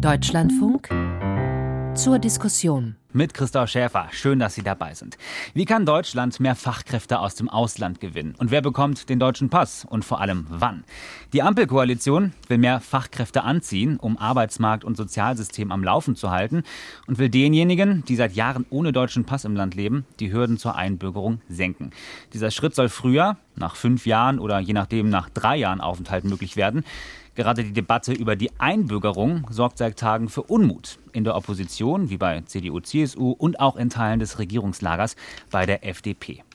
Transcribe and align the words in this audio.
Deutschlandfunk 0.00 0.88
zur 1.94 2.18
Diskussion. 2.18 2.96
Mit 3.14 3.32
Christoph 3.32 3.70
Schäfer. 3.70 4.08
Schön, 4.10 4.38
dass 4.38 4.54
Sie 4.54 4.62
dabei 4.62 4.92
sind. 4.92 5.16
Wie 5.54 5.64
kann 5.64 5.86
Deutschland 5.86 6.38
mehr 6.38 6.54
Fachkräfte 6.54 7.18
aus 7.18 7.34
dem 7.34 7.48
Ausland 7.48 7.98
gewinnen? 7.98 8.34
Und 8.36 8.50
wer 8.50 8.60
bekommt 8.60 9.08
den 9.08 9.18
deutschen 9.18 9.48
Pass? 9.48 9.86
Und 9.88 10.04
vor 10.04 10.20
allem 10.20 10.44
wann? 10.50 10.84
Die 11.32 11.42
Ampelkoalition 11.42 12.34
will 12.46 12.58
mehr 12.58 12.80
Fachkräfte 12.80 13.42
anziehen, 13.42 13.96
um 13.96 14.18
Arbeitsmarkt 14.18 14.84
und 14.84 14.98
Sozialsystem 14.98 15.72
am 15.72 15.82
Laufen 15.82 16.14
zu 16.14 16.30
halten 16.30 16.62
und 17.06 17.16
will 17.16 17.30
denjenigen, 17.30 18.04
die 18.04 18.16
seit 18.16 18.34
Jahren 18.34 18.66
ohne 18.68 18.92
deutschen 18.92 19.24
Pass 19.24 19.46
im 19.46 19.56
Land 19.56 19.74
leben, 19.74 20.04
die 20.20 20.30
Hürden 20.30 20.58
zur 20.58 20.76
Einbürgerung 20.76 21.40
senken. 21.48 21.90
Dieser 22.34 22.50
Schritt 22.50 22.74
soll 22.74 22.90
früher, 22.90 23.38
nach 23.54 23.76
fünf 23.76 24.04
Jahren 24.04 24.38
oder 24.38 24.58
je 24.58 24.74
nachdem 24.74 25.08
nach 25.08 25.30
drei 25.30 25.56
Jahren 25.56 25.80
Aufenthalt 25.80 26.24
möglich 26.24 26.56
werden. 26.56 26.84
Gerade 27.36 27.64
die 27.64 27.74
Debatte 27.74 28.14
über 28.14 28.34
die 28.34 28.50
Einbürgerung 28.58 29.46
sorgt 29.50 29.76
seit 29.76 29.98
Tagen 29.98 30.30
für 30.30 30.42
Unmut 30.42 30.98
in 31.12 31.22
der 31.22 31.36
Opposition, 31.36 32.08
wie 32.08 32.16
bei 32.16 32.40
CDU, 32.40 32.80
CSU 32.80 33.32
und 33.32 33.60
auch 33.60 33.76
in 33.76 33.90
Teilen 33.90 34.20
des 34.20 34.38
Regierungslagers 34.38 35.16
bei 35.50 35.66
der 35.66 35.86
FDP. 35.86 36.45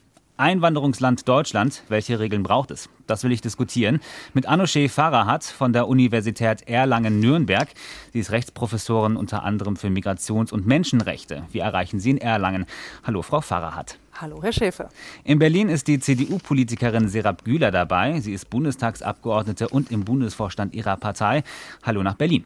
Einwanderungsland 0.42 1.30
Deutschland, 1.30 1.84
welche 1.88 2.20
Regeln 2.20 2.42
braucht 2.42 2.72
es? 2.72 2.90
Das 3.06 3.24
will 3.24 3.32
ich 3.32 3.42
diskutieren 3.42 4.00
mit 4.34 4.48
Anousheh 4.48 4.90
Farahat 4.90 5.44
von 5.44 5.72
der 5.72 5.88
Universität 5.88 6.68
Erlangen-Nürnberg. 6.68 7.70
Sie 8.12 8.20
ist 8.20 8.32
Rechtsprofessorin 8.32 9.18
unter 9.18 9.44
anderem 9.44 9.76
für 9.76 9.90
Migrations- 9.90 10.52
und 10.52 10.66
Menschenrechte. 10.66 11.44
Wir 11.52 11.62
erreichen 11.62 12.00
Sie 12.00 12.10
in 12.10 12.18
Erlangen. 12.18 12.66
Hallo, 13.04 13.22
Frau 13.22 13.42
Farahat. 13.42 14.00
Hallo, 14.20 14.42
Herr 14.42 14.52
Schäfer. 14.52 14.90
In 15.24 15.38
Berlin 15.38 15.70
ist 15.70 15.88
die 15.88 16.00
CDU-Politikerin 16.00 17.08
Serap 17.08 17.46
Güler 17.46 17.70
dabei. 17.70 18.20
Sie 18.20 18.34
ist 18.34 18.50
Bundestagsabgeordnete 18.50 19.70
und 19.70 19.92
im 19.92 20.06
Bundesvorstand 20.06 20.74
ihrer 20.74 20.98
Partei. 20.98 21.44
Hallo 21.84 22.02
nach 22.02 22.16
Berlin. 22.16 22.46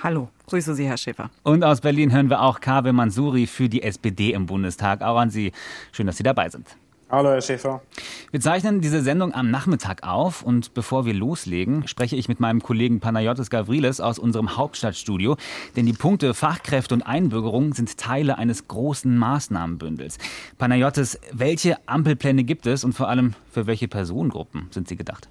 Hallo, 0.00 0.28
grüße 0.46 0.76
Sie, 0.76 0.86
Herr 0.86 0.96
Schäfer. 0.96 1.28
Und 1.42 1.64
aus 1.64 1.80
Berlin 1.80 2.12
hören 2.12 2.30
wir 2.30 2.40
auch 2.40 2.60
Kabe 2.60 2.92
Mansuri 2.92 3.48
für 3.48 3.68
die 3.68 3.82
SPD 3.82 4.32
im 4.32 4.46
Bundestag. 4.46 5.02
Auch 5.02 5.18
an 5.18 5.30
Sie. 5.30 5.50
Schön, 5.90 6.06
dass 6.06 6.16
Sie 6.16 6.22
dabei 6.22 6.48
sind. 6.48 6.68
Hallo, 7.12 7.28
Herr 7.28 7.42
Schäfer. 7.42 7.82
Wir 8.30 8.40
zeichnen 8.40 8.80
diese 8.80 9.02
Sendung 9.02 9.34
am 9.34 9.50
Nachmittag 9.50 10.02
auf 10.02 10.42
und 10.42 10.72
bevor 10.72 11.04
wir 11.04 11.12
loslegen, 11.12 11.86
spreche 11.86 12.16
ich 12.16 12.26
mit 12.26 12.40
meinem 12.40 12.62
Kollegen 12.62 13.00
Panayotis 13.00 13.50
Gavrilis 13.50 14.00
aus 14.00 14.18
unserem 14.18 14.56
Hauptstadtstudio. 14.56 15.36
Denn 15.76 15.84
die 15.84 15.92
Punkte 15.92 16.32
Fachkräfte 16.32 16.94
und 16.94 17.02
Einbürgerung 17.02 17.74
sind 17.74 17.98
Teile 17.98 18.38
eines 18.38 18.66
großen 18.66 19.14
Maßnahmenbündels. 19.18 20.16
Panayotis, 20.56 21.20
welche 21.32 21.76
Ampelpläne 21.86 22.44
gibt 22.44 22.66
es 22.66 22.82
und 22.82 22.94
vor 22.94 23.10
allem 23.10 23.34
für 23.50 23.66
welche 23.66 23.88
Personengruppen 23.88 24.68
sind 24.70 24.88
sie 24.88 24.96
gedacht? 24.96 25.28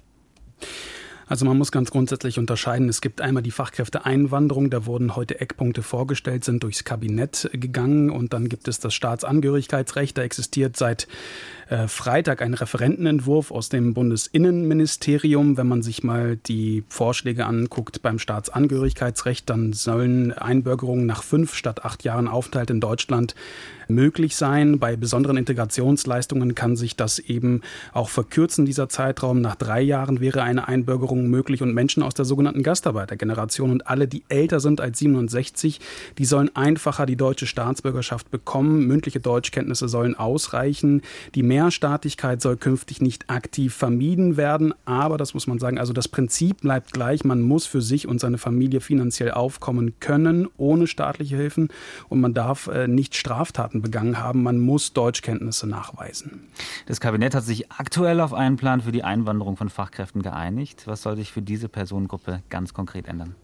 Also 1.32 1.46
man 1.46 1.56
muss 1.56 1.72
ganz 1.72 1.90
grundsätzlich 1.90 2.38
unterscheiden. 2.38 2.90
Es 2.90 3.00
gibt 3.00 3.22
einmal 3.22 3.42
die 3.42 3.52
Fachkräfteeinwanderung, 3.52 4.68
da 4.68 4.84
wurden 4.84 5.16
heute 5.16 5.40
Eckpunkte 5.40 5.80
vorgestellt, 5.80 6.44
sind 6.44 6.62
durchs 6.62 6.84
Kabinett 6.84 7.48
gegangen 7.54 8.10
und 8.10 8.34
dann 8.34 8.50
gibt 8.50 8.68
es 8.68 8.80
das 8.80 8.92
Staatsangehörigkeitsrecht. 8.92 10.18
Da 10.18 10.24
existiert 10.24 10.76
seit 10.76 11.08
äh, 11.70 11.88
Freitag 11.88 12.42
ein 12.42 12.52
Referentenentwurf 12.52 13.50
aus 13.50 13.70
dem 13.70 13.94
Bundesinnenministerium. 13.94 15.56
Wenn 15.56 15.68
man 15.68 15.82
sich 15.82 16.04
mal 16.04 16.36
die 16.36 16.84
Vorschläge 16.90 17.46
anguckt 17.46 18.02
beim 18.02 18.18
Staatsangehörigkeitsrecht, 18.18 19.48
dann 19.48 19.72
sollen 19.72 20.32
Einbürgerungen 20.32 21.06
nach 21.06 21.22
fünf 21.22 21.54
statt 21.54 21.82
acht 21.82 22.04
Jahren 22.04 22.28
Aufenthalt 22.28 22.68
in 22.68 22.80
Deutschland 22.80 23.34
möglich 23.88 24.36
sein. 24.36 24.78
Bei 24.78 24.96
besonderen 24.96 25.36
Integrationsleistungen 25.36 26.54
kann 26.54 26.76
sich 26.76 26.96
das 26.96 27.18
eben 27.18 27.62
auch 27.92 28.08
verkürzen, 28.08 28.64
dieser 28.66 28.88
Zeitraum. 28.88 29.40
Nach 29.40 29.54
drei 29.54 29.80
Jahren 29.80 30.20
wäre 30.20 30.42
eine 30.42 30.68
Einbürgerung 30.68 31.28
möglich 31.28 31.62
und 31.62 31.74
Menschen 31.74 32.02
aus 32.02 32.14
der 32.14 32.24
sogenannten 32.24 32.62
Gastarbeitergeneration 32.62 33.70
und 33.70 33.86
alle, 33.86 34.08
die 34.08 34.24
älter 34.28 34.60
sind 34.60 34.80
als 34.80 34.98
67, 34.98 35.80
die 36.18 36.24
sollen 36.24 36.54
einfacher 36.54 37.06
die 37.06 37.16
deutsche 37.16 37.46
Staatsbürgerschaft 37.46 38.30
bekommen. 38.30 38.86
Mündliche 38.86 39.20
Deutschkenntnisse 39.20 39.88
sollen 39.88 40.14
ausreichen. 40.14 41.02
Die 41.34 41.42
Mehrstaatlichkeit 41.42 42.40
soll 42.42 42.56
künftig 42.56 43.00
nicht 43.00 43.30
aktiv 43.30 43.74
vermieden 43.74 44.36
werden, 44.36 44.74
aber 44.84 45.16
das 45.16 45.34
muss 45.34 45.46
man 45.46 45.58
sagen, 45.58 45.78
also 45.78 45.92
das 45.92 46.08
Prinzip 46.08 46.60
bleibt 46.60 46.92
gleich. 46.92 47.24
Man 47.24 47.40
muss 47.40 47.66
für 47.66 47.82
sich 47.82 48.06
und 48.08 48.20
seine 48.20 48.38
Familie 48.38 48.80
finanziell 48.80 49.30
aufkommen 49.30 49.94
können, 50.00 50.48
ohne 50.56 50.86
staatliche 50.86 51.36
Hilfen 51.36 51.68
und 52.08 52.20
man 52.20 52.34
darf 52.34 52.68
äh, 52.68 52.88
nicht 52.88 53.14
Straftaten 53.14 53.71
begangen 53.80 54.18
haben. 54.18 54.42
Man 54.42 54.58
muss 54.58 54.92
Deutschkenntnisse 54.92 55.66
nachweisen. 55.66 56.48
Das 56.86 57.00
Kabinett 57.00 57.34
hat 57.34 57.44
sich 57.44 57.70
aktuell 57.72 58.20
auf 58.20 58.34
einen 58.34 58.56
Plan 58.56 58.82
für 58.82 58.92
die 58.92 59.04
Einwanderung 59.04 59.56
von 59.56 59.70
Fachkräften 59.70 60.22
geeinigt. 60.22 60.86
Was 60.86 61.02
soll 61.02 61.16
sich 61.16 61.32
für 61.32 61.42
diese 61.42 61.68
Personengruppe 61.68 62.42
ganz 62.50 62.74
konkret 62.74 63.06
ändern? 63.06 63.34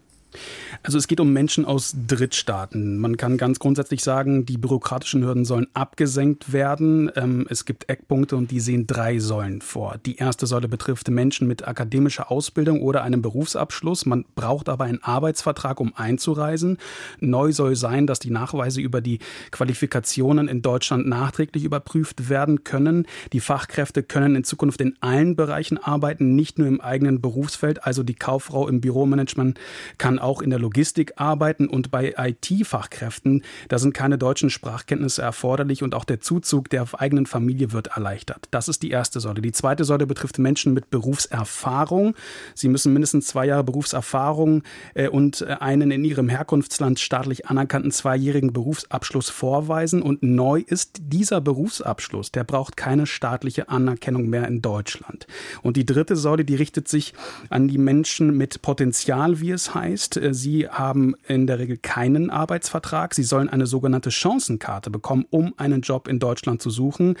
Also 0.83 0.97
es 0.97 1.07
geht 1.07 1.19
um 1.19 1.33
Menschen 1.33 1.65
aus 1.65 1.95
Drittstaaten. 2.07 2.99
Man 2.99 3.17
kann 3.17 3.37
ganz 3.37 3.59
grundsätzlich 3.59 4.03
sagen, 4.03 4.45
die 4.45 4.57
bürokratischen 4.57 5.23
Hürden 5.23 5.43
sollen 5.43 5.67
abgesenkt 5.73 6.53
werden. 6.53 7.11
Ähm, 7.15 7.47
es 7.49 7.65
gibt 7.65 7.89
Eckpunkte 7.89 8.35
und 8.35 8.51
die 8.51 8.59
sehen 8.59 8.87
drei 8.87 9.19
Säulen 9.19 9.61
vor. 9.61 9.97
Die 10.05 10.17
erste 10.17 10.45
Säule 10.45 10.67
betrifft 10.67 11.09
Menschen 11.09 11.47
mit 11.47 11.67
akademischer 11.67 12.31
Ausbildung 12.31 12.81
oder 12.81 13.03
einem 13.03 13.21
Berufsabschluss. 13.21 14.05
Man 14.05 14.25
braucht 14.35 14.69
aber 14.69 14.85
einen 14.85 15.03
Arbeitsvertrag, 15.03 15.79
um 15.79 15.93
einzureisen. 15.95 16.77
Neu 17.19 17.51
soll 17.51 17.75
sein, 17.75 18.07
dass 18.07 18.19
die 18.19 18.31
Nachweise 18.31 18.81
über 18.81 19.01
die 19.01 19.19
Qualifikationen 19.51 20.47
in 20.47 20.61
Deutschland 20.61 21.07
nachträglich 21.07 21.63
überprüft 21.63 22.29
werden 22.29 22.63
können. 22.63 23.07
Die 23.33 23.39
Fachkräfte 23.39 24.03
können 24.03 24.35
in 24.35 24.43
Zukunft 24.43 24.81
in 24.81 24.95
allen 25.01 25.35
Bereichen 25.35 25.77
arbeiten, 25.77 26.35
nicht 26.35 26.59
nur 26.59 26.67
im 26.67 26.81
eigenen 26.81 27.21
Berufsfeld. 27.21 27.85
Also 27.85 28.03
die 28.03 28.15
Kauffrau 28.15 28.67
im 28.67 28.81
Büromanagement 28.81 29.59
kann 29.97 30.18
auch 30.19 30.41
in 30.41 30.49
der 30.49 30.59
Logistik 30.59 31.13
arbeiten 31.15 31.67
und 31.67 31.91
bei 31.91 32.13
IT-Fachkräften, 32.17 33.43
da 33.67 33.79
sind 33.79 33.93
keine 33.93 34.17
deutschen 34.17 34.49
Sprachkenntnisse 34.49 35.21
erforderlich 35.21 35.83
und 35.83 35.95
auch 35.95 36.05
der 36.05 36.21
Zuzug 36.21 36.69
der 36.69 36.87
eigenen 36.93 37.25
Familie 37.25 37.71
wird 37.71 37.87
erleichtert. 37.87 38.47
Das 38.51 38.67
ist 38.67 38.83
die 38.83 38.91
erste 38.91 39.19
Säule. 39.19 39.41
Die 39.41 39.51
zweite 39.51 39.83
Säule 39.83 40.07
betrifft 40.07 40.39
Menschen 40.39 40.73
mit 40.73 40.89
Berufserfahrung. 40.89 42.15
Sie 42.55 42.69
müssen 42.69 42.93
mindestens 42.93 43.27
zwei 43.27 43.45
Jahre 43.45 43.63
Berufserfahrung 43.63 44.63
äh, 44.93 45.07
und 45.07 45.41
äh, 45.41 45.57
einen 45.59 45.91
in 45.91 46.03
ihrem 46.03 46.29
Herkunftsland 46.29 46.99
staatlich 46.99 47.47
anerkannten 47.47 47.91
zweijährigen 47.91 48.53
Berufsabschluss 48.53 49.29
vorweisen. 49.29 50.01
Und 50.01 50.23
neu 50.23 50.63
ist 50.65 50.97
dieser 50.99 51.41
Berufsabschluss, 51.41 52.31
der 52.31 52.43
braucht 52.43 52.77
keine 52.77 53.05
staatliche 53.05 53.69
Anerkennung 53.69 54.27
mehr 54.27 54.47
in 54.47 54.61
Deutschland. 54.61 55.27
Und 55.61 55.77
die 55.77 55.85
dritte 55.85 56.15
Säule, 56.15 56.45
die 56.45 56.55
richtet 56.55 56.87
sich 56.87 57.13
an 57.49 57.67
die 57.67 57.77
Menschen 57.77 58.35
mit 58.35 58.61
Potenzial, 58.61 59.39
wie 59.39 59.51
es 59.51 59.73
heißt 59.73 60.08
ist, 60.09 60.17
äh, 60.17 60.33
sie 60.33 60.67
haben 60.67 61.15
in 61.27 61.47
der 61.47 61.59
Regel 61.59 61.77
keinen 61.77 62.29
Arbeitsvertrag. 62.29 63.13
Sie 63.13 63.23
sollen 63.23 63.49
eine 63.49 63.65
sogenannte 63.65 64.11
Chancenkarte 64.11 64.89
bekommen, 64.89 65.25
um 65.29 65.53
einen 65.57 65.81
Job 65.81 66.07
in 66.07 66.19
Deutschland 66.19 66.61
zu 66.61 66.69
suchen. 66.69 67.15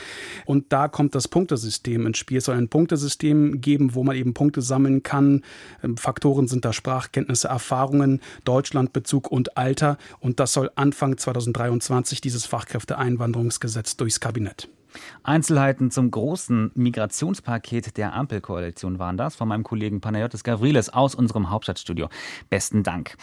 Und 0.45 0.71
da 0.71 0.87
kommt 0.87 1.15
das 1.15 1.27
Punktesystem 1.27 2.05
ins 2.05 2.17
Spiel. 2.17 2.37
Es 2.37 2.45
soll 2.45 2.57
ein 2.57 2.69
Punktesystem 2.69 3.61
geben, 3.61 3.95
wo 3.95 4.03
man 4.03 4.15
eben 4.15 4.33
Punkte 4.33 4.61
sammeln 4.61 5.03
kann. 5.03 5.43
Ähm, 5.83 5.97
Faktoren 5.97 6.47
sind 6.47 6.65
da 6.65 6.73
Sprachkenntnisse, 6.73 7.47
Erfahrungen, 7.47 8.21
Deutschlandbezug 8.43 9.31
und 9.31 9.57
Alter. 9.57 9.97
Und 10.19 10.39
das 10.39 10.53
soll 10.53 10.71
Anfang 10.75 11.17
2023 11.17 12.21
dieses 12.21 12.45
Fachkräfteeinwanderungsgesetz 12.45 13.97
durchs 13.97 14.19
Kabinett. 14.19 14.69
Einzelheiten 15.23 15.91
zum 15.91 16.11
großen 16.11 16.71
Migrationspaket 16.75 17.97
der 17.97 18.13
Ampelkoalition 18.13 18.99
waren 18.99 19.17
das 19.17 19.35
von 19.35 19.47
meinem 19.47 19.63
Kollegen 19.63 20.01
Panayotis 20.01 20.43
Gavrilis 20.43 20.89
aus 20.89 21.15
unserem 21.15 21.49
Hauptstadtstudio. 21.49 22.09
Besten 22.49 22.83
Dank. 22.83 23.15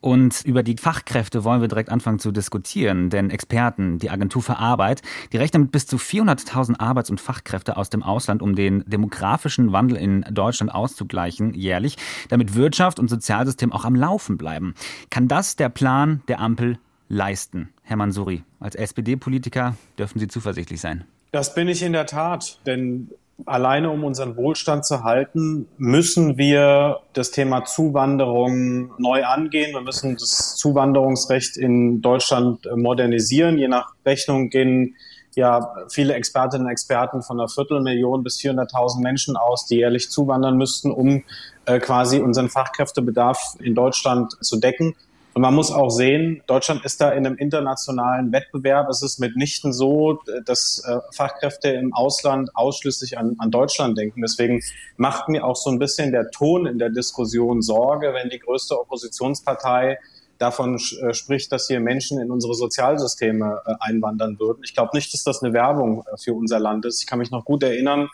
Und 0.00 0.42
über 0.44 0.62
die 0.62 0.76
Fachkräfte 0.76 1.44
wollen 1.44 1.60
wir 1.60 1.68
direkt 1.68 1.90
anfangen 1.90 2.18
zu 2.18 2.32
diskutieren, 2.32 3.10
denn 3.10 3.30
Experten, 3.30 3.98
die 3.98 4.10
Agentur 4.10 4.42
für 4.42 4.58
Arbeit, 4.58 5.02
die 5.32 5.36
rechnen 5.36 5.62
mit 5.62 5.72
bis 5.72 5.86
zu 5.86 5.96
400.000 5.96 6.80
Arbeits- 6.80 7.10
und 7.10 7.20
Fachkräfte 7.20 7.76
aus 7.76 7.90
dem 7.90 8.02
Ausland, 8.02 8.42
um 8.42 8.54
den 8.54 8.84
demografischen 8.86 9.72
Wandel 9.72 9.96
in 9.96 10.22
Deutschland 10.30 10.74
auszugleichen, 10.74 11.54
jährlich, 11.54 11.96
damit 12.28 12.54
Wirtschaft 12.54 12.98
und 12.98 13.08
Sozialsystem 13.08 13.72
auch 13.72 13.84
am 13.84 13.94
Laufen 13.94 14.36
bleiben. 14.36 14.74
Kann 15.10 15.28
das 15.28 15.56
der 15.56 15.68
Plan 15.68 16.22
der 16.28 16.40
Ampel 16.40 16.78
leisten? 17.08 17.70
Herr 17.82 17.96
Mansuri, 17.96 18.42
als 18.60 18.74
SPD-Politiker 18.74 19.76
dürfen 19.98 20.18
Sie 20.18 20.28
zuversichtlich 20.28 20.80
sein. 20.80 21.04
Das 21.32 21.54
bin 21.54 21.68
ich 21.68 21.82
in 21.82 21.92
der 21.92 22.06
Tat, 22.06 22.60
denn 22.66 23.10
alleine 23.46 23.90
um 23.90 24.04
unseren 24.04 24.36
Wohlstand 24.36 24.84
zu 24.86 25.02
halten, 25.02 25.66
müssen 25.78 26.38
wir 26.38 27.00
das 27.12 27.30
Thema 27.30 27.64
Zuwanderung 27.64 28.92
neu 28.98 29.24
angehen. 29.24 29.72
Wir 29.72 29.80
müssen 29.80 30.14
das 30.14 30.56
Zuwanderungsrecht 30.56 31.56
in 31.56 32.00
Deutschland 32.00 32.68
modernisieren. 32.74 33.58
Je 33.58 33.68
nach 33.68 33.92
Rechnung 34.06 34.50
gehen 34.50 34.94
ja 35.34 35.74
viele 35.90 36.14
Expertinnen 36.14 36.66
und 36.66 36.72
Experten 36.72 37.22
von 37.22 37.40
einer 37.40 37.48
Viertelmillion 37.48 38.22
bis 38.22 38.38
400.000 38.38 39.02
Menschen 39.02 39.36
aus, 39.36 39.66
die 39.66 39.76
jährlich 39.76 40.10
zuwandern 40.10 40.56
müssten, 40.56 40.92
um 40.92 41.24
äh, 41.66 41.80
quasi 41.80 42.20
unseren 42.20 42.48
Fachkräftebedarf 42.48 43.56
in 43.58 43.74
Deutschland 43.74 44.36
zu 44.40 44.58
decken. 44.58 44.94
Und 45.34 45.42
man 45.42 45.52
muss 45.52 45.72
auch 45.72 45.90
sehen, 45.90 46.42
Deutschland 46.46 46.84
ist 46.84 47.00
da 47.00 47.10
in 47.10 47.26
einem 47.26 47.36
internationalen 47.36 48.30
Wettbewerb. 48.30 48.88
Es 48.88 49.02
ist 49.02 49.18
mitnichten 49.18 49.72
so, 49.72 50.20
dass 50.44 50.82
äh, 50.86 50.98
Fachkräfte 51.12 51.70
im 51.70 51.92
Ausland 51.92 52.50
ausschließlich 52.54 53.18
an, 53.18 53.34
an 53.38 53.50
Deutschland 53.50 53.98
denken. 53.98 54.22
Deswegen 54.22 54.62
macht 54.96 55.28
mir 55.28 55.44
auch 55.44 55.56
so 55.56 55.70
ein 55.70 55.80
bisschen 55.80 56.12
der 56.12 56.30
Ton 56.30 56.66
in 56.66 56.78
der 56.78 56.90
Diskussion 56.90 57.62
Sorge, 57.62 58.14
wenn 58.14 58.30
die 58.30 58.38
größte 58.38 58.78
Oppositionspartei 58.78 59.98
davon 60.38 60.76
äh, 60.76 61.12
spricht, 61.14 61.50
dass 61.50 61.66
hier 61.66 61.80
Menschen 61.80 62.20
in 62.20 62.30
unsere 62.30 62.54
Sozialsysteme 62.54 63.60
äh, 63.66 63.74
einwandern 63.80 64.38
würden. 64.38 64.62
Ich 64.62 64.74
glaube 64.74 64.90
nicht, 64.94 65.12
dass 65.14 65.24
das 65.24 65.42
eine 65.42 65.52
Werbung 65.52 66.04
äh, 66.06 66.16
für 66.16 66.34
unser 66.34 66.60
Land 66.60 66.84
ist. 66.86 67.00
Ich 67.00 67.08
kann 67.08 67.18
mich 67.18 67.32
noch 67.32 67.44
gut 67.44 67.64
erinnern 67.64 68.08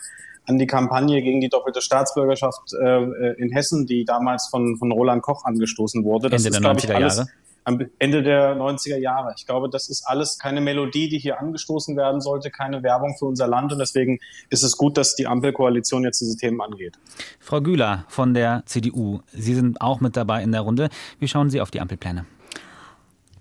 an 0.50 0.58
die 0.58 0.66
Kampagne 0.66 1.22
gegen 1.22 1.40
die 1.40 1.48
doppelte 1.48 1.80
Staatsbürgerschaft 1.80 2.74
äh, 2.74 3.32
in 3.34 3.50
Hessen, 3.50 3.86
die 3.86 4.04
damals 4.04 4.48
von, 4.48 4.76
von 4.76 4.90
Roland 4.92 5.22
Koch 5.22 5.44
angestoßen 5.44 6.04
wurde. 6.04 6.28
Das 6.28 6.44
Ende 6.44 6.58
ist, 6.58 6.64
der 6.64 6.74
90er 6.74 7.00
Jahre 7.00 7.26
am 7.64 7.86
Ende 7.98 8.22
der 8.22 8.56
90er 8.56 8.96
Jahre. 8.96 9.34
Ich 9.36 9.46
glaube, 9.46 9.68
das 9.68 9.88
ist 9.88 10.04
alles 10.06 10.38
keine 10.38 10.60
Melodie, 10.60 11.08
die 11.08 11.18
hier 11.18 11.38
angestoßen 11.40 11.96
werden 11.96 12.20
sollte, 12.20 12.50
keine 12.50 12.82
Werbung 12.82 13.16
für 13.18 13.26
unser 13.26 13.46
Land. 13.46 13.72
Und 13.72 13.78
deswegen 13.78 14.18
ist 14.48 14.62
es 14.62 14.76
gut, 14.76 14.96
dass 14.96 15.14
die 15.14 15.26
Ampelkoalition 15.26 16.04
jetzt 16.04 16.20
diese 16.20 16.36
Themen 16.36 16.60
angeht. 16.60 16.98
Frau 17.38 17.60
Güler 17.60 18.04
von 18.08 18.34
der 18.34 18.62
CDU, 18.66 19.20
Sie 19.32 19.54
sind 19.54 19.80
auch 19.80 20.00
mit 20.00 20.16
dabei 20.16 20.42
in 20.42 20.52
der 20.52 20.62
Runde. 20.62 20.88
Wie 21.18 21.28
schauen 21.28 21.50
Sie 21.50 21.60
auf 21.60 21.70
die 21.70 21.80
Ampelpläne? 21.80 22.24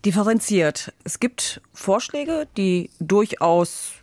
Differenziert. 0.05 0.93
Es 1.03 1.19
gibt 1.19 1.61
Vorschläge, 1.73 2.47
die 2.55 2.89
durchaus 2.99 3.93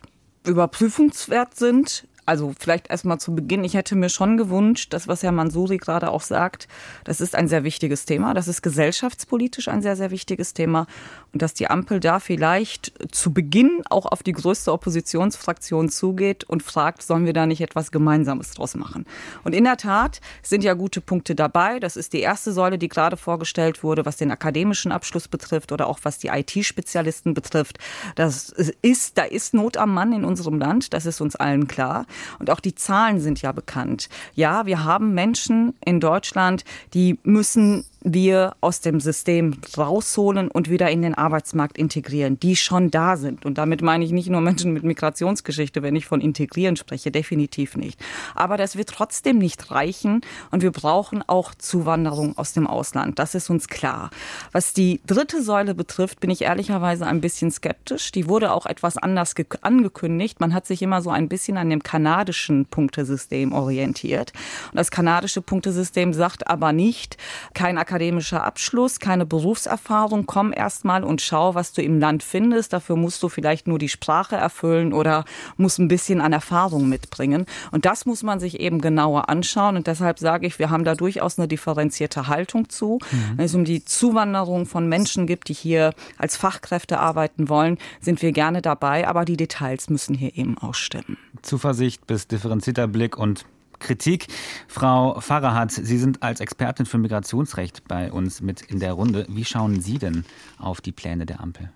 überprüfungswert 0.45 1.55
sind 1.55 2.07
also 2.27 2.53
vielleicht 2.59 2.89
erstmal 2.89 3.19
zu 3.19 3.33
Beginn, 3.33 3.63
ich 3.63 3.73
hätte 3.73 3.95
mir 3.95 4.09
schon 4.09 4.35
gewünscht, 4.35 4.93
das, 4.93 5.07
was 5.07 5.23
Herr 5.23 5.31
Mansuri 5.31 5.77
gerade 5.77 6.11
auch 6.11 6.21
sagt, 6.21 6.67
das 7.05 7.21
ist 7.21 7.35
ein 7.35 7.47
sehr 7.47 7.63
wichtiges 7.63 8.05
Thema. 8.05 8.33
Das 8.33 8.47
ist 8.49 8.61
gesellschaftspolitisch 8.61 9.69
ein 9.69 9.81
sehr, 9.81 9.95
sehr 9.95 10.11
wichtiges 10.11 10.53
Thema. 10.53 10.87
Dass 11.37 11.53
die 11.53 11.69
Ampel 11.69 11.99
da 11.99 12.19
vielleicht 12.19 12.93
zu 13.11 13.33
Beginn 13.33 13.81
auch 13.89 14.05
auf 14.05 14.23
die 14.23 14.31
größte 14.31 14.71
Oppositionsfraktion 14.71 15.89
zugeht 15.89 16.43
und 16.43 16.63
fragt, 16.63 17.01
sollen 17.01 17.25
wir 17.25 17.33
da 17.33 17.45
nicht 17.45 17.61
etwas 17.61 17.91
Gemeinsames 17.91 18.51
draus 18.51 18.75
machen? 18.75 19.05
Und 19.43 19.53
in 19.53 19.63
der 19.63 19.77
Tat 19.77 20.21
sind 20.41 20.63
ja 20.63 20.73
gute 20.73 21.01
Punkte 21.01 21.35
dabei. 21.35 21.79
Das 21.79 21.95
ist 21.95 22.13
die 22.13 22.19
erste 22.19 22.51
Säule, 22.51 22.77
die 22.77 22.87
gerade 22.87 23.17
vorgestellt 23.17 23.83
wurde, 23.83 24.05
was 24.05 24.17
den 24.17 24.31
akademischen 24.31 24.91
Abschluss 24.91 25.27
betrifft 25.27 25.71
oder 25.71 25.87
auch 25.87 25.99
was 26.03 26.17
die 26.19 26.27
IT-Spezialisten 26.27 27.33
betrifft. 27.33 27.77
Das 28.15 28.49
ist, 28.49 29.17
da 29.17 29.23
ist 29.23 29.53
Not 29.53 29.77
am 29.77 29.93
Mann 29.93 30.13
in 30.13 30.25
unserem 30.25 30.59
Land. 30.59 30.93
Das 30.93 31.05
ist 31.05 31.21
uns 31.21 31.35
allen 31.35 31.67
klar. 31.67 32.05
Und 32.39 32.49
auch 32.49 32.59
die 32.59 32.75
Zahlen 32.75 33.19
sind 33.19 33.41
ja 33.41 33.51
bekannt. 33.51 34.09
Ja, 34.33 34.65
wir 34.65 34.83
haben 34.83 35.13
Menschen 35.13 35.73
in 35.83 35.99
Deutschland, 35.99 36.63
die 36.93 37.19
müssen 37.23 37.85
wir 38.01 38.55
aus 38.61 38.81
dem 38.81 38.99
System 38.99 39.55
rausholen 39.77 40.49
und 40.49 40.69
wieder 40.69 40.89
in 40.89 41.01
den 41.01 41.15
Arbeitsmarkt 41.15 41.77
integrieren, 41.77 42.39
die 42.39 42.55
schon 42.55 42.91
da 42.91 43.17
sind. 43.17 43.45
Und 43.45 43.57
damit 43.57 43.81
meine 43.81 44.05
ich 44.05 44.11
nicht 44.11 44.29
nur 44.29 44.41
Menschen 44.41 44.73
mit 44.73 44.83
Migrationsgeschichte, 44.83 45.81
wenn 45.81 45.95
ich 45.95 46.05
von 46.05 46.21
integrieren 46.21 46.75
spreche, 46.75 47.11
definitiv 47.11 47.75
nicht. 47.75 47.99
Aber 48.35 48.57
das 48.57 48.75
wird 48.75 48.89
trotzdem 48.89 49.37
nicht 49.37 49.71
reichen 49.71 50.21
und 50.51 50.61
wir 50.61 50.71
brauchen 50.71 51.23
auch 51.27 51.55
Zuwanderung 51.55 52.37
aus 52.37 52.53
dem 52.53 52.67
Ausland. 52.67 53.19
Das 53.19 53.35
ist 53.35 53.49
uns 53.49 53.67
klar. 53.67 54.09
Was 54.51 54.73
die 54.73 55.01
dritte 55.05 55.41
Säule 55.41 55.73
betrifft, 55.73 56.19
bin 56.19 56.29
ich 56.29 56.43
ehrlicherweise 56.43 57.05
ein 57.07 57.21
bisschen 57.21 57.51
skeptisch. 57.51 58.11
Die 58.11 58.27
wurde 58.27 58.51
auch 58.51 58.65
etwas 58.65 58.97
anders 58.97 59.33
angekündigt. 59.61 60.39
Man 60.39 60.53
hat 60.53 60.65
sich 60.65 60.81
immer 60.81 61.01
so 61.01 61.09
ein 61.09 61.29
bisschen 61.29 61.57
an 61.57 61.69
dem 61.69 61.83
kanadischen 61.83 62.65
Punktesystem 62.65 63.53
orientiert. 63.53 64.33
Und 64.71 64.77
das 64.77 64.91
kanadische 64.91 65.41
Punktesystem 65.41 66.13
sagt 66.13 66.47
aber 66.47 66.73
nicht, 66.73 67.17
kein 67.53 67.77
akademischer 67.87 68.43
Abschluss, 68.43 68.99
keine 68.99 69.25
Berufserfahrung, 69.25 70.25
komm 70.25 70.51
erst 70.53 70.83
mal 70.83 71.05
und 71.05 71.21
schau, 71.21 71.55
was 71.55 71.71
du 71.71 71.81
im 71.81 71.99
Land 71.99 72.21
findest. 72.21 72.73
Dafür 72.73 72.97
musst 72.97 73.23
du 73.23 73.29
vielleicht 73.29 73.65
nur 73.65 73.79
die 73.79 73.87
Sprache 73.87 74.35
erfüllen 74.35 74.91
oder 74.91 75.23
musst 75.55 75.79
ein 75.79 75.87
bisschen 75.87 76.19
an 76.19 76.33
Erfahrung 76.33 76.89
mitbringen. 76.89 77.45
Und 77.71 77.85
das 77.85 78.05
muss 78.05 78.23
man 78.23 78.41
sich 78.41 78.59
eben 78.59 78.81
genauer 78.81 79.29
anschauen. 79.29 79.77
Und 79.77 79.87
deshalb 79.87 80.19
sage 80.19 80.45
ich, 80.47 80.59
wir 80.59 80.69
haben 80.69 80.83
da 80.83 80.95
durchaus 80.95 81.39
eine 81.39 81.47
differenzierte 81.47 82.27
Haltung 82.27 82.67
zu. 82.67 82.99
Mhm. 83.11 83.37
Wenn 83.37 83.45
es 83.45 83.55
um 83.55 83.63
die 83.63 83.85
Zuwanderung 83.85 84.65
von 84.65 84.89
Menschen 84.89 85.25
gibt, 85.25 85.47
die 85.47 85.53
hier 85.53 85.93
als 86.17 86.35
Fachkräfte 86.35 86.99
arbeiten 86.99 87.47
wollen, 87.47 87.77
sind 88.01 88.21
wir 88.21 88.33
gerne 88.33 88.61
dabei. 88.61 89.07
Aber 89.07 89.23
die 89.23 89.37
Details 89.37 89.89
müssen 89.89 90.13
hier 90.13 90.35
eben 90.37 90.57
ausstimmen. 90.57 91.17
Zuversicht 91.41 92.05
bis 92.05 92.27
differenzierter 92.27 92.87
Blick 92.87 93.17
und 93.17 93.45
Kritik. 93.79 94.27
Frau 94.67 95.19
Farrahat, 95.19 95.71
Sie 95.71 95.97
sind 95.97 96.23
als 96.23 96.39
Expertin 96.39 96.85
für 96.85 96.97
Migrationsrecht 96.97 97.87
bei 97.87 98.11
uns 98.11 98.41
mit 98.41 98.61
in 98.61 98.79
der 98.79 98.93
Runde. 98.93 99.25
Wie 99.29 99.45
schauen 99.45 99.81
Sie 99.81 99.97
denn 99.97 100.25
auf 100.59 100.81
die 100.81 100.91
Pläne 100.91 101.25
der 101.25 101.39
Ampel? 101.39 101.71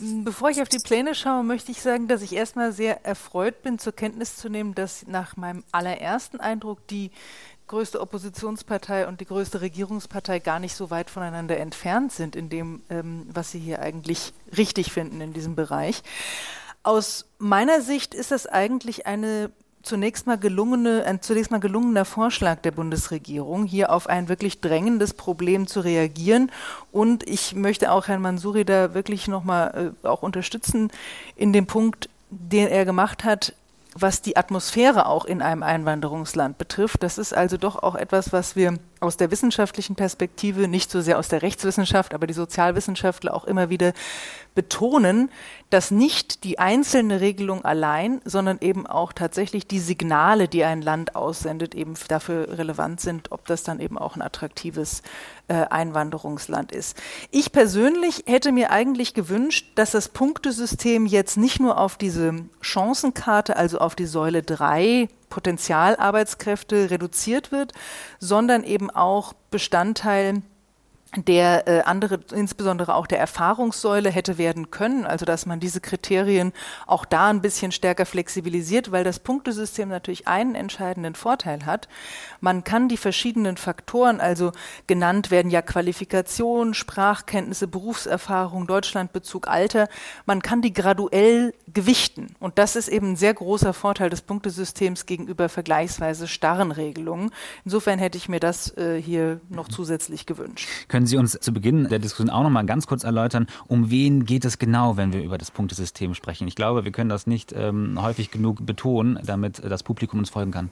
Bevor 0.00 0.50
ich 0.50 0.60
auf 0.60 0.68
die 0.68 0.80
Pläne 0.80 1.14
schaue, 1.14 1.44
möchte 1.44 1.70
ich 1.70 1.80
sagen, 1.80 2.08
dass 2.08 2.22
ich 2.22 2.34
erstmal 2.34 2.72
sehr 2.72 3.04
erfreut 3.04 3.62
bin, 3.62 3.78
zur 3.78 3.92
Kenntnis 3.92 4.36
zu 4.36 4.48
nehmen, 4.48 4.74
dass 4.74 5.06
nach 5.06 5.36
meinem 5.36 5.62
allerersten 5.70 6.40
Eindruck 6.40 6.86
die 6.88 7.12
größte 7.68 8.00
Oppositionspartei 8.00 9.06
und 9.06 9.20
die 9.20 9.24
größte 9.24 9.60
Regierungspartei 9.60 10.38
gar 10.38 10.58
nicht 10.58 10.74
so 10.74 10.90
weit 10.90 11.10
voneinander 11.10 11.56
entfernt 11.58 12.12
sind 12.12 12.36
in 12.36 12.48
dem, 12.48 12.82
ähm, 12.90 13.26
was 13.32 13.52
sie 13.52 13.58
hier 13.58 13.80
eigentlich 13.80 14.32
richtig 14.56 14.92
finden 14.92 15.20
in 15.20 15.32
diesem 15.32 15.54
Bereich. 15.54 16.02
Aus 16.82 17.26
meiner 17.38 17.80
Sicht 17.80 18.14
ist 18.14 18.30
das 18.30 18.46
eigentlich 18.46 19.06
eine 19.06 19.50
zunächst 19.84 20.26
mal 20.26 20.38
gelungene, 20.38 21.04
ein 21.06 21.22
zunächst 21.22 21.50
mal 21.50 21.60
gelungener 21.60 22.04
Vorschlag 22.04 22.60
der 22.62 22.72
Bundesregierung, 22.72 23.64
hier 23.64 23.92
auf 23.92 24.08
ein 24.08 24.28
wirklich 24.28 24.60
drängendes 24.60 25.14
Problem 25.14 25.66
zu 25.66 25.80
reagieren. 25.80 26.50
Und 26.90 27.28
ich 27.28 27.54
möchte 27.54 27.92
auch 27.92 28.08
Herrn 28.08 28.22
Mansuri 28.22 28.64
da 28.64 28.94
wirklich 28.94 29.28
nochmal 29.28 29.94
äh, 30.02 30.06
auch 30.06 30.22
unterstützen 30.22 30.90
in 31.36 31.52
dem 31.52 31.66
Punkt, 31.66 32.08
den 32.30 32.68
er 32.68 32.84
gemacht 32.84 33.24
hat, 33.24 33.54
was 33.94 34.22
die 34.22 34.36
Atmosphäre 34.36 35.06
auch 35.06 35.24
in 35.24 35.40
einem 35.40 35.62
Einwanderungsland 35.62 36.58
betrifft. 36.58 37.02
Das 37.02 37.18
ist 37.18 37.32
also 37.32 37.56
doch 37.56 37.80
auch 37.82 37.94
etwas, 37.94 38.32
was 38.32 38.56
wir 38.56 38.78
aus 39.04 39.16
der 39.16 39.30
wissenschaftlichen 39.30 39.94
Perspektive, 39.94 40.68
nicht 40.68 40.90
so 40.90 41.00
sehr 41.00 41.18
aus 41.18 41.28
der 41.28 41.42
Rechtswissenschaft, 41.42 42.14
aber 42.14 42.26
die 42.26 42.34
Sozialwissenschaftler 42.34 43.34
auch 43.34 43.44
immer 43.44 43.70
wieder 43.70 43.92
betonen, 44.54 45.30
dass 45.70 45.90
nicht 45.90 46.44
die 46.44 46.58
einzelne 46.58 47.20
Regelung 47.20 47.64
allein, 47.64 48.20
sondern 48.24 48.58
eben 48.60 48.86
auch 48.86 49.12
tatsächlich 49.12 49.66
die 49.66 49.80
Signale, 49.80 50.48
die 50.48 50.64
ein 50.64 50.82
Land 50.82 51.16
aussendet, 51.16 51.74
eben 51.74 51.94
dafür 52.08 52.58
relevant 52.58 53.00
sind, 53.00 53.32
ob 53.32 53.46
das 53.46 53.62
dann 53.62 53.80
eben 53.80 53.98
auch 53.98 54.16
ein 54.16 54.22
attraktives 54.22 55.02
äh, 55.48 55.54
Einwanderungsland 55.54 56.72
ist. 56.72 56.96
Ich 57.30 57.52
persönlich 57.52 58.24
hätte 58.26 58.52
mir 58.52 58.70
eigentlich 58.70 59.14
gewünscht, 59.14 59.66
dass 59.74 59.90
das 59.90 60.08
Punktesystem 60.08 61.06
jetzt 61.06 61.36
nicht 61.36 61.60
nur 61.60 61.78
auf 61.78 61.96
diese 61.96 62.34
Chancenkarte, 62.60 63.56
also 63.56 63.78
auf 63.78 63.94
die 63.94 64.06
Säule 64.06 64.42
3 64.42 65.08
Potenzialarbeitskräfte 65.34 66.90
reduziert 66.92 67.50
wird, 67.50 67.72
sondern 68.20 68.62
eben 68.62 68.88
auch 68.88 69.32
Bestandteil 69.50 70.42
der 71.16 71.68
äh, 71.68 71.82
andere, 71.82 72.20
insbesondere 72.32 72.94
auch 72.94 73.06
der 73.06 73.18
Erfahrungssäule 73.18 74.10
hätte 74.10 74.38
werden 74.38 74.70
können, 74.70 75.04
also 75.04 75.24
dass 75.24 75.46
man 75.46 75.60
diese 75.60 75.80
Kriterien 75.80 76.52
auch 76.86 77.04
da 77.04 77.28
ein 77.28 77.40
bisschen 77.40 77.72
stärker 77.72 78.06
flexibilisiert, 78.06 78.90
weil 78.90 79.04
das 79.04 79.20
Punktesystem 79.20 79.88
natürlich 79.88 80.26
einen 80.26 80.54
entscheidenden 80.54 81.14
Vorteil 81.14 81.66
hat. 81.66 81.88
Man 82.40 82.64
kann 82.64 82.88
die 82.88 82.96
verschiedenen 82.96 83.56
Faktoren, 83.56 84.20
also 84.20 84.52
genannt 84.86 85.30
werden 85.30 85.50
ja 85.50 85.62
Qualifikation, 85.62 86.74
Sprachkenntnisse, 86.74 87.68
Berufserfahrung, 87.68 88.66
Deutschlandbezug, 88.66 89.48
Alter, 89.48 89.88
man 90.26 90.42
kann 90.42 90.62
die 90.62 90.72
graduell 90.72 91.54
gewichten. 91.72 92.34
Und 92.40 92.58
das 92.58 92.76
ist 92.76 92.88
eben 92.88 93.12
ein 93.12 93.16
sehr 93.16 93.34
großer 93.34 93.72
Vorteil 93.72 94.10
des 94.10 94.22
Punktesystems 94.22 95.06
gegenüber 95.06 95.48
vergleichsweise 95.48 96.28
starren 96.28 96.72
Regelungen. 96.72 97.30
Insofern 97.64 97.98
hätte 97.98 98.18
ich 98.18 98.28
mir 98.28 98.40
das 98.40 98.76
äh, 98.76 99.00
hier 99.00 99.40
noch 99.48 99.68
zusätzlich 99.68 100.26
gewünscht. 100.26 100.68
Können 100.88 101.03
können 101.04 101.08
Sie 101.08 101.18
uns 101.18 101.38
zu 101.38 101.52
Beginn 101.52 101.86
der 101.90 101.98
Diskussion 101.98 102.30
auch 102.30 102.42
noch 102.42 102.48
mal 102.48 102.64
ganz 102.64 102.86
kurz 102.86 103.04
erläutern, 103.04 103.46
um 103.66 103.90
wen 103.90 104.24
geht 104.24 104.46
es 104.46 104.58
genau, 104.58 104.96
wenn 104.96 105.12
wir 105.12 105.22
über 105.22 105.36
das 105.36 105.50
Punktesystem 105.50 106.14
sprechen? 106.14 106.48
Ich 106.48 106.54
glaube, 106.54 106.86
wir 106.86 106.92
können 106.92 107.10
das 107.10 107.26
nicht 107.26 107.52
ähm, 107.52 108.00
häufig 108.00 108.30
genug 108.30 108.64
betonen, 108.64 109.18
damit 109.22 109.62
das 109.62 109.82
Publikum 109.82 110.20
uns 110.20 110.30
folgen 110.30 110.50
kann. 110.50 110.70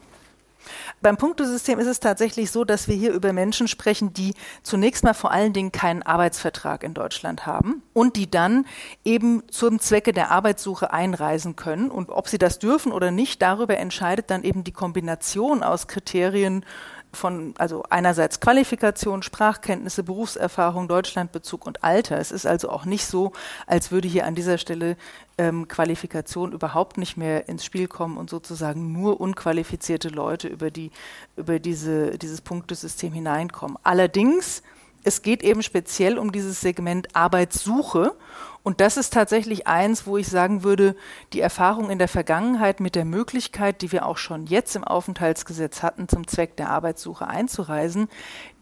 Beim 1.02 1.18
Punktesystem 1.18 1.78
ist 1.78 1.86
es 1.86 2.00
tatsächlich 2.00 2.50
so, 2.50 2.64
dass 2.64 2.88
wir 2.88 2.94
hier 2.94 3.12
über 3.12 3.34
Menschen 3.34 3.68
sprechen, 3.68 4.14
die 4.14 4.32
zunächst 4.62 5.04
mal 5.04 5.12
vor 5.12 5.32
allen 5.32 5.52
Dingen 5.52 5.70
keinen 5.70 6.02
Arbeitsvertrag 6.02 6.82
in 6.82 6.94
Deutschland 6.94 7.44
haben 7.44 7.82
und 7.92 8.16
die 8.16 8.30
dann 8.30 8.64
eben 9.04 9.42
zum 9.50 9.80
Zwecke 9.80 10.14
der 10.14 10.30
Arbeitssuche 10.30 10.94
einreisen 10.94 11.56
können. 11.56 11.90
Und 11.90 12.08
ob 12.08 12.28
sie 12.28 12.38
das 12.38 12.58
dürfen 12.58 12.90
oder 12.90 13.10
nicht, 13.10 13.42
darüber 13.42 13.76
entscheidet 13.76 14.30
dann 14.30 14.44
eben 14.44 14.64
die 14.64 14.72
Kombination 14.72 15.62
aus 15.62 15.88
Kriterien 15.88 16.64
von, 17.12 17.54
also 17.58 17.84
einerseits 17.90 18.40
Qualifikation, 18.40 19.22
Sprachkenntnisse, 19.22 20.02
Berufserfahrung, 20.02 20.88
Deutschlandbezug 20.88 21.66
und 21.66 21.84
Alter. 21.84 22.18
Es 22.18 22.32
ist 22.32 22.46
also 22.46 22.70
auch 22.70 22.84
nicht 22.84 23.06
so, 23.06 23.32
als 23.66 23.90
würde 23.90 24.08
hier 24.08 24.26
an 24.26 24.34
dieser 24.34 24.58
Stelle 24.58 24.96
ähm, 25.38 25.68
Qualifikation 25.68 26.52
überhaupt 26.52 26.98
nicht 26.98 27.16
mehr 27.16 27.48
ins 27.48 27.64
Spiel 27.64 27.88
kommen 27.88 28.16
und 28.16 28.30
sozusagen 28.30 28.92
nur 28.92 29.20
unqualifizierte 29.20 30.08
Leute 30.08 30.48
über 30.48 30.70
die, 30.70 30.90
über 31.36 31.58
diese, 31.58 32.18
dieses 32.18 32.40
Punktesystem 32.40 33.12
hineinkommen. 33.12 33.76
Allerdings, 33.82 34.62
es 35.04 35.22
geht 35.22 35.42
eben 35.42 35.62
speziell 35.62 36.18
um 36.18 36.32
dieses 36.32 36.60
Segment 36.60 37.14
Arbeitssuche. 37.14 38.14
Und 38.62 38.80
das 38.80 38.96
ist 38.96 39.12
tatsächlich 39.12 39.66
eins, 39.66 40.06
wo 40.06 40.16
ich 40.16 40.28
sagen 40.28 40.62
würde, 40.62 40.94
die 41.32 41.40
Erfahrung 41.40 41.90
in 41.90 41.98
der 41.98 42.06
Vergangenheit 42.06 42.78
mit 42.78 42.94
der 42.94 43.04
Möglichkeit, 43.04 43.82
die 43.82 43.90
wir 43.90 44.06
auch 44.06 44.18
schon 44.18 44.46
jetzt 44.46 44.76
im 44.76 44.84
Aufenthaltsgesetz 44.84 45.82
hatten, 45.82 46.08
zum 46.08 46.28
Zweck 46.28 46.56
der 46.56 46.70
Arbeitssuche 46.70 47.26
einzureisen, 47.26 48.08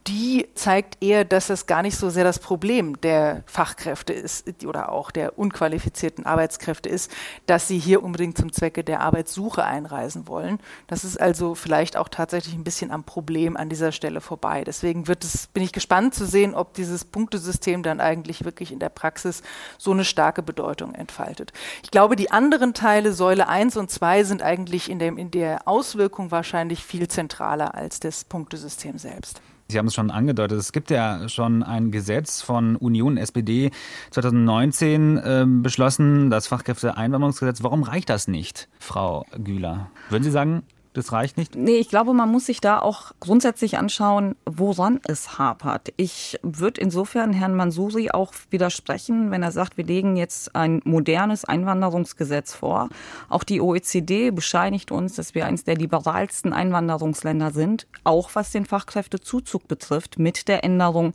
die 0.07 0.49
zeigt 0.55 1.03
eher, 1.03 1.25
dass 1.25 1.49
das 1.49 1.67
gar 1.67 1.83
nicht 1.83 1.97
so 1.97 2.09
sehr 2.09 2.25
das 2.25 2.39
Problem 2.39 3.01
der 3.03 3.43
Fachkräfte 3.47 4.13
ist 4.13 4.65
oder 4.65 4.91
auch 4.93 5.11
der 5.11 5.39
unqualifizierten 5.39 6.25
Arbeitskräfte 6.25 6.89
ist, 6.89 7.11
dass 7.47 7.69
sie 7.69 7.79
hier 7.79 8.03
unbedingt 8.03 8.39
zum 8.39 8.53
Zwecke 8.53 8.83
der 8.83 9.01
Arbeitssuche 9.01 9.63
einreisen 9.63 10.27
wollen. 10.27 10.59
Das 10.87 11.05
ist 11.05 11.21
also 11.21 11.55
vielleicht 11.55 11.97
auch 11.99 12.09
tatsächlich 12.09 12.55
ein 12.55 12.65
bisschen 12.65 12.91
am 12.91 13.05
Problem 13.05 13.57
an 13.57 13.69
dieser 13.69 13.93
Stelle 13.93 14.23
vorbei. 14.23 14.65
Deswegen 14.65 15.07
wird 15.07 15.23
es, 15.23 15.49
bin 15.49 15.63
ich 15.63 15.73
gespannt 15.73 16.15
zu 16.15 16.25
sehen, 16.25 16.55
ob 16.55 16.73
dieses 16.75 17.05
Punktesystem 17.05 17.83
dann 17.83 18.01
eigentlich 18.01 18.45
wirklich 18.45 18.73
in 18.73 18.79
der 18.79 18.89
Praxis 18.89 19.43
so 19.77 19.91
eine 19.91 20.05
starke 20.05 20.43
Bedeutung 20.43 20.95
entfaltet. 20.95 21.53
Ich 21.83 21.91
glaube, 21.91 22.17
die 22.17 22.31
anderen 22.31 22.73
Teile, 22.73 23.13
Säule 23.13 23.49
1 23.49 23.77
und 23.77 23.91
2, 23.91 24.25
sind 24.25 24.43
eigentlich 24.43 24.91
in, 24.91 24.99
dem, 24.99 25.19
in 25.19 25.31
der 25.31 25.69
Auswirkung 25.69 26.31
wahrscheinlich 26.31 26.85
viel 26.85 27.07
zentraler 27.09 27.75
als 27.75 28.01
das 28.01 28.25
Punktesystem 28.25 28.97
selbst. 28.97 29.43
Sie 29.71 29.79
haben 29.79 29.87
es 29.87 29.95
schon 29.95 30.11
angedeutet, 30.11 30.59
es 30.59 30.73
gibt 30.73 30.91
ja 30.91 31.29
schon 31.29 31.63
ein 31.63 31.91
Gesetz 31.91 32.43
von 32.43 32.77
Union 32.77 33.17
SPD 33.17 33.71
2019 34.11 35.17
äh, 35.17 35.47
beschlossen, 35.47 36.31
das 36.31 36.47
Fachkräfteeinwanderungsgesetz. 36.47 37.63
Warum 37.63 37.83
reicht 37.83 38.11
das 38.11 38.29
nicht, 38.29 38.69
Frau 38.79 39.25
Güler? 39.39 39.91
Würden 40.09 40.25
Sie 40.25 40.31
sagen, 40.31 40.63
das 41.01 41.13
reicht 41.13 41.37
nicht? 41.37 41.57
Nee, 41.57 41.77
ich 41.77 41.89
glaube, 41.89 42.13
man 42.13 42.31
muss 42.31 42.47
sich 42.47 42.61
da 42.61 42.79
auch 42.79 43.13
grundsätzlich 43.21 43.79
anschauen, 43.79 44.37
woran 44.45 45.01
es 45.07 45.39
hapert. 45.39 45.93
Ich 45.97 46.39
würde 46.43 46.81
insofern 46.81 47.33
Herrn 47.33 47.55
Mansuri 47.55 48.11
auch 48.11 48.35
widersprechen, 48.51 49.31
wenn 49.31 49.43
er 49.43 49.51
sagt, 49.51 49.77
wir 49.77 49.85
legen 49.85 50.17
jetzt 50.17 50.55
ein 50.55 50.81
modernes 50.85 51.45
Einwanderungsgesetz 51.45 52.55
vor. 52.55 52.89
Auch 53.29 53.45
die 53.45 53.61
OECD 53.61 54.31
bescheinigt 54.31 54.93
uns, 54.93 55.15
dass 55.15 55.35
wir 55.35 55.47
eines 55.47 55.65
der 55.65 55.77
liberalsten 55.77 56.53
Einwanderungsländer 56.53 57.51
sind, 57.51 57.87
auch 58.05 58.31
was 58.35 58.53
den 58.53 58.67
Fachkräftezuzug 58.67 59.67
betrifft, 59.67 60.19
mit 60.19 60.49
der 60.49 60.65
Änderung, 60.65 61.15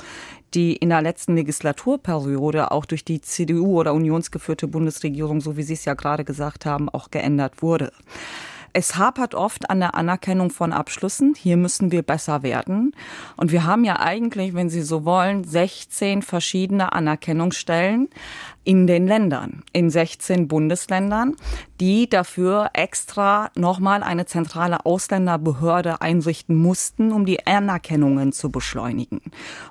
die 0.56 0.76
in 0.76 0.90
der 0.90 1.02
letzten 1.02 1.36
Legislaturperiode 1.36 2.72
auch 2.72 2.86
durch 2.86 3.06
die 3.06 3.22
CDU 3.22 3.80
oder 3.80 3.94
unionsgeführte 3.94 4.68
Bundesregierung, 4.68 5.42
so 5.42 5.58
wie 5.58 5.64
Sie 5.64 5.74
es 5.74 5.86
ja 5.86 5.94
gerade 5.94 6.24
gesagt 6.24 6.66
haben, 6.66 6.90
auch 6.90 7.12
geändert 7.12 7.62
wurde. 7.62 7.92
Es 8.78 8.98
hapert 8.98 9.36
oft 9.36 9.70
an 9.70 9.80
der 9.80 9.96
Anerkennung 9.96 10.50
von 10.50 10.74
Abschlüssen. 10.74 11.34
Hier 11.34 11.56
müssen 11.56 11.94
wir 11.94 12.02
besser 12.02 12.44
werden. 12.44 12.94
Und 13.38 13.54
wir 13.54 13.64
haben 13.64 13.86
ja 13.86 14.02
eigentlich, 14.02 14.54
wenn 14.54 14.70
Sie 14.70 14.82
so 14.82 15.06
wollen, 15.06 15.46
16 15.46 16.22
verschiedene 16.22 16.92
Anerkennungsstellen 16.92 18.10
in 18.66 18.88
den 18.88 19.08
Ländern, 19.08 19.64
in 19.72 19.90
16 19.90 20.48
Bundesländern, 20.48 21.36
die 21.80 22.10
dafür 22.10 22.72
extra 22.74 23.52
nochmal 23.56 24.02
eine 24.02 24.26
zentrale 24.26 24.86
Ausländerbehörde 24.86 26.02
einrichten 26.02 26.56
mussten, 26.56 27.12
um 27.12 27.26
die 27.26 27.46
Anerkennungen 27.46 28.32
zu 28.32 28.50
beschleunigen. 28.50 29.22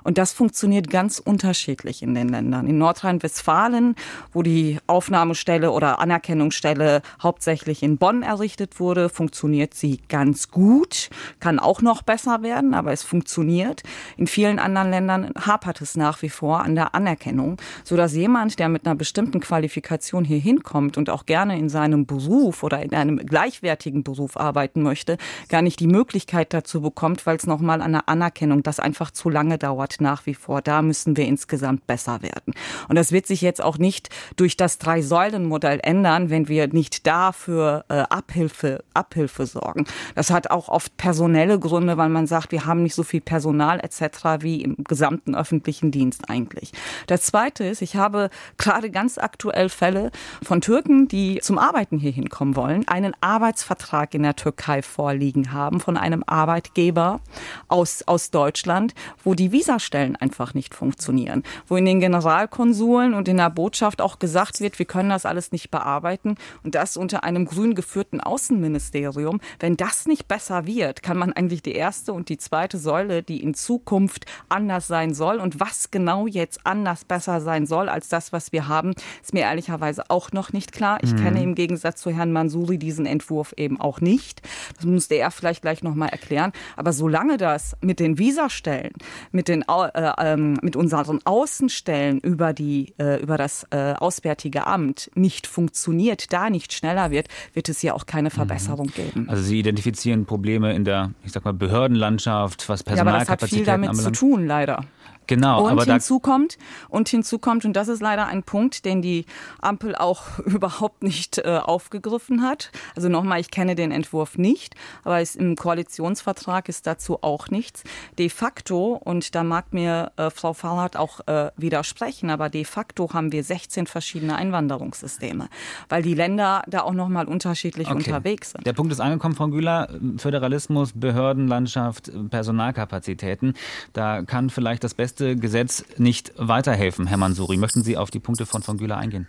Und 0.03 0.17
das 0.17 0.31
funktioniert 0.31 0.89
ganz 0.89 1.19
unterschiedlich 1.19 2.01
in 2.03 2.15
den 2.15 2.29
Ländern. 2.29 2.67
In 2.67 2.77
Nordrhein-Westfalen, 2.77 3.95
wo 4.31 4.43
die 4.43 4.79
Aufnahmestelle 4.87 5.71
oder 5.71 5.99
Anerkennungsstelle 5.99 7.01
hauptsächlich 7.21 7.83
in 7.83 7.97
Bonn 7.97 8.23
errichtet 8.23 8.79
wurde, 8.79 9.09
funktioniert 9.09 9.73
sie 9.73 9.99
ganz 10.07 10.49
gut, 10.51 11.09
kann 11.39 11.59
auch 11.59 11.81
noch 11.81 12.01
besser 12.01 12.43
werden, 12.43 12.73
aber 12.73 12.93
es 12.93 13.03
funktioniert. 13.03 13.83
In 14.15 14.27
vielen 14.27 14.59
anderen 14.59 14.89
Ländern 14.89 15.31
hapert 15.37 15.81
es 15.81 15.97
nach 15.97 16.21
wie 16.21 16.29
vor 16.29 16.61
an 16.61 16.75
der 16.75 16.95
Anerkennung, 16.95 17.57
sodass 17.83 18.13
jemand, 18.13 18.57
der 18.57 18.69
mit 18.69 18.84
einer 18.85 18.95
bestimmten 18.95 19.39
Qualifikation 19.39 20.25
hier 20.25 20.39
hinkommt 20.39 20.97
und 20.97 21.09
auch 21.09 21.25
gerne 21.25 21.57
in 21.57 21.69
seinem 21.69 22.05
Beruf 22.05 22.63
oder 22.63 22.81
in 22.81 22.93
einem 22.93 23.17
gleichwertigen 23.17 24.03
Beruf 24.03 24.37
arbeiten 24.37 24.81
möchte, 24.81 25.17
gar 25.49 25.61
nicht 25.61 25.79
die 25.79 25.87
Möglichkeit 25.87 26.53
dazu 26.53 26.81
bekommt, 26.81 27.25
weil 27.25 27.37
es 27.37 27.47
nochmal 27.47 27.81
an 27.81 27.93
der 27.93 28.09
Anerkennung 28.09 28.63
das 28.63 28.79
einfach 28.79 29.11
zu 29.11 29.29
lange 29.29 29.57
dauert 29.57 29.97
nach 29.99 30.25
wie 30.25 30.33
vor. 30.33 30.61
Da 30.61 30.81
müssen 30.81 31.17
wir 31.17 31.25
insgesamt 31.25 31.87
besser 31.87 32.21
werden. 32.21 32.53
Und 32.87 32.95
das 32.95 33.11
wird 33.11 33.27
sich 33.27 33.41
jetzt 33.41 33.63
auch 33.63 33.77
nicht 33.77 34.09
durch 34.35 34.57
das 34.57 34.77
Drei-Säulen-Modell 34.77 35.79
ändern, 35.81 36.29
wenn 36.29 36.47
wir 36.47 36.67
nicht 36.67 37.07
dafür 37.07 37.85
äh, 37.89 38.03
Abhilfe, 38.09 38.83
Abhilfe 38.93 39.45
sorgen. 39.45 39.85
Das 40.15 40.29
hat 40.29 40.51
auch 40.51 40.69
oft 40.69 40.95
personelle 40.97 41.59
Gründe, 41.59 41.97
weil 41.97 42.09
man 42.09 42.27
sagt, 42.27 42.51
wir 42.51 42.65
haben 42.65 42.83
nicht 42.83 42.95
so 42.95 43.03
viel 43.03 43.21
Personal 43.21 43.79
etc. 43.79 44.41
wie 44.41 44.61
im 44.61 44.75
gesamten 44.83 45.35
öffentlichen 45.35 45.91
Dienst 45.91 46.29
eigentlich. 46.29 46.71
Das 47.07 47.21
Zweite 47.21 47.65
ist, 47.65 47.81
ich 47.81 47.95
habe 47.95 48.29
gerade 48.75 48.91
ganz 48.91 49.17
aktuell 49.17 49.69
Fälle 49.69 50.11
von 50.43 50.59
Türken, 50.59 51.07
die 51.07 51.39
zum 51.41 51.57
Arbeiten 51.57 51.97
hier 51.97 52.11
hinkommen 52.11 52.57
wollen, 52.57 52.85
einen 52.89 53.13
Arbeitsvertrag 53.21 54.13
in 54.13 54.23
der 54.23 54.35
Türkei 54.35 54.81
vorliegen 54.81 55.53
haben 55.53 55.79
von 55.79 55.95
einem 55.95 56.25
Arbeitgeber 56.27 57.21
aus, 57.69 58.03
aus 58.05 58.31
Deutschland, 58.31 58.93
wo 59.23 59.33
die 59.33 59.53
Visastellen 59.53 60.17
einfach 60.17 60.53
nicht 60.53 60.75
funktionieren, 60.75 61.43
wo 61.69 61.77
in 61.77 61.85
den 61.85 62.01
Generalkonsuln 62.01 63.13
und 63.13 63.29
in 63.29 63.37
der 63.37 63.49
Botschaft 63.49 64.01
auch 64.01 64.19
gesagt 64.19 64.59
wird, 64.59 64.77
wir 64.77 64.85
können 64.85 65.09
das 65.09 65.25
alles 65.25 65.53
nicht 65.53 65.71
bearbeiten 65.71 66.35
und 66.63 66.75
das 66.75 66.97
unter 66.97 67.23
einem 67.23 67.45
grün 67.45 67.75
geführten 67.75 68.19
Außenministerium. 68.19 69.39
Wenn 69.61 69.77
das 69.77 70.05
nicht 70.05 70.27
besser 70.27 70.65
wird, 70.65 71.01
kann 71.01 71.17
man 71.17 71.31
eigentlich 71.31 71.63
die 71.63 71.75
erste 71.75 72.11
und 72.11 72.27
die 72.27 72.37
zweite 72.37 72.77
Säule, 72.77 73.23
die 73.23 73.41
in 73.41 73.53
Zukunft 73.53 74.25
anders 74.49 74.87
sein 74.87 75.13
soll 75.13 75.37
und 75.37 75.61
was 75.61 75.91
genau 75.91 76.27
jetzt 76.27 76.59
anders 76.65 77.05
besser 77.05 77.39
sein 77.39 77.65
soll 77.65 77.87
als 77.87 78.09
das, 78.09 78.33
was 78.33 78.51
wir 78.51 78.64
haben, 78.67 78.93
ist 79.21 79.33
mir 79.33 79.41
ehrlicherweise 79.41 80.03
auch 80.09 80.31
noch 80.31 80.53
nicht 80.53 80.71
klar. 80.71 80.99
Ich 81.01 81.13
mhm. 81.13 81.17
kenne 81.17 81.43
im 81.43 81.55
Gegensatz 81.55 82.01
zu 82.01 82.11
Herrn 82.11 82.31
Mansuri 82.31 82.77
diesen 82.77 83.05
Entwurf 83.05 83.53
eben 83.57 83.79
auch 83.79 84.01
nicht. 84.01 84.41
Das 84.75 84.85
musste 84.85 85.15
er 85.15 85.31
vielleicht 85.31 85.61
gleich 85.61 85.83
noch 85.83 85.95
mal 85.95 86.07
erklären. 86.07 86.51
Aber 86.75 86.93
solange 86.93 87.37
das 87.37 87.75
mit 87.81 87.99
den 87.99 88.17
Visastellen, 88.17 88.93
mit 89.31 89.47
den 89.47 89.63
äh, 89.63 90.11
ähm, 90.19 90.57
mit 90.61 90.75
unseren 90.75 91.19
Außenstellen 91.25 92.19
über 92.19 92.53
die 92.53 92.93
äh, 92.97 93.21
über 93.21 93.37
das 93.37 93.65
äh, 93.71 93.93
Auswärtige 93.93 94.67
Amt 94.67 95.11
nicht 95.15 95.47
funktioniert, 95.47 96.31
da 96.33 96.49
nicht 96.49 96.73
schneller 96.73 97.11
wird, 97.11 97.27
wird 97.53 97.69
es 97.69 97.81
ja 97.81 97.93
auch 97.93 98.05
keine 98.05 98.29
mhm. 98.29 98.33
Verbesserung 98.33 98.87
mhm. 98.87 98.93
geben. 98.93 99.29
Also 99.29 99.43
Sie 99.43 99.59
identifizieren 99.59 100.25
Probleme 100.25 100.73
in 100.73 100.85
der, 100.85 101.11
ich 101.23 101.31
sag 101.31 101.45
mal, 101.45 101.53
Behördenlandschaft, 101.53 102.67
was 102.69 102.83
Personalkapazitäten 102.83 102.97
ja, 102.97 103.13
aber 103.13 103.19
das 103.19 103.29
hat 103.29 103.49
viel 103.49 103.65
damit 103.65 103.89
anbelangt. 103.89 104.15
zu 104.15 104.25
tun, 104.25 104.45
leider. 104.45 104.85
Genau, 105.27 105.65
und 105.65 105.71
aber 105.71 105.85
hinzu 105.85 106.19
kommt 106.19 106.57
und 106.89 107.09
hinzu 107.09 107.39
kommt 107.39 107.65
und 107.65 107.73
das 107.73 107.87
ist 107.87 108.01
leider 108.01 108.27
ein 108.27 108.43
Punkt, 108.43 108.85
den 108.85 109.01
die 109.01 109.25
Ampel 109.59 109.95
auch 109.95 110.39
überhaupt 110.45 111.03
nicht 111.03 111.37
äh, 111.39 111.59
aufgegriffen 111.61 112.41
hat. 112.41 112.71
Also 112.95 113.09
nochmal, 113.09 113.39
ich 113.39 113.51
kenne 113.51 113.75
den 113.75 113.91
Entwurf 113.91 114.37
nicht, 114.37 114.75
aber 115.03 115.21
es, 115.21 115.35
im 115.35 115.55
Koalitionsvertrag 115.55 116.69
ist 116.69 116.87
dazu 116.87 117.19
auch 117.21 117.49
nichts. 117.49 117.83
De 118.17 118.29
facto 118.29 118.99
und 119.03 119.35
da 119.35 119.43
mag 119.43 119.73
mir 119.73 120.11
äh, 120.17 120.29
Frau 120.29 120.53
Fahrrad 120.53 120.97
auch 120.97 121.21
äh, 121.27 121.51
widersprechen, 121.57 122.29
aber 122.29 122.49
de 122.49 122.65
facto 122.65 123.13
haben 123.13 123.31
wir 123.31 123.43
16 123.43 123.87
verschiedene 123.87 124.35
Einwanderungssysteme, 124.35 125.49
weil 125.89 126.03
die 126.03 126.13
Länder 126.13 126.63
da 126.67 126.81
auch 126.81 126.93
nochmal 126.93 127.27
unterschiedlich 127.27 127.87
okay. 127.87 127.97
unterwegs 127.97 128.51
sind. 128.51 128.65
Der 128.65 128.73
Punkt 128.73 128.91
ist 128.91 128.99
angekommen, 128.99 129.35
Frau 129.35 129.47
Güler, 129.47 129.89
Föderalismus, 130.17 130.93
Behördenlandschaft, 130.93 132.11
Personalkapazitäten. 132.29 133.53
Da 133.93 134.23
kann 134.23 134.49
vielleicht 134.49 134.83
das 134.83 134.93
beste 134.93 135.14
beste 135.15 135.37
Gesetz 135.37 135.85
nicht 135.97 136.33
weiterhelfen, 136.35 137.07
Herr 137.07 137.17
Mansuri. 137.17 137.55
Möchten 137.55 137.83
Sie 137.83 137.95
auf 137.95 138.11
die 138.11 138.19
Punkte 138.19 138.45
von 138.45 138.61
von 138.61 138.77
Güler 138.77 138.97
eingehen? 138.97 139.27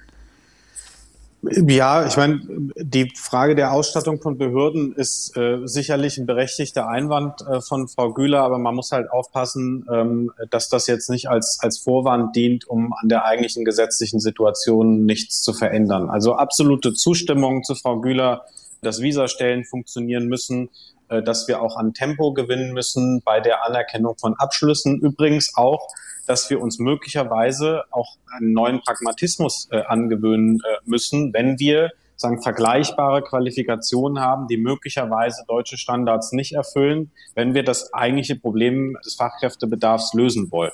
Ja, 1.42 2.04
ich 2.06 2.16
meine, 2.16 2.40
die 2.76 3.12
Frage 3.14 3.54
der 3.54 3.72
Ausstattung 3.72 4.20
von 4.20 4.36
Behörden 4.36 4.96
ist 4.96 5.36
äh, 5.36 5.60
sicherlich 5.64 6.18
ein 6.18 6.26
berechtigter 6.26 6.88
Einwand 6.88 7.40
äh, 7.42 7.60
von 7.60 7.86
Frau 7.86 8.12
Güler, 8.12 8.42
aber 8.42 8.58
man 8.58 8.74
muss 8.74 8.90
halt 8.90 9.08
aufpassen, 9.12 9.86
ähm, 9.92 10.32
dass 10.50 10.68
das 10.68 10.88
jetzt 10.88 11.08
nicht 11.08 11.28
als, 11.28 11.58
als 11.60 11.78
Vorwand 11.78 12.34
dient, 12.34 12.66
um 12.66 12.92
an 12.94 13.08
der 13.08 13.24
eigentlichen 13.24 13.64
gesetzlichen 13.64 14.18
Situation 14.18 15.04
nichts 15.04 15.40
zu 15.42 15.52
verändern. 15.52 16.10
Also 16.10 16.34
absolute 16.34 16.94
Zustimmung 16.94 17.62
zu 17.62 17.76
Frau 17.76 18.00
Güler, 18.00 18.46
dass 18.82 19.00
Visastellen 19.00 19.64
funktionieren 19.64 20.26
müssen, 20.26 20.68
äh, 21.08 21.22
dass 21.22 21.48
wir 21.48 21.62
auch 21.62 21.76
an 21.76 21.94
Tempo 21.94 22.32
gewinnen 22.32 22.72
müssen 22.72 23.22
bei 23.24 23.40
der 23.40 23.64
Anerkennung 23.64 24.16
von 24.18 24.34
Abschlüssen. 24.34 25.00
Übrigens 25.00 25.56
auch, 25.56 25.88
dass 26.26 26.50
wir 26.50 26.60
uns 26.60 26.78
möglicherweise 26.78 27.84
auch 27.90 28.16
einen 28.36 28.52
neuen 28.52 28.80
Pragmatismus 28.80 29.68
äh, 29.70 29.82
angewöhnen 29.82 30.60
äh, 30.60 30.76
müssen, 30.84 31.32
wenn 31.32 31.58
wir 31.58 31.90
sagen, 32.16 32.42
vergleichbare 32.42 33.22
Qualifikationen 33.22 34.22
haben, 34.22 34.48
die 34.48 34.56
möglicherweise 34.56 35.44
deutsche 35.46 35.76
Standards 35.76 36.32
nicht 36.32 36.54
erfüllen, 36.54 37.12
wenn 37.34 37.54
wir 37.54 37.62
das 37.62 37.92
eigentliche 37.92 38.36
Problem 38.36 38.96
des 39.04 39.14
Fachkräftebedarfs 39.16 40.14
lösen 40.14 40.50
wollen. 40.50 40.72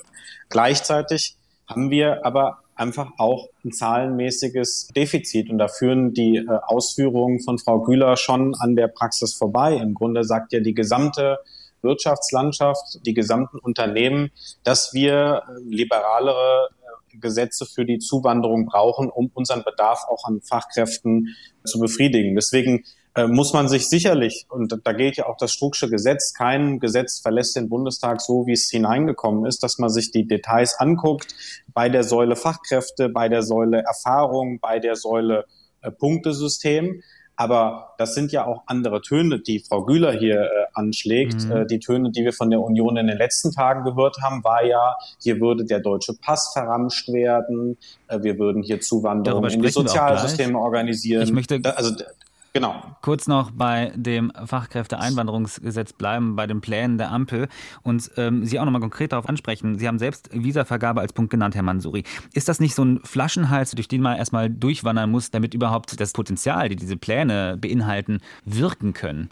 Gleichzeitig 0.49 1.35
haben 1.67 1.89
wir 1.89 2.25
aber 2.25 2.62
einfach 2.75 3.11
auch 3.17 3.47
ein 3.63 3.71
zahlenmäßiges 3.71 4.89
Defizit. 4.95 5.49
Und 5.49 5.57
da 5.57 5.67
führen 5.67 6.13
die 6.13 6.37
äh, 6.37 6.47
Ausführungen 6.67 7.39
von 7.39 7.59
Frau 7.59 7.81
Güler 7.81 8.17
schon 8.17 8.55
an 8.55 8.75
der 8.75 8.87
Praxis 8.87 9.33
vorbei. 9.33 9.75
Im 9.75 9.93
Grunde 9.93 10.23
sagt 10.23 10.53
ja 10.53 10.59
die 10.59 10.73
gesamte 10.73 11.39
Wirtschaftslandschaft, 11.81 13.05
die 13.05 13.13
gesamten 13.13 13.59
Unternehmen, 13.59 14.31
dass 14.63 14.93
wir 14.93 15.43
äh, 15.47 15.59
liberalere 15.63 16.69
äh, 17.13 17.17
Gesetze 17.17 17.65
für 17.65 17.85
die 17.85 17.99
Zuwanderung 17.99 18.65
brauchen, 18.65 19.09
um 19.09 19.29
unseren 19.33 19.63
Bedarf 19.63 20.05
auch 20.07 20.25
an 20.25 20.41
Fachkräften 20.41 21.35
zu 21.63 21.79
befriedigen. 21.79 22.35
Deswegen 22.35 22.83
äh, 23.15 23.27
muss 23.27 23.53
man 23.53 23.67
sich 23.67 23.89
sicherlich, 23.89 24.47
und 24.49 24.79
da 24.83 24.91
gilt 24.93 25.17
ja 25.17 25.27
auch 25.27 25.37
das 25.37 25.53
Strucksche 25.53 25.89
Gesetz, 25.89 26.33
kein 26.33 26.79
Gesetz 26.79 27.19
verlässt 27.19 27.55
den 27.55 27.69
Bundestag 27.69 28.21
so, 28.21 28.47
wie 28.47 28.53
es 28.53 28.69
hineingekommen 28.69 29.45
ist, 29.45 29.61
dass 29.61 29.77
man 29.77 29.89
sich 29.89 30.11
die 30.11 30.27
Details 30.27 30.79
anguckt 30.79 31.35
bei 31.73 31.89
der 31.89 32.03
Säule 32.03 32.35
Fachkräfte, 32.35 33.09
bei 33.09 33.29
der 33.29 33.43
Säule 33.43 33.83
Erfahrung, 33.83 34.59
bei 34.59 34.79
der 34.79 34.95
Säule 34.95 35.45
äh, 35.81 35.91
Punktesystem. 35.91 37.01
Aber 37.35 37.95
das 37.97 38.13
sind 38.13 38.31
ja 38.31 38.45
auch 38.45 38.61
andere 38.67 39.01
Töne, 39.01 39.39
die 39.39 39.59
Frau 39.59 39.83
Güler 39.85 40.11
hier 40.11 40.41
äh, 40.43 40.47
anschlägt. 40.73 41.45
Mhm. 41.45 41.51
Äh, 41.51 41.65
die 41.65 41.79
Töne, 41.79 42.11
die 42.11 42.23
wir 42.23 42.33
von 42.33 42.51
der 42.51 42.61
Union 42.61 42.95
in 42.97 43.07
den 43.07 43.17
letzten 43.17 43.51
Tagen 43.51 43.83
gehört 43.83 44.17
haben, 44.21 44.43
war 44.43 44.63
ja, 44.63 44.95
hier 45.19 45.39
würde 45.39 45.65
der 45.65 45.79
deutsche 45.79 46.13
Pass 46.13 46.51
verramscht 46.53 47.11
werden, 47.11 47.77
äh, 48.07 48.21
wir 48.21 48.37
würden 48.37 48.61
hier 48.61 48.81
Zuwanderung 48.81 49.45
in 49.45 49.61
die 49.61 49.69
Sozialsysteme 49.69 50.57
organisieren. 50.59 51.23
Ich 51.23 51.31
möchte, 51.31 51.59
also 51.75 51.95
Genau. 52.53 52.83
Kurz 53.01 53.27
noch 53.27 53.49
bei 53.49 53.91
dem 53.95 54.31
Fachkräfteeinwanderungsgesetz 54.45 55.93
bleiben, 55.93 56.35
bei 56.35 56.45
den 56.45 56.61
Plänen 56.61 56.99
der 56.99 57.11
Ampel 57.11 57.47
und 57.81 58.11
ähm, 58.15 58.45
Sie 58.45 58.59
auch 58.59 58.65
nochmal 58.65 58.81
konkret 58.81 59.11
darauf 59.11 59.27
ansprechen. 59.27 59.79
Sie 59.79 59.87
haben 59.87 59.97
selbst 59.97 60.29
Visavergabe 60.31 61.01
als 61.01 61.13
Punkt 61.13 61.31
genannt, 61.31 61.55
Herr 61.55 61.63
Mansuri. 61.63 62.03
Ist 62.33 62.47
das 62.47 62.59
nicht 62.59 62.75
so 62.75 62.83
ein 62.83 62.99
Flaschenhals, 63.03 63.71
durch 63.71 63.87
den 63.87 64.01
man 64.01 64.17
erstmal 64.17 64.51
durchwandern 64.51 65.09
muss, 65.09 65.31
damit 65.31 65.55
überhaupt 65.55 65.99
das 65.99 66.13
Potenzial, 66.13 66.69
die 66.69 66.75
diese 66.75 66.95
Pläne 66.95 67.57
beinhalten, 67.59 68.19
wirken 68.45 68.93
können? 68.93 69.31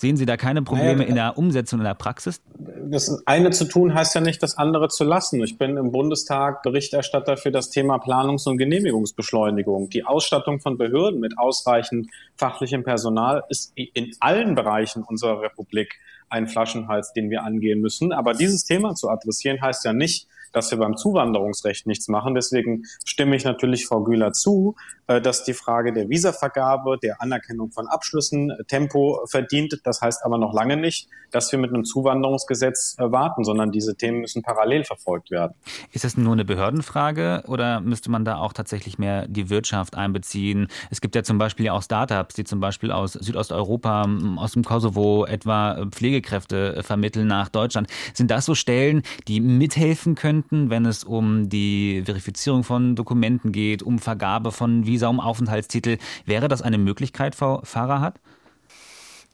Sehen 0.00 0.16
Sie 0.16 0.26
da 0.26 0.36
keine 0.36 0.62
Probleme 0.62 0.98
naja, 0.98 1.08
in 1.08 1.14
der 1.16 1.38
Umsetzung 1.38 1.80
in 1.80 1.84
der 1.84 1.94
Praxis? 1.94 2.40
Das 2.88 3.20
eine 3.26 3.50
zu 3.50 3.64
tun 3.64 3.94
heißt 3.94 4.14
ja 4.14 4.20
nicht, 4.20 4.40
das 4.44 4.56
andere 4.56 4.88
zu 4.90 5.02
lassen. 5.02 5.42
Ich 5.42 5.58
bin 5.58 5.76
im 5.76 5.90
Bundestag 5.90 6.62
Berichterstatter 6.62 7.36
für 7.36 7.50
das 7.50 7.70
Thema 7.70 7.98
Planungs- 7.98 8.46
und 8.46 8.58
Genehmigungsbeschleunigung. 8.58 9.90
Die 9.90 10.04
Ausstattung 10.04 10.60
von 10.60 10.78
Behörden 10.78 11.18
mit 11.18 11.36
ausreichend 11.36 12.10
fachlichem 12.36 12.84
Personal 12.84 13.42
ist 13.48 13.72
in 13.74 14.12
allen 14.20 14.54
Bereichen 14.54 15.02
unserer 15.02 15.42
Republik 15.42 15.98
ein 16.28 16.46
Flaschenhals, 16.46 17.12
den 17.12 17.28
wir 17.28 17.42
angehen 17.42 17.80
müssen. 17.80 18.12
Aber 18.12 18.34
dieses 18.34 18.64
Thema 18.64 18.94
zu 18.94 19.10
adressieren 19.10 19.60
heißt 19.60 19.84
ja 19.84 19.92
nicht, 19.92 20.28
dass 20.52 20.70
wir 20.70 20.78
beim 20.78 20.96
Zuwanderungsrecht 20.96 21.86
nichts 21.86 22.08
machen. 22.08 22.34
Deswegen 22.34 22.84
stimme 23.04 23.36
ich 23.36 23.44
natürlich 23.44 23.86
Frau 23.86 24.02
Güler 24.02 24.32
zu, 24.32 24.76
äh, 25.08 25.20
dass 25.20 25.44
die 25.44 25.54
Frage 25.54 25.92
der 25.92 26.08
Visavergabe, 26.08 26.98
der 27.02 27.20
Anerkennung 27.22 27.70
von 27.70 27.86
Abschlüssen 27.86 28.50
äh, 28.50 28.64
Tempo 28.64 29.24
verdient. 29.26 29.80
Das 29.84 30.00
heißt 30.00 30.24
aber 30.24 30.38
noch 30.38 30.52
lange 30.52 30.76
nicht, 30.76 31.08
dass 31.30 31.50
wir 31.50 31.58
mit 31.58 31.72
einem 31.72 31.84
Zuwanderungsgesetz 31.84 32.96
äh, 32.98 33.10
warten, 33.10 33.44
sondern 33.44 33.72
diese 33.72 33.96
Themen 33.96 34.20
müssen 34.20 34.42
parallel 34.42 34.84
verfolgt 34.84 35.30
werden. 35.30 35.54
Ist 35.92 36.04
das 36.04 36.16
nur 36.16 36.32
eine 36.32 36.44
Behördenfrage 36.44 37.44
oder 37.46 37.80
müsste 37.80 38.10
man 38.10 38.24
da 38.24 38.36
auch 38.36 38.52
tatsächlich 38.52 38.98
mehr 38.98 39.26
die 39.28 39.50
Wirtschaft 39.50 39.96
einbeziehen? 39.96 40.68
Es 40.90 41.00
gibt 41.00 41.14
ja 41.14 41.22
zum 41.22 41.38
Beispiel 41.38 41.68
auch 41.70 41.82
Startups, 41.82 42.34
die 42.34 42.44
zum 42.44 42.60
Beispiel 42.60 42.92
aus 42.92 43.14
Südosteuropa, 43.14 44.06
aus 44.36 44.52
dem 44.52 44.64
Kosovo 44.64 45.24
etwa 45.24 45.86
Pflegekräfte 45.90 46.82
vermitteln 46.82 47.26
nach 47.26 47.48
Deutschland. 47.48 47.88
Sind 48.14 48.30
das 48.30 48.44
so 48.44 48.54
Stellen, 48.54 49.02
die 49.26 49.40
mithelfen 49.40 50.14
könnten, 50.38 50.70
wenn 50.70 50.86
es 50.86 51.04
um 51.04 51.48
die 51.48 52.02
Verifizierung 52.04 52.62
von 52.62 52.94
Dokumenten 52.94 53.52
geht, 53.52 53.82
um 53.82 53.98
Vergabe 53.98 54.52
von 54.52 54.86
Visa? 54.86 55.08
Um 55.08 55.20
Aufenthaltstitel. 55.20 55.98
Wäre 56.26 56.48
das 56.48 56.62
eine 56.62 56.78
Möglichkeit, 56.78 57.34
Frau 57.34 57.60
Farahad? 57.64 58.20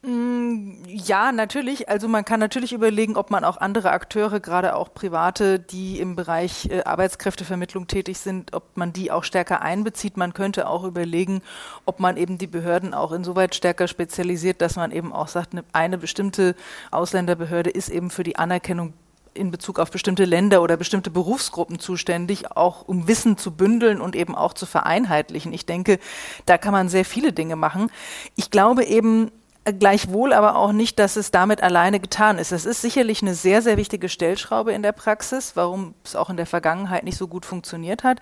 Mm, 0.03 0.85
ja, 0.87 1.33
natürlich. 1.33 1.89
Also 1.89 2.09
man 2.09 2.25
kann 2.25 2.41
natürlich 2.41 2.73
überlegen, 2.73 3.17
ob 3.17 3.31
man 3.31 3.45
auch 3.45 3.59
andere 3.59 3.91
Akteure, 3.91 4.41
gerade 4.41 4.77
auch 4.77 4.93
private, 4.95 5.59
die 5.59 5.99
im 5.99 6.17
Bereich 6.17 6.69
äh, 6.71 6.83
Arbeitskräftevermittlung 6.85 7.87
tätig 7.87 8.19
sind, 8.19 8.55
ob 8.55 8.77
man 8.77 8.93
die 8.93 9.11
auch 9.11 9.25
stärker 9.25 9.61
einbezieht. 9.63 10.17
Man 10.17 10.33
könnte 10.33 10.69
auch 10.69 10.85
überlegen, 10.85 11.43
ob 11.85 12.01
man 12.01 12.17
eben 12.17 12.39
die 12.39 12.47
Behörden 12.47 12.95
auch 12.95 13.13
insoweit 13.13 13.55
stärker 13.55 13.89
spezialisiert, 13.89 14.61
dass 14.63 14.77
man 14.77 14.91
eben 14.91 15.13
auch 15.13 15.29
sagt, 15.29 15.55
eine 15.73 15.99
bestimmte 15.99 16.55
Ausländerbehörde 16.91 17.71
ist 17.71 17.89
eben 17.89 18.11
für 18.11 18.25
die 18.25 18.37
Anerkennung 18.37 18.95
in 19.35 19.51
Bezug 19.51 19.79
auf 19.79 19.91
bestimmte 19.91 20.25
Länder 20.25 20.63
oder 20.63 20.77
bestimmte 20.77 21.11
Berufsgruppen 21.11 21.79
zuständig, 21.79 22.53
auch 22.57 22.87
um 22.87 23.09
Wissen 23.09 23.37
zu 23.37 23.51
bündeln 23.51 24.01
und 24.01 24.17
eben 24.17 24.35
auch 24.35 24.53
zu 24.53 24.67
vereinheitlichen. 24.67 25.53
Ich 25.53 25.67
denke, 25.67 25.99
da 26.47 26.57
kann 26.57 26.73
man 26.73 26.89
sehr 26.89 27.05
viele 27.05 27.33
Dinge 27.33 27.57
machen. 27.57 27.91
Ich 28.37 28.51
glaube 28.51 28.85
eben, 28.85 29.31
gleichwohl 29.65 30.33
aber 30.33 30.57
auch 30.57 30.73
nicht, 30.73 30.99
dass 30.99 31.17
es 31.17 31.31
damit 31.31 31.63
alleine 31.63 31.99
getan 32.01 32.39
ist. 32.39 32.53
Es 32.53 32.67
ist 32.67 32.83
sicherlich 32.83 33.23
eine 33.23 33.35
sehr, 33.35 33.63
sehr 33.63 33.77
wichtige 33.77 34.09
Stellschraube 34.09 34.73
in 34.73 34.83
der 34.83 34.93
Praxis, 34.93 35.57
warum 35.57 35.95
es 36.05 36.17
auch 36.17 36.31
in 36.31 36.37
der 36.37 36.47
Vergangenheit 36.47 37.05
nicht 37.05 37.17
so 37.17 37.29
gut 37.29 37.47
funktioniert 37.47 38.05
hat. 38.05 38.21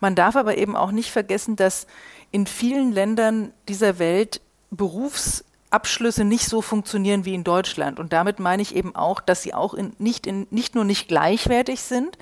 Man 0.00 0.14
darf 0.14 0.36
aber 0.36 0.56
eben 0.56 0.76
auch 0.76 0.90
nicht 0.90 1.10
vergessen, 1.10 1.56
dass 1.56 1.86
in 2.30 2.46
vielen 2.46 2.92
Ländern 2.92 3.52
dieser 3.68 3.98
Welt 3.98 4.40
Berufs 4.70 5.44
Abschlüsse 5.70 6.24
nicht 6.24 6.46
so 6.46 6.62
funktionieren 6.62 7.24
wie 7.24 7.34
in 7.34 7.44
Deutschland. 7.44 8.00
Und 8.00 8.12
damit 8.12 8.40
meine 8.40 8.62
ich 8.62 8.74
eben 8.74 8.96
auch, 8.96 9.20
dass 9.20 9.42
sie 9.42 9.54
auch 9.54 9.74
in, 9.74 9.92
nicht, 9.98 10.26
in, 10.26 10.46
nicht 10.50 10.74
nur 10.74 10.84
nicht 10.84 11.08
gleichwertig 11.08 11.82
sind, 11.82 12.16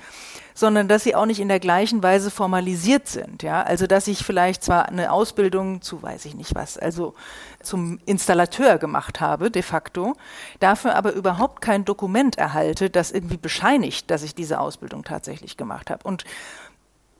sondern 0.57 0.87
dass 0.87 1.03
sie 1.03 1.13
auch 1.13 1.27
nicht 1.27 1.39
in 1.39 1.49
der 1.49 1.59
gleichen 1.59 2.01
Weise 2.01 2.31
formalisiert 2.31 3.07
sind. 3.07 3.43
Ja? 3.43 3.61
Also 3.61 3.85
dass 3.85 4.07
ich 4.07 4.25
vielleicht 4.25 4.63
zwar 4.63 4.87
eine 4.87 5.11
Ausbildung 5.11 5.83
zu 5.83 6.01
weiß 6.01 6.25
ich 6.25 6.33
nicht 6.33 6.55
was, 6.55 6.79
also 6.79 7.13
zum 7.61 7.99
Installateur 8.05 8.79
gemacht 8.79 9.21
habe, 9.21 9.51
de 9.51 9.61
facto, 9.61 10.15
dafür 10.59 10.95
aber 10.95 11.13
überhaupt 11.13 11.61
kein 11.61 11.85
Dokument 11.85 12.39
erhalte, 12.39 12.89
das 12.89 13.11
irgendwie 13.11 13.37
bescheinigt, 13.37 14.09
dass 14.09 14.23
ich 14.23 14.33
diese 14.33 14.59
Ausbildung 14.59 15.03
tatsächlich 15.03 15.57
gemacht 15.57 15.91
habe. 15.91 16.03
Und 16.03 16.25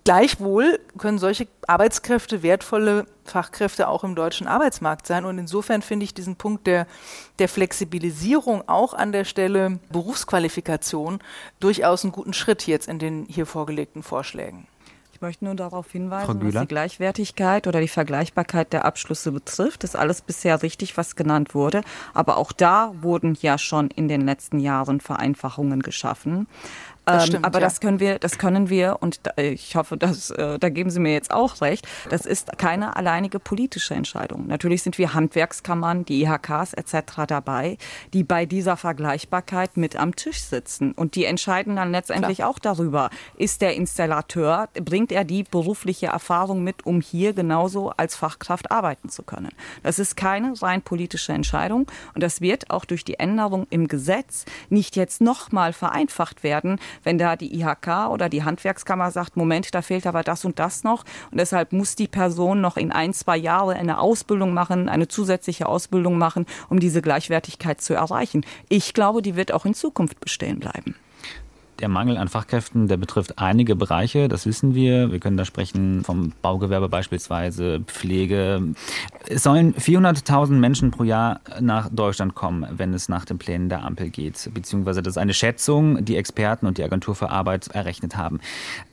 Gleichwohl 0.08 0.80
können 0.98 1.18
solche 1.18 1.50
Arbeitskräfte 1.68 2.42
wertvolle 2.42 3.08
Fachkräfte 3.26 3.90
auch 3.90 4.06
im 4.06 4.16
deutschen 4.16 4.48
Arbeitsmarkt 4.48 5.06
sein. 5.06 5.26
Und 5.26 5.38
insofern 5.38 5.82
finde 5.82 6.06
ich 6.06 6.14
diesen 6.14 6.38
Punkt 6.38 6.66
der, 6.66 6.88
der 7.40 7.50
Flexibilisierung 7.50 8.64
auch 8.70 8.94
an 8.94 9.12
der 9.12 9.26
Stelle 9.26 9.80
Berufsqualifikation 9.92 11.20
durchaus 11.60 12.06
einen 12.06 12.14
guten 12.14 12.32
Schritt 12.32 12.66
jetzt 12.68 12.88
in 12.88 13.00
den 13.00 13.26
hier 13.26 13.46
vorgelegten 13.46 14.02
Vorschlägen. 14.02 14.66
Ich 15.12 15.22
möchte 15.22 15.44
nur 15.44 15.56
darauf 15.56 15.92
hinweisen, 15.92 16.42
was 16.42 16.62
die 16.62 16.68
Gleichwertigkeit 16.68 17.66
oder 17.66 17.82
die 17.82 17.88
Vergleichbarkeit 17.90 18.72
der 18.72 18.86
Abschlüsse 18.86 19.32
betrifft. 19.32 19.84
Das 19.84 19.90
ist 19.90 20.00
alles 20.00 20.22
bisher 20.22 20.62
richtig, 20.62 20.96
was 20.96 21.18
genannt 21.18 21.56
wurde. 21.56 21.82
Aber 22.14 22.38
auch 22.38 22.54
da 22.54 22.94
wurden 23.02 23.36
ja 23.42 23.58
schon 23.58 23.90
in 23.90 24.08
den 24.08 24.22
letzten 24.22 24.60
Jahren 24.60 25.02
Vereinfachungen 25.02 25.82
geschaffen. 25.82 26.48
Ähm, 27.08 27.22
stimmt, 27.22 27.46
aber 27.46 27.60
ja. 27.60 27.66
das 27.66 27.80
können 27.80 28.00
wir, 28.00 28.20
das 28.20 28.38
können 28.38 28.70
wir 28.70 28.98
und 29.00 29.22
da, 29.24 29.42
ich 29.42 29.76
hoffe, 29.76 29.98
dass, 29.98 30.30
äh, 30.32 30.60
da 30.60 30.70
geben 30.70 30.90
Sie 30.90 31.00
mir 31.00 31.14
jetzt 31.14 31.32
auch 31.32 31.62
recht. 31.62 31.88
Das 32.10 32.26
ist 32.26 32.58
keine 32.58 32.96
alleinige 32.96 33.40
politische 33.40 33.94
Entscheidung. 33.94 34.48
Natürlich 34.48 34.84
sind 34.84 34.98
wir 34.98 35.14
Handwerkskammern, 35.14 36.06
die 36.06 36.24
IHKs 36.24 36.74
etc. 36.74 37.26
dabei, 37.28 37.78
die 38.14 38.24
bei 38.24 38.46
dieser 38.46 38.76
Vergleichbarkeit 38.76 39.78
mit 39.78 39.96
am 39.96 40.16
Tisch 40.16 40.42
sitzen 40.42 40.92
und 40.92 41.16
die 41.16 41.26
entscheiden 41.26 41.78
dann 41.78 41.92
letztendlich 41.92 42.38
Klar. 42.38 42.50
auch 42.50 42.60
darüber, 42.60 43.10
ist 43.38 43.62
der 43.62 43.76
Installateur, 43.76 44.68
bringt 44.74 45.12
er 45.12 45.24
die 45.24 45.44
berufliche 45.44 46.08
Erfahrung 46.08 46.64
mit, 46.64 46.86
um 46.86 47.00
hier 47.00 47.34
genauso 47.34 47.92
als 47.92 48.16
Fachkraft 48.16 48.72
arbeiten 48.72 49.10
zu 49.10 49.24
können. 49.24 49.52
Das 49.84 50.00
ist 50.00 50.18
keine 50.18 50.54
rein 50.62 50.82
politische 50.82 51.32
Entscheidung 51.32 51.88
und 52.14 52.22
das 52.22 52.42
wird 52.42 52.70
auch 52.70 52.86
durch 52.86 53.06
die 53.06 53.20
Änderung 53.20 53.68
im 53.70 53.88
Gesetz 53.88 54.46
nicht 54.70 54.96
jetzt 54.96 55.22
nochmal 55.22 55.74
vereinfacht 55.74 56.44
werden, 56.44 56.80
wenn 57.04 57.18
da 57.18 57.36
die 57.36 57.60
IHK 57.60 58.10
oder 58.10 58.30
die 58.30 58.44
Handwerkskammer 58.44 59.12
sagt, 59.12 59.38
Moment, 59.38 59.74
da 59.74 59.82
fehlt 59.82 60.08
aber 60.08 60.24
das 60.24 60.46
und 60.46 60.60
das 60.60 60.84
noch 60.84 61.04
und 61.32 61.40
deshalb 61.40 61.74
muss 61.74 61.96
die 61.96 62.08
Person 62.08 62.62
noch 62.62 62.78
in 62.78 62.92
ein, 62.92 63.14
zwei 63.14 63.38
Jahre 63.38 63.76
eine 63.76 64.00
Ausbildung 64.00 64.54
machen, 64.54 64.90
eine 64.90 65.08
zusätzliche 65.08 65.68
Ausbildung 65.68 66.18
machen, 66.18 66.46
um 66.70 66.80
diese 66.80 67.02
Gleichwertigkeit 67.02 67.82
zu 67.82 67.94
erreichen. 67.94 68.46
Ich 68.70 68.94
glaube, 68.94 69.22
die 69.22 69.36
wird 69.36 69.52
auch 69.52 69.66
in 69.66 69.74
Zukunft 69.74 70.20
bestehen 70.20 70.60
bleiben 70.60 70.96
der 71.80 71.90
Mangel 71.90 72.18
an 72.18 72.28
Fachkräften, 72.28 72.88
der 72.88 72.98
betrifft 72.98 73.40
einige 73.40 73.76
Bereiche, 73.76 74.28
das 74.28 74.46
wissen 74.46 74.74
wir. 74.74 75.12
Wir 75.12 75.20
können 75.20 75.38
da 75.38 75.46
sprechen 75.46 76.04
vom 76.04 76.34
Baugewerbe 76.42 76.90
beispielsweise, 76.90 77.82
Pflege. 77.86 78.62
Es 79.28 79.44
sollen 79.44 79.74
400.000 79.74 80.54
Menschen 80.54 80.92
pro 80.92 81.04
Jahr 81.04 81.42
nach 81.60 81.90
Deutschland 81.90 82.36
kommen, 82.36 82.66
wenn 82.72 82.94
es 82.94 83.10
nach 83.10 83.26
den 83.26 83.38
Plänen 83.38 83.70
der 83.70 83.84
Ampel 83.84 84.10
geht. 84.10 84.50
Beziehungsweise 84.54 85.02
das 85.02 85.14
ist 85.14 85.18
eine 85.18 85.34
Schätzung, 85.34 86.04
die 86.04 86.16
Experten 86.16 86.66
und 86.66 86.78
die 86.78 86.84
Agentur 86.84 87.16
für 87.16 87.30
Arbeit 87.30 87.68
errechnet 87.68 88.18
haben. 88.18 88.40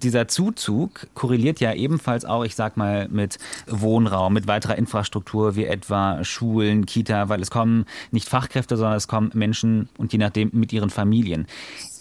Dieser 0.03 0.29
Zuzug 0.29 1.07
korreliert 1.15 1.61
ja 1.61 1.73
ebenfalls 1.73 2.25
auch, 2.25 2.45
ich 2.45 2.55
sag 2.55 2.77
mal, 2.77 3.09
mit 3.09 3.39
Wohnraum, 3.67 4.33
mit 4.35 4.47
weiterer 4.47 4.77
Infrastruktur 4.77 5.57
wie 5.57 5.65
etwa 5.65 6.23
Schulen, 6.25 6.87
Kita, 6.87 7.29
weil 7.29 7.41
es 7.41 7.51
kommen 7.51 7.87
nicht 8.11 8.29
Fachkräfte, 8.29 8.77
sondern 8.77 8.97
es 8.97 9.09
kommen 9.09 9.31
Menschen 9.35 9.89
und 9.99 10.13
je 10.13 10.19
nachdem 10.19 10.51
mit 10.53 10.73
ihren 10.73 10.91
Familien. 10.91 11.47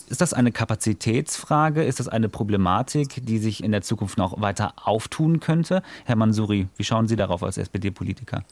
Ist 0.10 0.22
das 0.22 0.34
eine 0.34 0.52
Kapazitätsfrage? 0.52 1.84
Ist 1.84 2.00
das 2.00 2.08
eine 2.08 2.30
Problematik, 2.30 3.26
die 3.26 3.38
sich 3.38 3.64
in 3.64 3.72
der 3.72 3.82
Zukunft 3.82 4.18
noch 4.18 4.42
weiter 4.42 4.74
auftun 4.84 5.40
könnte? 5.40 5.82
Herr 6.06 6.16
Mansuri, 6.16 6.68
wie 6.78 6.84
schauen 6.84 7.08
Sie 7.08 7.16
darauf 7.16 7.44
als 7.44 7.58
SPD-Politiker? 7.58 8.44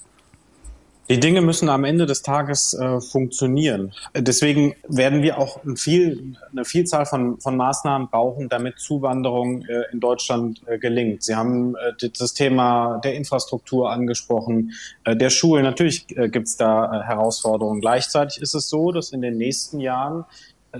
Die 1.11 1.19
Dinge 1.19 1.41
müssen 1.41 1.67
am 1.67 1.83
Ende 1.83 2.05
des 2.05 2.21
Tages 2.21 2.73
äh, 2.73 3.01
funktionieren. 3.01 3.91
Deswegen 4.15 4.75
werden 4.87 5.23
wir 5.23 5.39
auch 5.39 5.61
ein 5.65 5.75
viel, 5.75 6.37
eine 6.53 6.63
Vielzahl 6.63 7.05
von, 7.05 7.37
von 7.41 7.57
Maßnahmen 7.57 8.07
brauchen, 8.09 8.47
damit 8.47 8.79
Zuwanderung 8.79 9.65
äh, 9.65 9.91
in 9.91 9.99
Deutschland 9.99 10.61
äh, 10.67 10.77
gelingt. 10.77 11.23
Sie 11.23 11.35
haben 11.35 11.75
äh, 11.75 12.09
das 12.17 12.33
Thema 12.33 12.99
der 13.03 13.15
Infrastruktur 13.15 13.91
angesprochen, 13.91 14.71
äh, 15.03 15.17
der 15.17 15.31
Schulen. 15.31 15.63
Natürlich 15.65 16.05
äh, 16.15 16.29
gibt 16.29 16.47
es 16.47 16.55
da 16.55 17.03
Herausforderungen. 17.03 17.81
Gleichzeitig 17.81 18.41
ist 18.41 18.53
es 18.53 18.69
so, 18.69 18.93
dass 18.93 19.11
in 19.11 19.21
den 19.21 19.35
nächsten 19.35 19.81
Jahren 19.81 20.23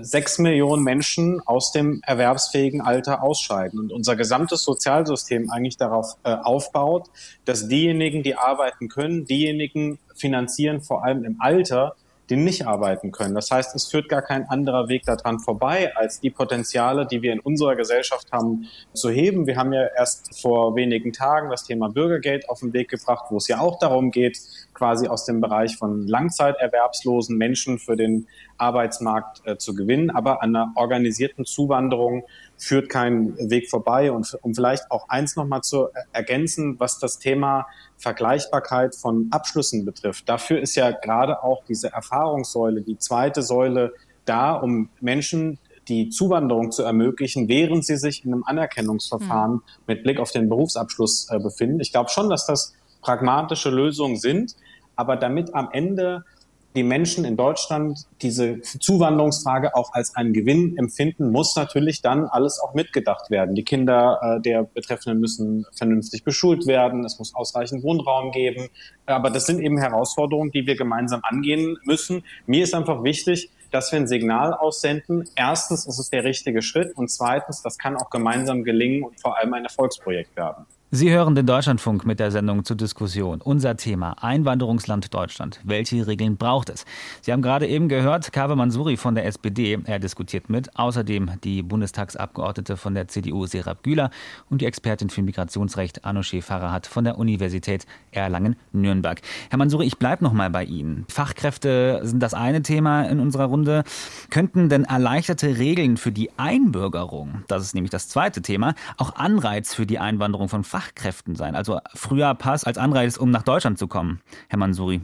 sechs 0.00 0.38
Millionen 0.38 0.82
Menschen 0.82 1.40
aus 1.46 1.72
dem 1.72 2.00
erwerbsfähigen 2.06 2.80
Alter 2.80 3.22
ausscheiden. 3.22 3.78
Und 3.78 3.92
unser 3.92 4.16
gesamtes 4.16 4.62
Sozialsystem 4.62 5.50
eigentlich 5.50 5.76
darauf 5.76 6.16
äh, 6.24 6.32
aufbaut, 6.32 7.10
dass 7.44 7.68
diejenigen, 7.68 8.22
die 8.22 8.36
arbeiten 8.36 8.88
können, 8.88 9.24
diejenigen 9.24 9.98
finanzieren, 10.14 10.80
vor 10.80 11.04
allem 11.04 11.24
im 11.24 11.36
Alter, 11.40 11.94
die 12.30 12.36
nicht 12.36 12.66
arbeiten 12.66 13.12
können. 13.12 13.34
Das 13.34 13.50
heißt, 13.50 13.74
es 13.74 13.86
führt 13.86 14.08
gar 14.08 14.22
kein 14.22 14.48
anderer 14.48 14.88
Weg 14.88 15.04
daran 15.04 15.40
vorbei, 15.40 15.94
als 15.96 16.20
die 16.20 16.30
Potenziale, 16.30 17.06
die 17.06 17.20
wir 17.22 17.32
in 17.32 17.40
unserer 17.40 17.76
Gesellschaft 17.76 18.30
haben, 18.32 18.68
zu 18.92 19.10
heben. 19.10 19.46
Wir 19.46 19.56
haben 19.56 19.72
ja 19.72 19.86
erst 19.96 20.40
vor 20.40 20.76
wenigen 20.76 21.12
Tagen 21.12 21.50
das 21.50 21.64
Thema 21.64 21.88
Bürgergeld 21.88 22.48
auf 22.48 22.60
den 22.60 22.72
Weg 22.72 22.90
gebracht, 22.90 23.26
wo 23.30 23.36
es 23.36 23.48
ja 23.48 23.60
auch 23.60 23.78
darum 23.78 24.10
geht, 24.10 24.38
quasi 24.72 25.08
aus 25.08 25.24
dem 25.24 25.40
Bereich 25.40 25.76
von 25.76 26.06
langzeiterwerbslosen 26.06 27.36
Menschen 27.36 27.78
für 27.78 27.96
den 27.96 28.26
Arbeitsmarkt 28.56 29.42
äh, 29.44 29.56
zu 29.56 29.74
gewinnen. 29.74 30.10
Aber 30.10 30.42
an 30.42 30.54
einer 30.54 30.72
organisierten 30.76 31.44
Zuwanderung 31.44 32.24
führt 32.62 32.88
kein 32.88 33.36
Weg 33.50 33.68
vorbei. 33.68 34.12
Und 34.12 34.38
um 34.42 34.54
vielleicht 34.54 34.90
auch 34.90 35.08
eins 35.08 35.34
nochmal 35.34 35.62
zu 35.62 35.88
ergänzen, 36.12 36.78
was 36.78 37.00
das 37.00 37.18
Thema 37.18 37.66
Vergleichbarkeit 37.98 38.94
von 38.94 39.28
Abschlüssen 39.32 39.84
betrifft. 39.84 40.28
Dafür 40.28 40.60
ist 40.60 40.76
ja 40.76 40.92
gerade 40.92 41.42
auch 41.42 41.64
diese 41.64 41.92
Erfahrungssäule, 41.92 42.82
die 42.82 42.98
zweite 42.98 43.42
Säule 43.42 43.92
da, 44.24 44.52
um 44.52 44.90
Menschen 45.00 45.58
die 45.88 46.10
Zuwanderung 46.10 46.70
zu 46.70 46.84
ermöglichen, 46.84 47.48
während 47.48 47.84
sie 47.84 47.96
sich 47.96 48.24
in 48.24 48.32
einem 48.32 48.44
Anerkennungsverfahren 48.44 49.54
mhm. 49.54 49.62
mit 49.88 50.04
Blick 50.04 50.20
auf 50.20 50.30
den 50.30 50.48
Berufsabschluss 50.48 51.28
äh, 51.30 51.40
befinden. 51.40 51.80
Ich 51.80 51.90
glaube 51.90 52.10
schon, 52.10 52.30
dass 52.30 52.46
das 52.46 52.74
pragmatische 53.00 53.70
Lösungen 53.70 54.16
sind, 54.16 54.54
aber 54.94 55.16
damit 55.16 55.52
am 55.52 55.68
Ende 55.72 56.24
die 56.74 56.82
Menschen 56.82 57.24
in 57.24 57.36
Deutschland 57.36 58.06
diese 58.22 58.60
Zuwanderungsfrage 58.60 59.74
auch 59.74 59.92
als 59.92 60.16
einen 60.16 60.32
Gewinn 60.32 60.76
empfinden, 60.78 61.30
muss 61.30 61.54
natürlich 61.54 62.00
dann 62.00 62.26
alles 62.26 62.58
auch 62.60 62.74
mitgedacht 62.74 63.30
werden. 63.30 63.54
Die 63.54 63.64
Kinder 63.64 64.20
äh, 64.22 64.40
der 64.40 64.62
Betreffenden 64.62 65.20
müssen 65.20 65.66
vernünftig 65.76 66.24
beschult 66.24 66.66
werden, 66.66 67.04
es 67.04 67.18
muss 67.18 67.34
ausreichend 67.34 67.82
Wohnraum 67.82 68.32
geben. 68.32 68.68
Aber 69.06 69.30
das 69.30 69.46
sind 69.46 69.60
eben 69.60 69.78
Herausforderungen, 69.78 70.50
die 70.50 70.66
wir 70.66 70.76
gemeinsam 70.76 71.20
angehen 71.24 71.76
müssen. 71.84 72.24
Mir 72.46 72.64
ist 72.64 72.74
einfach 72.74 73.02
wichtig, 73.04 73.50
dass 73.70 73.90
wir 73.92 73.98
ein 73.98 74.06
Signal 74.06 74.54
aussenden. 74.54 75.28
Erstens 75.34 75.86
ist 75.86 75.98
es 75.98 76.10
der 76.10 76.24
richtige 76.24 76.62
Schritt 76.62 76.96
und 76.96 77.10
zweitens, 77.10 77.62
das 77.62 77.78
kann 77.78 77.96
auch 77.96 78.10
gemeinsam 78.10 78.64
gelingen 78.64 79.02
und 79.02 79.20
vor 79.20 79.38
allem 79.38 79.52
ein 79.54 79.64
Erfolgsprojekt 79.64 80.36
werden. 80.36 80.66
Sie 80.94 81.10
hören 81.10 81.34
den 81.34 81.46
Deutschlandfunk 81.46 82.04
mit 82.04 82.20
der 82.20 82.30
Sendung 82.30 82.66
zur 82.66 82.76
Diskussion. 82.76 83.40
Unser 83.40 83.78
Thema 83.78 84.22
Einwanderungsland 84.22 85.14
Deutschland. 85.14 85.58
Welche 85.64 86.06
Regeln 86.06 86.36
braucht 86.36 86.68
es? 86.68 86.84
Sie 87.22 87.32
haben 87.32 87.40
gerade 87.40 87.66
eben 87.66 87.88
gehört, 87.88 88.30
Kabe 88.30 88.56
Mansuri 88.56 88.98
von 88.98 89.14
der 89.14 89.24
SPD, 89.24 89.78
er 89.86 89.98
diskutiert 89.98 90.50
mit. 90.50 90.76
Außerdem 90.76 91.30
die 91.44 91.62
Bundestagsabgeordnete 91.62 92.76
von 92.76 92.92
der 92.92 93.08
CDU 93.08 93.46
Serap 93.46 93.82
Güler 93.82 94.10
und 94.50 94.60
die 94.60 94.66
Expertin 94.66 95.08
für 95.08 95.22
Migrationsrecht 95.22 96.04
Anousheh 96.04 96.42
Farhat 96.42 96.86
von 96.86 97.04
der 97.04 97.16
Universität 97.16 97.86
Erlangen-Nürnberg. 98.10 99.22
Herr 99.48 99.58
Mansuri, 99.58 99.86
ich 99.86 99.96
bleibe 99.96 100.22
noch 100.22 100.34
mal 100.34 100.50
bei 100.50 100.64
Ihnen. 100.64 101.06
Fachkräfte 101.08 102.00
sind 102.02 102.22
das 102.22 102.34
eine 102.34 102.60
Thema 102.60 103.04
in 103.04 103.18
unserer 103.18 103.46
Runde. 103.46 103.84
Könnten 104.28 104.68
denn 104.68 104.84
erleichterte 104.84 105.56
Regeln 105.56 105.96
für 105.96 106.12
die 106.12 106.28
Einbürgerung, 106.36 107.44
das 107.48 107.62
ist 107.62 107.74
nämlich 107.74 107.90
das 107.90 108.08
zweite 108.08 108.42
Thema, 108.42 108.74
auch 108.98 109.16
Anreiz 109.16 109.74
für 109.74 109.86
die 109.86 109.98
Einwanderung 109.98 110.50
von 110.50 110.64
Fachkräften 110.64 110.81
Fachkräften 110.82 111.36
sein. 111.36 111.54
Also 111.54 111.78
früher 111.94 112.34
Pass 112.34 112.64
als 112.64 112.78
Anreiz, 112.78 113.16
um 113.16 113.30
nach 113.30 113.42
Deutschland 113.42 113.78
zu 113.78 113.86
kommen, 113.86 114.20
Herr 114.48 114.58
Mansuri. 114.58 115.00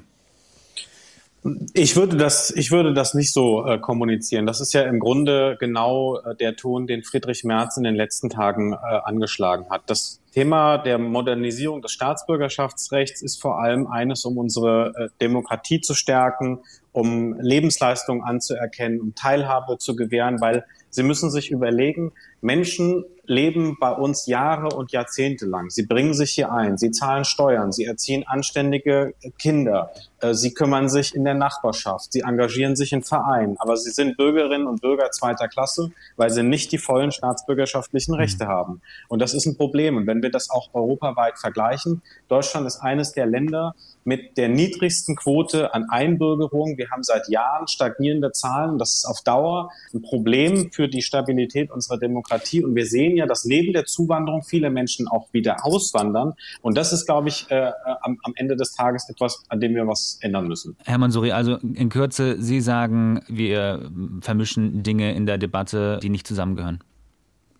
Ich 1.72 1.94
würde 1.94 2.16
das, 2.16 2.50
ich 2.50 2.72
würde 2.72 2.92
das 2.92 3.14
nicht 3.14 3.32
so 3.32 3.64
äh, 3.64 3.78
kommunizieren. 3.78 4.44
Das 4.44 4.60
ist 4.60 4.72
ja 4.74 4.82
im 4.82 4.98
Grunde 4.98 5.56
genau 5.60 6.18
äh, 6.18 6.34
der 6.34 6.56
Ton, 6.56 6.88
den 6.88 7.04
Friedrich 7.04 7.44
Merz 7.44 7.76
in 7.76 7.84
den 7.84 7.94
letzten 7.94 8.28
Tagen 8.28 8.72
äh, 8.72 8.76
angeschlagen 9.04 9.66
hat. 9.70 9.82
Das 9.86 10.20
Thema 10.32 10.78
der 10.78 10.98
Modernisierung 10.98 11.80
des 11.80 11.92
Staatsbürgerschaftsrechts 11.92 13.22
ist 13.22 13.40
vor 13.40 13.60
allem 13.60 13.86
eines, 13.86 14.24
um 14.24 14.36
unsere 14.36 14.92
äh, 14.96 15.08
Demokratie 15.20 15.80
zu 15.80 15.94
stärken, 15.94 16.58
um 16.90 17.38
Lebensleistungen 17.40 18.24
anzuerkennen, 18.24 19.00
um 19.00 19.14
Teilhabe 19.14 19.78
zu 19.78 19.94
gewähren, 19.94 20.40
weil 20.40 20.64
Sie 20.90 21.04
müssen 21.04 21.30
sich 21.30 21.50
überlegen, 21.50 22.12
Menschen 22.40 23.04
leben 23.28 23.76
bei 23.78 23.92
uns 23.92 24.26
Jahre 24.26 24.74
und 24.74 24.90
Jahrzehnte 24.90 25.46
lang. 25.46 25.70
Sie 25.70 25.86
bringen 25.86 26.14
sich 26.14 26.32
hier 26.32 26.50
ein, 26.50 26.78
sie 26.78 26.90
zahlen 26.90 27.24
Steuern, 27.24 27.72
sie 27.72 27.84
erziehen 27.84 28.24
anständige 28.26 29.14
Kinder, 29.38 29.90
sie 30.32 30.54
kümmern 30.54 30.88
sich 30.88 31.14
in 31.14 31.24
der 31.24 31.34
Nachbarschaft, 31.34 32.12
sie 32.12 32.20
engagieren 32.20 32.76
sich 32.76 32.92
in 32.92 33.02
Vereinen, 33.02 33.56
aber 33.58 33.76
sie 33.76 33.90
sind 33.90 34.16
Bürgerinnen 34.16 34.66
und 34.66 34.80
Bürger 34.80 35.10
zweiter 35.10 35.48
Klasse, 35.48 35.90
weil 36.16 36.30
sie 36.30 36.42
nicht 36.42 36.72
die 36.72 36.78
vollen 36.78 37.12
staatsbürgerschaftlichen 37.12 38.14
mhm. 38.14 38.20
Rechte 38.20 38.44
mhm. 38.44 38.48
haben. 38.48 38.82
Und 39.08 39.20
das 39.20 39.34
ist 39.34 39.46
ein 39.46 39.56
Problem. 39.56 39.96
Und 39.96 40.06
wenn 40.06 40.22
wir 40.22 40.30
das 40.30 40.50
auch 40.50 40.74
europaweit 40.74 41.38
vergleichen, 41.38 42.02
Deutschland 42.28 42.66
ist 42.66 42.78
eines 42.78 43.12
der 43.12 43.26
Länder, 43.26 43.74
mit 44.08 44.38
der 44.38 44.48
niedrigsten 44.48 45.16
Quote 45.16 45.74
an 45.74 45.90
Einbürgerung. 45.90 46.78
Wir 46.78 46.90
haben 46.90 47.02
seit 47.02 47.28
Jahren 47.28 47.68
stagnierende 47.68 48.32
Zahlen. 48.32 48.78
Das 48.78 48.94
ist 48.94 49.04
auf 49.04 49.20
Dauer 49.20 49.70
ein 49.92 50.00
Problem 50.00 50.72
für 50.72 50.88
die 50.88 51.02
Stabilität 51.02 51.70
unserer 51.70 51.98
Demokratie. 51.98 52.64
Und 52.64 52.74
wir 52.74 52.86
sehen 52.86 53.18
ja, 53.18 53.26
dass 53.26 53.44
neben 53.44 53.74
der 53.74 53.84
Zuwanderung 53.84 54.42
viele 54.42 54.70
Menschen 54.70 55.08
auch 55.08 55.28
wieder 55.32 55.62
auswandern. 55.62 56.32
Und 56.62 56.78
das 56.78 56.94
ist, 56.94 57.04
glaube 57.04 57.28
ich, 57.28 57.50
äh, 57.50 57.70
am, 58.00 58.18
am, 58.22 58.32
Ende 58.36 58.56
des 58.56 58.72
Tages 58.72 59.10
etwas, 59.10 59.42
an 59.50 59.60
dem 59.60 59.74
wir 59.74 59.86
was 59.86 60.07
ändern 60.20 60.48
müssen. 60.48 60.76
Herr 60.84 60.98
Mansuri, 60.98 61.32
also 61.32 61.56
in 61.56 61.88
Kürze, 61.88 62.40
Sie 62.40 62.60
sagen, 62.60 63.20
wir 63.28 63.90
vermischen 64.20 64.82
Dinge 64.82 65.14
in 65.14 65.26
der 65.26 65.38
Debatte, 65.38 65.98
die 66.02 66.08
nicht 66.08 66.26
zusammengehören. 66.26 66.80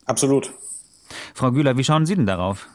Absolut. 0.07 0.53
Frau 1.35 1.53
Güler, 1.53 1.77
wie 1.77 1.85
schauen 1.85 2.07
Sie 2.07 2.15
denn 2.15 2.27
darauf? 2.27 2.69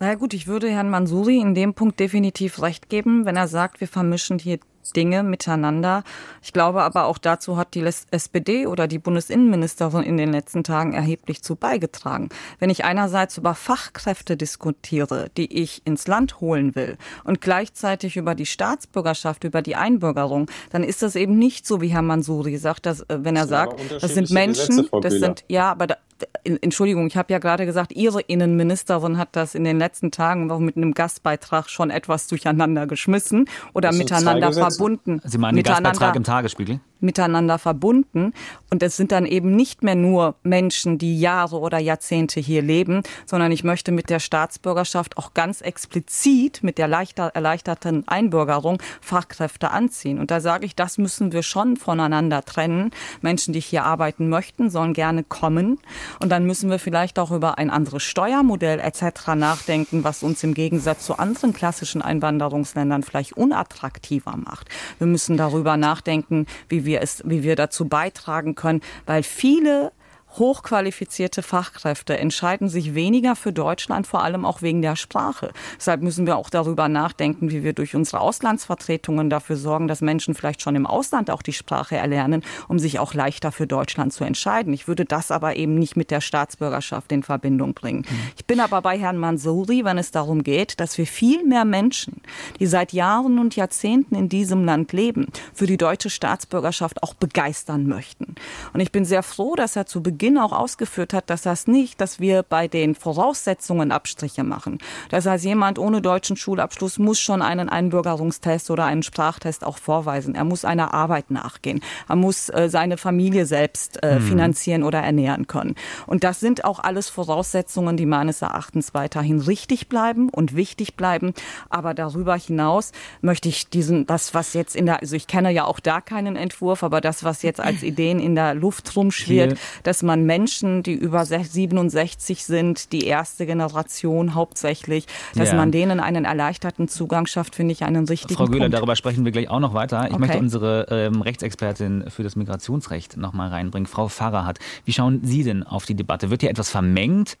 Na 0.00 0.08
ja, 0.08 0.14
gut, 0.16 0.34
ich 0.34 0.46
würde 0.46 0.68
Herrn 0.68 0.90
Mansuri 0.90 1.38
in 1.38 1.54
dem 1.54 1.74
Punkt 1.74 2.00
definitiv 2.00 2.60
recht 2.60 2.88
geben, 2.88 3.24
wenn 3.26 3.36
er 3.36 3.48
sagt, 3.48 3.80
wir 3.80 3.88
vermischen 3.88 4.38
hier 4.38 4.58
Dinge 4.92 5.22
miteinander. 5.22 6.04
Ich 6.42 6.52
glaube 6.52 6.82
aber 6.82 7.06
auch 7.06 7.18
dazu 7.18 7.56
hat 7.56 7.74
die 7.74 7.84
SPD 8.10 8.66
oder 8.66 8.86
die 8.86 8.98
Bundesinnenministerin 8.98 10.02
in 10.02 10.16
den 10.16 10.32
letzten 10.32 10.64
Tagen 10.64 10.92
erheblich 10.92 11.42
zu 11.42 11.56
beigetragen. 11.56 12.28
Wenn 12.58 12.70
ich 12.70 12.84
einerseits 12.84 13.38
über 13.38 13.54
Fachkräfte 13.54 14.36
diskutiere, 14.36 15.30
die 15.36 15.52
ich 15.62 15.82
ins 15.84 16.06
Land 16.06 16.40
holen 16.40 16.74
will 16.74 16.96
und 17.24 17.40
gleichzeitig 17.40 18.16
über 18.16 18.34
die 18.34 18.46
Staatsbürgerschaft, 18.46 19.44
über 19.44 19.62
die 19.62 19.76
Einbürgerung, 19.76 20.50
dann 20.70 20.84
ist 20.84 21.02
das 21.02 21.16
eben 21.16 21.38
nicht 21.38 21.66
so, 21.66 21.80
wie 21.80 21.88
Herr 21.88 22.02
Mansuri 22.02 22.56
sagt, 22.56 22.86
dass, 22.86 23.00
äh, 23.02 23.18
wenn 23.22 23.36
er 23.36 23.46
sagt, 23.46 23.80
das 23.90 24.14
sind 24.14 24.30
Menschen, 24.30 24.88
das 25.02 25.14
sind, 25.14 25.44
ja, 25.48 25.70
aber 25.70 25.86
da, 25.86 25.96
Entschuldigung, 26.44 27.06
ich 27.06 27.16
habe 27.16 27.32
ja 27.32 27.38
gerade 27.38 27.66
gesagt, 27.66 27.92
Ihre 27.92 28.20
Innenministerin 28.20 29.18
hat 29.18 29.30
das 29.32 29.54
in 29.54 29.64
den 29.64 29.78
letzten 29.78 30.10
Tagen 30.10 30.50
auch 30.50 30.58
mit 30.58 30.76
einem 30.76 30.92
Gastbeitrag 30.92 31.70
schon 31.70 31.90
etwas 31.90 32.26
durcheinander 32.26 32.86
geschmissen 32.86 33.46
oder 33.72 33.92
miteinander 33.92 34.52
verbunden. 34.52 35.20
Sie 35.24 35.38
meinen 35.38 35.56
den 35.56 35.64
Gastbeitrag 35.64 36.16
im 36.16 36.24
Tagesspiegel? 36.24 36.80
Miteinander 37.04 37.58
verbunden. 37.58 38.32
Und 38.70 38.82
es 38.82 38.96
sind 38.96 39.12
dann 39.12 39.26
eben 39.26 39.54
nicht 39.54 39.84
mehr 39.84 39.94
nur 39.94 40.34
Menschen, 40.42 40.98
die 40.98 41.20
Jahre 41.20 41.60
oder 41.60 41.78
Jahrzehnte 41.78 42.40
hier 42.40 42.62
leben, 42.62 43.02
sondern 43.26 43.52
ich 43.52 43.62
möchte 43.62 43.92
mit 43.92 44.10
der 44.10 44.18
Staatsbürgerschaft 44.18 45.16
auch 45.16 45.34
ganz 45.34 45.60
explizit 45.60 46.62
mit 46.62 46.78
der 46.78 46.88
erleichterten 46.88 48.08
Einbürgerung 48.08 48.82
Fachkräfte 49.00 49.70
anziehen. 49.70 50.18
Und 50.18 50.30
da 50.30 50.40
sage 50.40 50.66
ich, 50.66 50.74
das 50.74 50.98
müssen 50.98 51.32
wir 51.32 51.42
schon 51.42 51.76
voneinander 51.76 52.44
trennen. 52.44 52.90
Menschen, 53.20 53.52
die 53.52 53.60
hier 53.60 53.84
arbeiten 53.84 54.28
möchten, 54.28 54.70
sollen 54.70 54.94
gerne 54.94 55.22
kommen. 55.22 55.78
Und 56.20 56.30
dann 56.30 56.46
müssen 56.46 56.70
wir 56.70 56.78
vielleicht 56.78 57.18
auch 57.18 57.30
über 57.30 57.58
ein 57.58 57.70
anderes 57.70 58.02
Steuermodell 58.02 58.80
etc. 58.80 59.34
nachdenken, 59.36 60.04
was 60.04 60.22
uns 60.22 60.42
im 60.42 60.54
Gegensatz 60.54 61.04
zu 61.04 61.18
anderen 61.18 61.52
klassischen 61.52 62.02
Einwanderungsländern 62.02 63.02
vielleicht 63.02 63.34
unattraktiver 63.34 64.36
macht. 64.36 64.68
Wir 64.98 65.06
müssen 65.06 65.36
darüber 65.36 65.76
nachdenken, 65.76 66.46
wie 66.68 66.84
wir 66.84 66.93
wir 66.94 67.02
es, 67.02 67.22
wie 67.24 67.42
wir 67.42 67.56
dazu 67.56 67.86
beitragen 67.86 68.54
können, 68.54 68.80
weil 69.06 69.22
viele 69.22 69.92
hochqualifizierte 70.38 71.42
Fachkräfte 71.42 72.18
entscheiden 72.18 72.68
sich 72.68 72.94
weniger 72.94 73.36
für 73.36 73.52
Deutschland, 73.52 74.06
vor 74.06 74.22
allem 74.22 74.44
auch 74.44 74.62
wegen 74.62 74.82
der 74.82 74.96
Sprache. 74.96 75.52
Deshalb 75.76 76.02
müssen 76.02 76.26
wir 76.26 76.36
auch 76.36 76.50
darüber 76.50 76.88
nachdenken, 76.88 77.50
wie 77.50 77.62
wir 77.62 77.72
durch 77.72 77.94
unsere 77.94 78.20
Auslandsvertretungen 78.20 79.30
dafür 79.30 79.56
sorgen, 79.56 79.88
dass 79.88 80.00
Menschen 80.00 80.34
vielleicht 80.34 80.62
schon 80.62 80.76
im 80.76 80.86
Ausland 80.86 81.30
auch 81.30 81.42
die 81.42 81.52
Sprache 81.52 81.96
erlernen, 81.96 82.42
um 82.68 82.78
sich 82.78 82.98
auch 82.98 83.14
leichter 83.14 83.52
für 83.52 83.66
Deutschland 83.66 84.12
zu 84.12 84.24
entscheiden. 84.24 84.72
Ich 84.72 84.88
würde 84.88 85.04
das 85.04 85.30
aber 85.30 85.56
eben 85.56 85.76
nicht 85.76 85.96
mit 85.96 86.10
der 86.10 86.20
Staatsbürgerschaft 86.20 87.12
in 87.12 87.22
Verbindung 87.22 87.74
bringen. 87.74 88.04
Ich 88.36 88.44
bin 88.44 88.60
aber 88.60 88.82
bei 88.82 88.98
Herrn 88.98 89.18
Mansouri, 89.18 89.84
wenn 89.84 89.98
es 89.98 90.10
darum 90.10 90.42
geht, 90.42 90.80
dass 90.80 90.98
wir 90.98 91.06
viel 91.06 91.44
mehr 91.44 91.64
Menschen, 91.64 92.22
die 92.58 92.66
seit 92.66 92.92
Jahren 92.92 93.38
und 93.38 93.56
Jahrzehnten 93.56 94.14
in 94.14 94.28
diesem 94.28 94.64
Land 94.64 94.92
leben, 94.92 95.28
für 95.52 95.66
die 95.66 95.76
deutsche 95.76 96.10
Staatsbürgerschaft 96.10 97.02
auch 97.02 97.14
begeistern 97.14 97.86
möchten. 97.86 98.34
Und 98.72 98.80
ich 98.80 98.90
bin 98.92 99.04
sehr 99.04 99.22
froh, 99.22 99.54
dass 99.54 99.76
er 99.76 99.86
zu 99.86 100.02
Beginn 100.02 100.23
auch 100.38 100.52
ausgeführt 100.52 101.12
hat, 101.12 101.30
dass 101.30 101.42
das 101.42 101.66
nicht, 101.66 102.00
dass 102.00 102.20
wir 102.20 102.42
bei 102.42 102.68
den 102.68 102.94
Voraussetzungen 102.94 103.92
Abstriche 103.92 104.44
machen. 104.44 104.78
Das 105.10 105.26
heißt, 105.26 105.44
jemand 105.44 105.78
ohne 105.78 106.00
deutschen 106.00 106.36
Schulabschluss 106.36 106.98
muss 106.98 107.20
schon 107.20 107.42
einen 107.42 107.68
Einbürgerungstest 107.68 108.70
oder 108.70 108.84
einen 108.86 109.02
Sprachtest 109.02 109.64
auch 109.64 109.78
vorweisen. 109.78 110.34
Er 110.34 110.44
muss 110.44 110.64
einer 110.64 110.94
Arbeit 110.94 111.30
nachgehen. 111.30 111.80
Er 112.08 112.16
muss 112.16 112.48
äh, 112.48 112.68
seine 112.68 112.96
Familie 112.96 113.46
selbst 113.46 114.02
äh, 114.02 114.18
mhm. 114.18 114.22
finanzieren 114.22 114.82
oder 114.82 115.00
ernähren 115.00 115.46
können. 115.46 115.74
Und 116.06 116.24
das 116.24 116.40
sind 116.40 116.64
auch 116.64 116.78
alles 116.78 117.08
Voraussetzungen, 117.08 117.96
die 117.96 118.06
meines 118.06 118.42
Erachtens 118.42 118.94
weiterhin 118.94 119.40
richtig 119.40 119.88
bleiben 119.88 120.28
und 120.30 120.56
wichtig 120.56 120.96
bleiben. 120.96 121.34
Aber 121.68 121.94
darüber 121.94 122.36
hinaus 122.36 122.92
möchte 123.20 123.48
ich 123.48 123.68
diesen, 123.68 124.06
das, 124.06 124.34
was 124.34 124.54
jetzt 124.54 124.76
in 124.76 124.86
der, 124.86 125.00
also 125.00 125.16
ich 125.16 125.26
kenne 125.26 125.50
ja 125.50 125.64
auch 125.64 125.80
da 125.80 126.00
keinen 126.00 126.36
Entwurf, 126.36 126.82
aber 126.82 127.00
das, 127.00 127.24
was 127.24 127.42
jetzt 127.42 127.60
als 127.60 127.82
Ideen 127.82 128.20
in 128.20 128.34
der 128.34 128.54
Luft 128.54 128.96
rumschwirrt, 128.96 129.58
dass 129.82 130.02
man 130.02 130.13
Menschen, 130.22 130.82
die 130.82 130.92
über 130.92 131.24
67 131.24 132.44
sind, 132.44 132.92
die 132.92 133.06
erste 133.06 133.46
Generation 133.46 134.34
hauptsächlich, 134.34 135.06
dass 135.34 135.50
ja. 135.50 135.56
man 135.56 135.72
denen 135.72 136.00
einen 136.00 136.24
erleichterten 136.24 136.88
Zugang 136.88 137.26
schafft, 137.26 137.54
finde 137.54 137.72
ich 137.72 137.84
einen 137.84 138.06
richtigen 138.06 138.34
Frau 138.34 138.46
Göhler, 138.46 138.60
Punkt. 138.66 138.74
darüber 138.74 138.96
sprechen 138.96 139.24
wir 139.24 139.32
gleich 139.32 139.48
auch 139.48 139.60
noch 139.60 139.74
weiter. 139.74 140.06
Ich 140.06 140.12
okay. 140.12 140.20
möchte 140.20 140.38
unsere 140.38 140.86
ähm, 140.90 141.22
Rechtsexpertin 141.22 142.04
für 142.08 142.22
das 142.22 142.36
Migrationsrecht 142.36 143.16
noch 143.16 143.32
mal 143.32 143.48
reinbringen, 143.48 143.86
Frau 143.86 144.08
Farrahat. 144.08 144.58
Wie 144.84 144.92
schauen 144.92 145.20
Sie 145.24 145.42
denn 145.42 145.62
auf 145.62 145.86
die 145.86 145.94
Debatte? 145.94 146.30
Wird 146.30 146.42
hier 146.42 146.50
etwas 146.50 146.70
vermengt? 146.70 147.36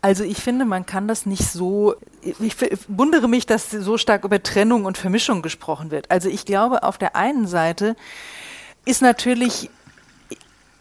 Also 0.00 0.24
ich 0.24 0.38
finde, 0.38 0.64
man 0.64 0.86
kann 0.86 1.08
das 1.08 1.26
nicht 1.26 1.44
so, 1.44 1.94
ich 2.22 2.56
wundere 2.88 3.28
mich, 3.28 3.46
dass 3.46 3.70
so 3.70 3.96
stark 3.96 4.24
über 4.24 4.42
Trennung 4.42 4.84
und 4.84 4.98
Vermischung 4.98 5.42
gesprochen 5.42 5.90
wird. 5.90 6.10
Also 6.10 6.28
ich 6.28 6.44
glaube, 6.44 6.82
auf 6.82 6.98
der 6.98 7.16
einen 7.16 7.46
Seite 7.46 7.96
ist 8.84 9.02
natürlich 9.02 9.70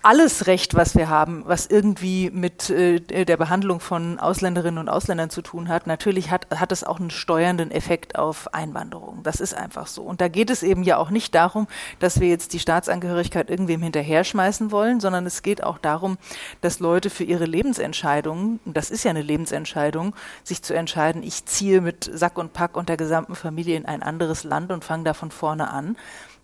alles 0.04 0.48
Recht, 0.48 0.74
was 0.74 0.96
wir 0.96 1.10
haben, 1.10 1.44
was 1.46 1.68
irgendwie 1.68 2.32
mit 2.32 2.70
äh, 2.70 3.00
der 3.00 3.38
Behandlung 3.38 3.80
von 3.80 4.20
Ausländerinnen 4.20 4.80
und 4.80 4.90
Ausländern 4.90 5.30
zu 5.30 5.42
tun 5.42 5.70
hat, 5.70 5.86
natürlich 5.86 6.32
hat, 6.32 6.48
hat 6.60 6.72
es 6.72 6.84
auch 6.84 7.00
einen 7.00 7.12
steuernden 7.12 7.72
Effekt 7.72 8.18
auf 8.18 8.54
Einwanderung. 8.54 9.22
Das 9.24 9.40
ist 9.40 9.54
einfach 9.54 9.88
so. 9.88 10.02
Und 10.04 10.22
da 10.22 10.28
geht 10.28 10.50
es 10.50 10.64
eben 10.64 10.84
ja 10.84 10.98
auch 10.98 11.10
nicht 11.12 11.36
darum, 11.36 11.68
dass 12.00 12.20
wir 12.20 12.28
jetzt 12.28 12.54
die 12.54 12.60
Staatsangehörigkeit 12.60 13.50
irgendwem 13.50 13.82
hinterher 13.82 14.24
schmeißen 14.24 14.72
wollen, 14.72 15.00
sondern 15.00 15.26
es 15.26 15.44
geht 15.44 15.64
auch 15.64 15.78
darum, 15.78 16.18
dass 16.62 16.80
Leute 16.80 17.10
für 17.10 17.24
ihre 17.24 17.46
Lebensentscheidungen, 17.46 18.60
das 18.66 18.90
ist 18.90 19.04
ja 19.04 19.12
eine 19.12 19.22
Lebensentscheidung, 19.22 20.16
sich 20.44 20.64
zu 20.64 20.74
entscheiden, 20.74 21.22
ich 21.22 21.46
ziehe 21.46 21.82
mit 21.82 22.10
Sack 22.12 22.38
und 22.38 22.54
Pack 22.54 22.76
und 22.76 22.90
der 22.90 22.98
gesamten 22.98 23.36
Familie 23.36 23.78
in 23.78 23.86
ein 23.86 24.04
anderes 24.04 24.44
Land 24.44 24.72
und 24.72 24.84
fange 24.84 25.04
da 25.04 25.14
von 25.14 25.32
vorne 25.32 25.70
an 25.70 25.96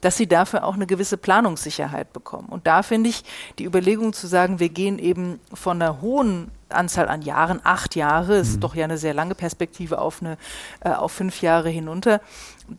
dass 0.01 0.17
sie 0.17 0.27
dafür 0.27 0.63
auch 0.63 0.75
eine 0.75 0.87
gewisse 0.87 1.17
Planungssicherheit 1.17 2.13
bekommen. 2.13 2.49
Und 2.49 2.67
da 2.67 2.83
finde 2.83 3.09
ich 3.09 3.23
die 3.57 3.65
Überlegung 3.65 4.13
zu 4.13 4.27
sagen, 4.27 4.59
wir 4.59 4.69
gehen 4.69 4.99
eben 4.99 5.39
von 5.53 5.81
einer 5.81 6.01
hohen 6.01 6.51
Anzahl 6.69 7.07
an 7.07 7.21
Jahren, 7.21 7.59
acht 7.63 7.95
Jahre, 7.95 8.35
mhm. 8.35 8.41
ist 8.41 8.59
doch 8.61 8.75
ja 8.75 8.83
eine 8.83 8.97
sehr 8.97 9.13
lange 9.13 9.35
Perspektive 9.35 9.99
auf, 9.99 10.21
eine, 10.21 10.37
äh, 10.81 10.89
auf 10.89 11.11
fünf 11.11 11.41
Jahre 11.41 11.69
hinunter. 11.69 12.21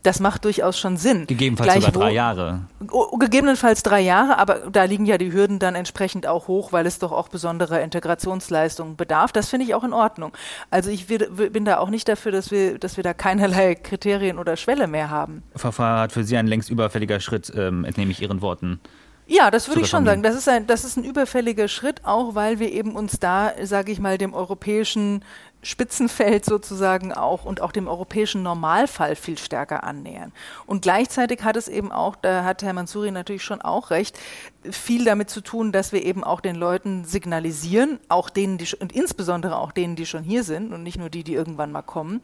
Das 0.03 0.19
macht 0.19 0.45
durchaus 0.45 0.77
schon 0.77 0.97
Sinn. 0.97 1.25
Gegebenenfalls 1.25 1.71
Gleich 1.73 1.85
sogar 1.85 2.03
drei 2.03 2.11
Jahre. 2.11 2.61
Oh, 2.91 3.17
gegebenenfalls 3.17 3.81
drei 3.81 4.01
Jahre, 4.01 4.37
aber 4.37 4.69
da 4.71 4.83
liegen 4.83 5.07
ja 5.07 5.17
die 5.17 5.33
Hürden 5.33 5.57
dann 5.57 5.73
entsprechend 5.73 6.27
auch 6.27 6.47
hoch, 6.47 6.71
weil 6.71 6.85
es 6.85 6.99
doch 6.99 7.11
auch 7.11 7.27
besonderer 7.27 7.81
Integrationsleistungen 7.81 8.97
bedarf. 8.97 9.31
Das 9.31 9.49
finde 9.49 9.65
ich 9.65 9.73
auch 9.73 9.83
in 9.83 9.93
Ordnung. 9.93 10.31
Also 10.69 10.91
ich 10.91 11.07
bin 11.07 11.65
da 11.65 11.79
auch 11.79 11.89
nicht 11.89 12.07
dafür, 12.07 12.31
dass 12.31 12.51
wir, 12.51 12.77
dass 12.77 12.97
wir 12.97 13.03
da 13.03 13.15
keinerlei 13.15 13.73
Kriterien 13.83 14.37
oder 14.37 14.57
Schwelle 14.57 14.85
mehr 14.85 15.09
haben. 15.09 15.41
Verfahren 15.55 16.01
hat 16.01 16.11
für 16.11 16.23
Sie 16.23 16.37
ein 16.37 16.45
längst 16.45 16.69
überfälliger 16.69 17.19
Schritt, 17.19 17.51
ähm, 17.55 17.83
entnehme 17.83 18.11
ich 18.11 18.21
Ihren 18.21 18.43
Worten. 18.43 18.79
Ja, 19.29 19.51
das 19.51 19.67
würde 19.67 19.81
ich 19.81 19.87
schon 19.87 20.05
sagen. 20.05 20.23
Das 20.23 20.35
ist, 20.35 20.49
ein, 20.49 20.65
das 20.65 20.83
ist 20.83 20.97
ein 20.97 21.03
überfälliger 21.03 21.67
Schritt, 21.67 22.03
auch 22.03 22.33
weil 22.33 22.57
wir 22.57 22.71
eben 22.71 22.95
uns 22.95 23.19
da, 23.19 23.53
sage 23.61 23.91
ich 23.91 23.99
mal, 23.99 24.17
dem 24.17 24.33
europäischen 24.33 25.23
Spitzenfeld 25.61 26.45
sozusagen 26.45 27.13
auch 27.13 27.45
und 27.45 27.61
auch 27.61 27.71
dem 27.71 27.87
europäischen 27.87 28.41
Normalfall 28.41 29.15
viel 29.15 29.37
stärker 29.37 29.83
annähern. 29.83 30.31
Und 30.65 30.81
gleichzeitig 30.81 31.43
hat 31.43 31.57
es 31.57 31.67
eben 31.67 31.91
auch, 31.91 32.15
da 32.15 32.43
hat 32.43 32.63
Herr 32.63 32.73
Mansuri 32.73 33.11
natürlich 33.11 33.43
schon 33.43 33.61
auch 33.61 33.91
recht, 33.91 34.17
viel 34.63 35.05
damit 35.05 35.29
zu 35.29 35.41
tun, 35.41 35.71
dass 35.71 35.91
wir 35.91 36.03
eben 36.03 36.23
auch 36.23 36.41
den 36.41 36.55
Leuten 36.55 37.05
signalisieren, 37.05 37.99
auch 38.09 38.31
denen, 38.31 38.57
die 38.57 38.67
und 38.79 38.93
insbesondere 38.93 39.57
auch 39.57 39.71
denen, 39.71 39.95
die 39.95 40.07
schon 40.07 40.23
hier 40.23 40.43
sind 40.43 40.73
und 40.73 40.81
nicht 40.81 40.97
nur 40.97 41.11
die, 41.11 41.23
die 41.23 41.35
irgendwann 41.35 41.71
mal 41.71 41.83
kommen, 41.83 42.21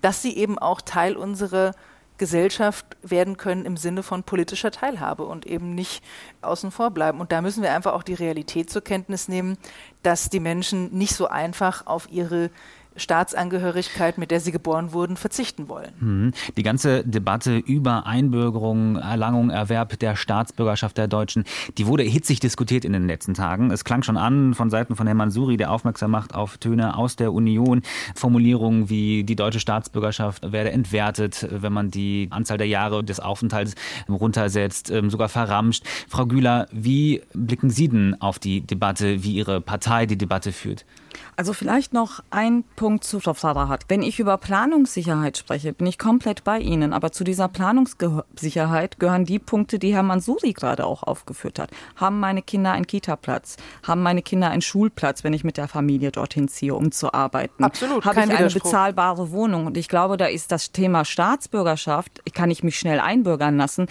dass 0.00 0.22
sie 0.22 0.36
eben 0.36 0.58
auch 0.58 0.80
Teil 0.80 1.16
unserer 1.16 1.72
Gesellschaft 2.18 2.96
werden 3.02 3.36
können 3.36 3.64
im 3.64 3.76
Sinne 3.76 4.02
von 4.02 4.24
politischer 4.24 4.70
Teilhabe 4.70 5.24
und 5.24 5.46
eben 5.46 5.74
nicht 5.74 6.02
außen 6.42 6.70
vor 6.70 6.90
bleiben. 6.90 7.20
Und 7.20 7.32
da 7.32 7.40
müssen 7.40 7.62
wir 7.62 7.72
einfach 7.72 7.92
auch 7.94 8.02
die 8.02 8.14
Realität 8.14 8.70
zur 8.70 8.82
Kenntnis 8.82 9.28
nehmen, 9.28 9.56
dass 10.02 10.28
die 10.28 10.40
Menschen 10.40 10.92
nicht 10.92 11.14
so 11.14 11.28
einfach 11.28 11.86
auf 11.86 12.10
ihre 12.10 12.50
Staatsangehörigkeit, 12.98 14.18
mit 14.18 14.30
der 14.30 14.40
sie 14.40 14.52
geboren 14.52 14.92
wurden, 14.92 15.16
verzichten 15.16 15.68
wollen. 15.68 15.92
Hm. 16.00 16.32
Die 16.56 16.62
ganze 16.62 17.04
Debatte 17.04 17.56
über 17.56 18.06
Einbürgerung, 18.06 18.96
Erlangung, 18.96 19.50
Erwerb 19.50 19.98
der 19.98 20.16
Staatsbürgerschaft 20.16 20.98
der 20.98 21.08
Deutschen, 21.08 21.44
die 21.76 21.86
wurde 21.86 22.02
hitzig 22.02 22.40
diskutiert 22.40 22.84
in 22.84 22.92
den 22.92 23.06
letzten 23.06 23.34
Tagen. 23.34 23.70
Es 23.70 23.84
klang 23.84 24.02
schon 24.02 24.16
an 24.16 24.54
von 24.54 24.70
Seiten 24.70 24.96
von 24.96 25.06
Herrn 25.06 25.16
Mansuri, 25.16 25.56
der 25.56 25.70
aufmerksam 25.72 26.10
macht 26.10 26.34
auf 26.34 26.58
Töne 26.58 26.96
aus 26.96 27.16
der 27.16 27.32
Union, 27.32 27.82
Formulierungen 28.14 28.88
wie 28.88 29.24
die 29.24 29.36
deutsche 29.36 29.60
Staatsbürgerschaft 29.60 30.52
werde 30.52 30.70
entwertet, 30.70 31.46
wenn 31.50 31.72
man 31.72 31.90
die 31.90 32.28
Anzahl 32.30 32.58
der 32.58 32.68
Jahre 32.68 33.04
des 33.04 33.20
Aufenthalts 33.20 33.74
runtersetzt, 34.08 34.90
ähm, 34.90 35.10
sogar 35.10 35.28
verramscht. 35.28 35.84
Frau 36.08 36.26
Güler, 36.26 36.66
wie 36.72 37.22
blicken 37.34 37.70
Sie 37.70 37.88
denn 37.88 38.16
auf 38.20 38.38
die 38.38 38.60
Debatte, 38.60 39.22
wie 39.22 39.32
Ihre 39.32 39.60
Partei 39.60 40.06
die 40.06 40.18
Debatte 40.18 40.52
führt? 40.52 40.84
Also 41.36 41.52
vielleicht 41.52 41.92
noch 41.92 42.20
ein 42.30 42.64
Punkt 42.76 43.04
zu 43.04 43.20
Frau 43.20 43.34
Farrahat. 43.34 43.84
Wenn 43.88 44.02
ich 44.02 44.18
über 44.18 44.36
Planungssicherheit 44.38 45.38
spreche, 45.38 45.72
bin 45.72 45.86
ich 45.86 45.98
komplett 45.98 46.44
bei 46.44 46.58
Ihnen. 46.58 46.92
Aber 46.92 47.12
zu 47.12 47.24
dieser 47.24 47.48
Planungssicherheit 47.48 48.98
gehören 48.98 49.24
die 49.24 49.38
Punkte, 49.38 49.78
die 49.78 49.94
Herr 49.94 50.02
Mansuri 50.02 50.52
gerade 50.52 50.84
auch 50.86 51.02
aufgeführt 51.02 51.58
hat. 51.58 51.70
Haben 51.96 52.20
meine 52.20 52.42
Kinder 52.42 52.72
einen 52.72 52.86
Kita-Platz? 52.86 53.56
Haben 53.86 54.02
meine 54.02 54.22
Kinder 54.22 54.50
einen 54.50 54.62
Schulplatz, 54.62 55.24
wenn 55.24 55.32
ich 55.32 55.44
mit 55.44 55.56
der 55.56 55.68
Familie 55.68 56.10
dorthin 56.10 56.48
ziehe, 56.48 56.74
um 56.74 56.92
zu 56.92 57.12
arbeiten? 57.12 57.64
Absolut. 57.64 58.04
Habe 58.04 58.20
ich 58.24 58.30
eine 58.30 58.50
bezahlbare 58.50 59.30
Wohnung? 59.30 59.66
Und 59.66 59.76
ich 59.76 59.88
glaube, 59.88 60.16
da 60.16 60.26
ist 60.26 60.52
das 60.52 60.72
Thema 60.72 61.04
Staatsbürgerschaft, 61.04 62.22
kann 62.34 62.50
ich 62.50 62.62
mich 62.62 62.78
schnell 62.78 63.00
einbürgern 63.00 63.56
lassen, 63.56 63.86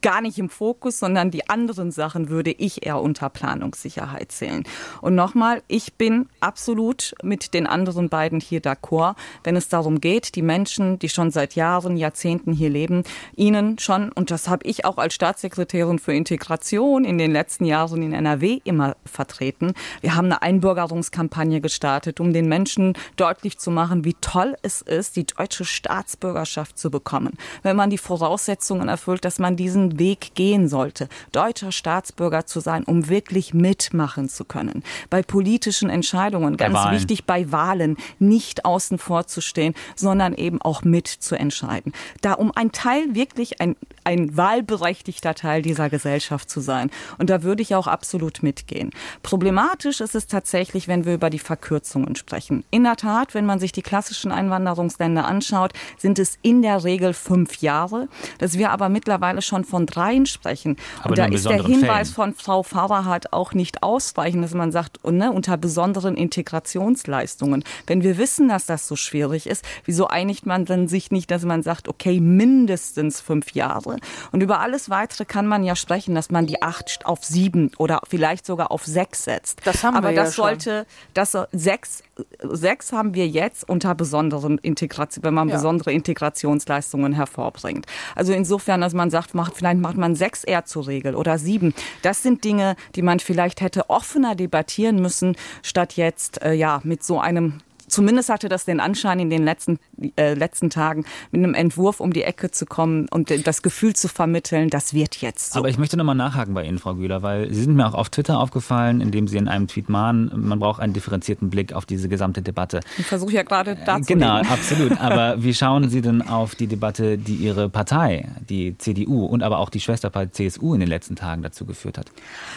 gar 0.00 0.20
nicht 0.20 0.38
im 0.38 0.48
Fokus, 0.48 0.98
sondern 0.98 1.30
die 1.30 1.48
anderen 1.48 1.90
Sachen 1.90 2.28
würde 2.28 2.50
ich 2.50 2.86
eher 2.86 3.00
unter 3.00 3.28
Planungssicherheit 3.28 4.32
zählen. 4.32 4.64
Und 5.00 5.14
nochmal, 5.14 5.62
ich 5.68 5.94
bin 5.94 6.28
absolut 6.40 7.14
mit 7.22 7.54
den 7.54 7.66
anderen 7.66 8.08
beiden 8.08 8.40
hier 8.40 8.60
d'accord, 8.60 9.14
wenn 9.44 9.56
es 9.56 9.68
darum 9.68 10.00
geht, 10.00 10.34
die 10.34 10.42
Menschen, 10.42 10.98
die 10.98 11.08
schon 11.08 11.30
seit 11.30 11.54
Jahren, 11.54 11.96
Jahrzehnten 11.96 12.52
hier 12.52 12.70
leben, 12.70 13.04
ihnen 13.36 13.78
schon, 13.78 14.10
und 14.12 14.30
das 14.30 14.48
habe 14.48 14.66
ich 14.66 14.84
auch 14.84 14.98
als 14.98 15.14
Staatssekretärin 15.14 15.98
für 15.98 16.12
Integration 16.12 17.04
in 17.04 17.18
den 17.18 17.32
letzten 17.32 17.64
Jahren 17.64 18.02
in 18.02 18.12
NRW 18.12 18.60
immer 18.64 18.96
vertreten. 19.04 19.74
Wir 20.00 20.14
haben 20.14 20.26
eine 20.26 20.42
Einbürgerungskampagne 20.42 21.60
gestartet, 21.60 22.20
um 22.20 22.32
den 22.32 22.48
Menschen 22.48 22.94
deutlich 23.16 23.58
zu 23.58 23.70
machen, 23.70 24.04
wie 24.04 24.14
toll 24.20 24.56
es 24.62 24.82
ist, 24.82 25.16
die 25.16 25.26
deutsche 25.26 25.64
Staatsbürgerschaft 25.64 26.78
zu 26.78 26.90
bekommen. 26.90 27.36
Wenn 27.62 27.76
man 27.76 27.90
die 27.90 27.98
Voraussetzungen 27.98 28.88
erfüllt, 28.88 29.24
dass 29.24 29.38
man 29.38 29.56
diesen 29.56 29.98
Weg 29.98 30.34
gehen 30.34 30.68
sollte, 30.68 31.08
deutscher 31.32 31.72
Staatsbürger 31.72 32.46
zu 32.46 32.60
sein, 32.60 32.84
um 32.84 33.08
wirklich 33.08 33.54
mitmachen 33.54 34.28
zu 34.28 34.44
können. 34.44 34.82
Bei 35.10 35.22
politischen 35.22 35.90
Entscheidungen 35.90 36.09
Entscheidungen, 36.10 36.56
ganz 36.56 36.76
wichtig 36.90 37.24
bei 37.24 37.52
Wahlen, 37.52 37.96
nicht 38.18 38.64
außen 38.64 38.98
vor 38.98 39.28
zu 39.28 39.40
stehen, 39.40 39.74
sondern 39.94 40.34
eben 40.34 40.60
auch 40.60 40.82
mit 40.82 41.06
zu 41.06 41.36
entscheiden. 41.36 41.92
Da 42.20 42.32
um 42.32 42.50
ein 42.52 42.72
Teil 42.72 43.14
wirklich 43.14 43.60
ein, 43.60 43.76
ein 44.02 44.36
wahlberechtigter 44.36 45.36
Teil 45.36 45.62
dieser 45.62 45.88
Gesellschaft 45.88 46.50
zu 46.50 46.60
sein. 46.60 46.90
Und 47.18 47.30
da 47.30 47.44
würde 47.44 47.62
ich 47.62 47.76
auch 47.76 47.86
absolut 47.86 48.42
mitgehen. 48.42 48.90
Problematisch 49.22 50.00
ist 50.00 50.16
es 50.16 50.26
tatsächlich, 50.26 50.88
wenn 50.88 51.04
wir 51.04 51.14
über 51.14 51.30
die 51.30 51.38
Verkürzungen 51.38 52.16
sprechen. 52.16 52.64
In 52.72 52.82
der 52.82 52.96
Tat, 52.96 53.34
wenn 53.34 53.46
man 53.46 53.60
sich 53.60 53.70
die 53.70 53.82
klassischen 53.82 54.32
Einwanderungsländer 54.32 55.26
anschaut, 55.26 55.74
sind 55.96 56.18
es 56.18 56.38
in 56.42 56.62
der 56.62 56.82
Regel 56.82 57.12
fünf 57.14 57.58
Jahre. 57.58 58.08
Dass 58.38 58.58
wir 58.58 58.72
aber 58.72 58.88
mittlerweile 58.88 59.42
schon 59.42 59.64
von 59.64 59.86
dreien 59.86 60.26
sprechen. 60.26 60.76
Aber 61.00 61.10
und 61.10 61.18
da 61.18 61.26
ist 61.26 61.48
der 61.48 61.62
Hinweis 61.62 62.10
Fällen. 62.10 62.34
von 62.34 62.34
Frau 62.34 62.64
Faberhardt 62.64 63.32
auch 63.32 63.54
nicht 63.54 63.84
ausreichend, 63.84 64.42
dass 64.42 64.54
man 64.54 64.72
sagt, 64.72 65.04
ne, 65.04 65.30
unter 65.30 65.56
besonderen 65.56 65.99
Integrationsleistungen. 66.08 67.64
Wenn 67.86 68.02
wir 68.02 68.18
wissen, 68.18 68.48
dass 68.48 68.66
das 68.66 68.86
so 68.86 68.96
schwierig 68.96 69.46
ist, 69.46 69.64
wieso 69.84 70.08
einigt 70.08 70.46
man 70.46 70.64
dann 70.64 70.88
sich 70.88 71.10
nicht, 71.10 71.30
dass 71.30 71.44
man 71.44 71.62
sagt, 71.62 71.88
okay, 71.88 72.20
mindestens 72.20 73.20
fünf 73.20 73.52
Jahre? 73.52 73.96
Und 74.32 74.42
über 74.42 74.60
alles 74.60 74.90
Weitere 74.90 75.24
kann 75.24 75.46
man 75.46 75.64
ja 75.64 75.76
sprechen, 75.76 76.14
dass 76.14 76.30
man 76.30 76.46
die 76.46 76.62
acht 76.62 77.04
auf 77.04 77.24
sieben 77.24 77.70
oder 77.78 78.00
vielleicht 78.08 78.46
sogar 78.46 78.70
auf 78.70 78.84
sechs 78.84 79.24
setzt. 79.24 79.60
Das 79.64 79.84
haben 79.84 79.96
aber 79.96 80.10
wir 80.10 80.16
das 80.16 80.36
ja 80.36 80.42
sollte, 80.42 80.86
das 81.14 81.36
sechs, 81.52 82.02
sechs 82.42 82.92
haben 82.92 83.14
wir 83.14 83.26
jetzt 83.26 83.68
unter 83.68 83.94
besonderen 83.94 84.58
Integration, 84.58 85.24
wenn 85.24 85.34
man 85.34 85.48
ja. 85.48 85.56
besondere 85.56 85.92
Integrationsleistungen 85.92 87.12
hervorbringt. 87.12 87.86
Also 88.14 88.32
insofern, 88.32 88.80
dass 88.80 88.94
man 88.94 89.10
sagt, 89.10 89.34
macht, 89.34 89.56
vielleicht 89.56 89.80
macht 89.80 89.96
man 89.96 90.14
sechs 90.14 90.44
eher 90.44 90.64
zur 90.64 90.86
Regel 90.86 91.14
oder 91.14 91.38
sieben. 91.38 91.74
Das 92.02 92.22
sind 92.22 92.44
Dinge, 92.44 92.76
die 92.94 93.02
man 93.02 93.20
vielleicht 93.20 93.60
hätte 93.60 93.90
offener 93.90 94.34
debattieren 94.34 95.00
müssen, 95.00 95.36
statt 95.62 95.94
jetzt 95.94 96.42
äh, 96.42 96.52
ja 96.52 96.80
mit 96.84 97.02
so 97.02 97.20
einem 97.20 97.60
zumindest 97.90 98.28
hatte 98.28 98.48
das 98.48 98.64
den 98.64 98.80
Anschein 98.80 99.20
in 99.20 99.30
den 99.30 99.44
letzten, 99.44 99.78
äh, 100.16 100.34
letzten 100.34 100.70
Tagen, 100.70 101.04
mit 101.30 101.42
einem 101.42 101.54
Entwurf 101.54 102.00
um 102.00 102.12
die 102.12 102.22
Ecke 102.22 102.50
zu 102.50 102.66
kommen 102.66 103.06
und 103.10 103.30
das 103.46 103.62
Gefühl 103.62 103.94
zu 103.94 104.08
vermitteln, 104.08 104.70
das 104.70 104.94
wird 104.94 105.16
jetzt. 105.16 105.52
So. 105.52 105.58
Aber 105.58 105.68
ich 105.68 105.78
möchte 105.78 105.96
nochmal 105.96 106.14
nachhaken 106.14 106.54
bei 106.54 106.64
Ihnen, 106.64 106.78
Frau 106.78 106.94
Güler, 106.94 107.22
weil 107.22 107.52
Sie 107.52 107.62
sind 107.62 107.74
mir 107.74 107.86
auch 107.86 107.94
auf 107.94 108.08
Twitter 108.10 108.38
aufgefallen, 108.38 109.00
indem 109.00 109.28
Sie 109.28 109.36
in 109.36 109.48
einem 109.48 109.68
Tweet 109.68 109.88
mahnen, 109.88 110.30
man 110.34 110.58
braucht 110.58 110.80
einen 110.80 110.92
differenzierten 110.92 111.50
Blick 111.50 111.72
auf 111.72 111.86
diese 111.86 112.08
gesamte 112.08 112.42
Debatte. 112.42 112.80
Ich 112.98 113.06
versuche 113.06 113.32
ja 113.32 113.42
gerade 113.42 113.72
äh, 113.72 113.84
dazu. 113.84 114.04
Genau, 114.06 114.36
absolut. 114.36 114.92
Aber 115.00 115.42
wie 115.42 115.54
schauen 115.54 115.88
Sie 115.88 116.00
denn 116.00 116.22
auf 116.22 116.54
die 116.54 116.66
Debatte, 116.66 117.18
die 117.18 117.34
Ihre 117.34 117.68
Partei, 117.68 118.28
die 118.48 118.76
CDU 118.78 119.26
und 119.26 119.42
aber 119.42 119.58
auch 119.58 119.70
die 119.70 119.80
Schwesterpartei 119.80 120.30
CSU 120.30 120.74
in 120.74 120.80
den 120.80 120.88
letzten 120.88 121.16
Tagen 121.16 121.42
dazu 121.42 121.64
geführt 121.64 121.98
hat? 121.98 122.06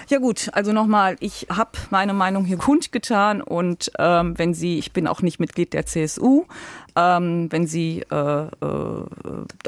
Ja 0.10 0.20
gut, 0.20 0.50
also 0.54 0.72
nochmal, 0.72 1.16
ich 1.20 1.48
habe 1.50 1.72
meine 1.90 2.14
Meinung 2.14 2.46
hier 2.46 2.58
kundgetan 2.58 3.42
und 3.42 3.92
ähm, 3.98 4.38
wenn 4.38 4.54
Sie, 4.54 4.78
ich 4.78 4.92
bin 4.92 5.08
auch 5.08 5.22
nicht 5.24 5.40
Mitglied 5.40 5.74
der 5.74 5.86
CSU. 5.86 6.46
Ähm, 6.96 7.52
wenn 7.52 7.68
Sie 7.68 8.04
äh, 8.12 8.16
äh, 8.16 9.06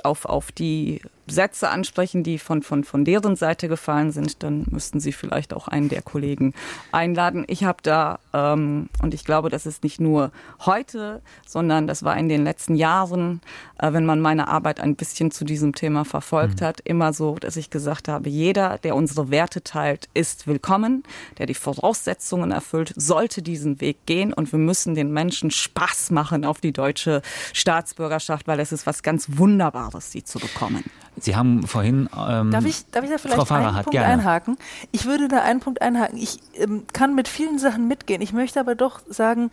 auf, 0.04 0.26
auf 0.26 0.52
die 0.52 1.02
Sätze 1.28 1.70
ansprechen, 1.70 2.24
die 2.24 2.38
von, 2.38 2.62
von, 2.62 2.84
von 2.84 3.04
deren 3.04 3.36
Seite 3.36 3.68
gefallen 3.68 4.12
sind, 4.12 4.44
dann 4.44 4.66
müssten 4.70 5.00
Sie 5.00 5.12
vielleicht 5.12 5.54
auch 5.54 5.68
einen 5.68 5.90
der 5.90 6.02
Kollegen 6.02 6.54
einladen. 6.92 7.46
Ich 7.48 7.64
habe 7.64 7.80
da, 7.82 8.20
ähm, 8.34 8.90
und 9.02 9.14
ich 9.14 9.26
glaube, 9.26 9.50
das 9.50 9.66
ist 9.66 9.84
nicht 9.84 10.00
nur 10.00 10.32
heute, 10.66 11.22
sondern 11.48 11.88
das 11.88 12.04
war 12.04 12.16
in 12.18 12.30
den 12.30 12.44
letzten 12.44 12.76
Jahren, 12.76 13.42
äh, 13.80 13.92
wenn 13.92 14.06
man 14.06 14.20
meine 14.20 14.48
Arbeit 14.48 14.80
ein 14.80 14.96
bisschen 14.96 15.32
zu 15.32 15.46
diesem 15.46 15.74
Thema 15.74 16.06
verfolgt 16.06 16.62
mhm. 16.62 16.66
hat, 16.66 16.82
immer 16.82 17.12
so, 17.12 17.36
dass 17.36 17.58
ich 17.58 17.70
gesagt 17.70 18.08
habe, 18.08 18.30
jeder, 18.30 18.78
der 18.78 18.96
unsere 18.96 19.32
Werte 19.32 19.64
teilt, 19.64 20.10
ist 20.14 20.46
willkommen, 20.46 21.04
der 21.40 21.48
die 21.48 21.56
Voraussetzungen 21.56 22.52
erfüllt, 22.52 22.94
sollte 22.96 23.42
diesen 23.42 23.82
Weg 23.82 24.06
gehen 24.06 24.32
und 24.32 24.52
wir 24.52 24.60
müssen 24.60 24.94
den 24.94 25.12
Menschen 25.12 25.50
Spaß 25.50 26.12
machen 26.12 26.46
auf 26.46 26.62
die 26.62 26.72
deutsche 26.72 27.15
Staatsbürgerschaft, 27.54 28.48
weil 28.48 28.60
es 28.60 28.72
ist 28.72 28.86
was 28.86 29.04
ganz 29.04 29.28
Wunderbares, 29.38 30.12
sie 30.12 30.24
zu 30.24 30.40
bekommen. 30.40 30.84
Sie 31.18 31.36
haben 31.36 31.66
vorhin. 31.66 32.10
Ähm, 32.16 32.52
darf, 32.52 32.66
ich, 32.66 32.86
darf 32.88 33.04
ich 33.04 33.10
da 33.10 33.18
vielleicht 33.18 33.52
einen 33.52 33.74
Punkt 33.74 33.92
gerne. 33.92 34.08
einhaken? 34.08 34.58
Ich 34.92 35.06
würde 35.06 35.28
da 35.28 35.42
einen 35.42 35.60
Punkt 35.60 35.82
einhaken. 35.82 36.18
Ich 36.18 36.40
ähm, 36.56 36.86
kann 36.92 37.16
mit 37.16 37.28
vielen 37.28 37.60
Sachen 37.60 37.88
mitgehen. 37.88 38.22
Ich 38.22 38.34
möchte 38.34 38.60
aber 38.60 38.76
doch 38.76 39.02
sagen, 39.08 39.52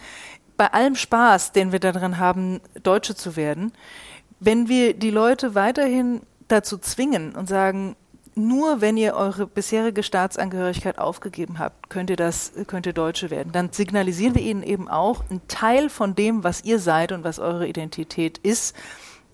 bei 0.56 0.72
allem 0.72 0.96
Spaß, 0.96 1.52
den 1.52 1.72
wir 1.72 1.80
daran 1.80 2.18
haben, 2.18 2.60
Deutsche 2.82 3.14
zu 3.14 3.36
werden, 3.36 3.72
wenn 4.40 4.68
wir 4.68 4.94
die 4.94 5.10
Leute 5.10 5.54
weiterhin 5.54 6.22
dazu 6.48 6.78
zwingen 6.78 7.34
und 7.34 7.48
sagen, 7.48 7.96
nur 8.34 8.80
wenn 8.80 8.96
ihr 8.96 9.14
eure 9.14 9.46
bisherige 9.46 10.02
Staatsangehörigkeit 10.02 10.98
aufgegeben 10.98 11.58
habt, 11.58 11.90
könnt 11.90 12.10
ihr 12.10 12.16
das, 12.16 12.52
könnt 12.66 12.86
ihr 12.86 12.92
Deutsche 12.92 13.30
werden. 13.30 13.52
Dann 13.52 13.72
signalisieren 13.72 14.34
wir 14.34 14.42
ihnen 14.42 14.62
eben 14.62 14.88
auch, 14.88 15.22
ein 15.30 15.40
Teil 15.48 15.90
von 15.90 16.14
dem, 16.14 16.44
was 16.44 16.64
ihr 16.64 16.78
seid 16.78 17.12
und 17.12 17.24
was 17.24 17.38
eure 17.38 17.66
Identität 17.66 18.38
ist, 18.38 18.74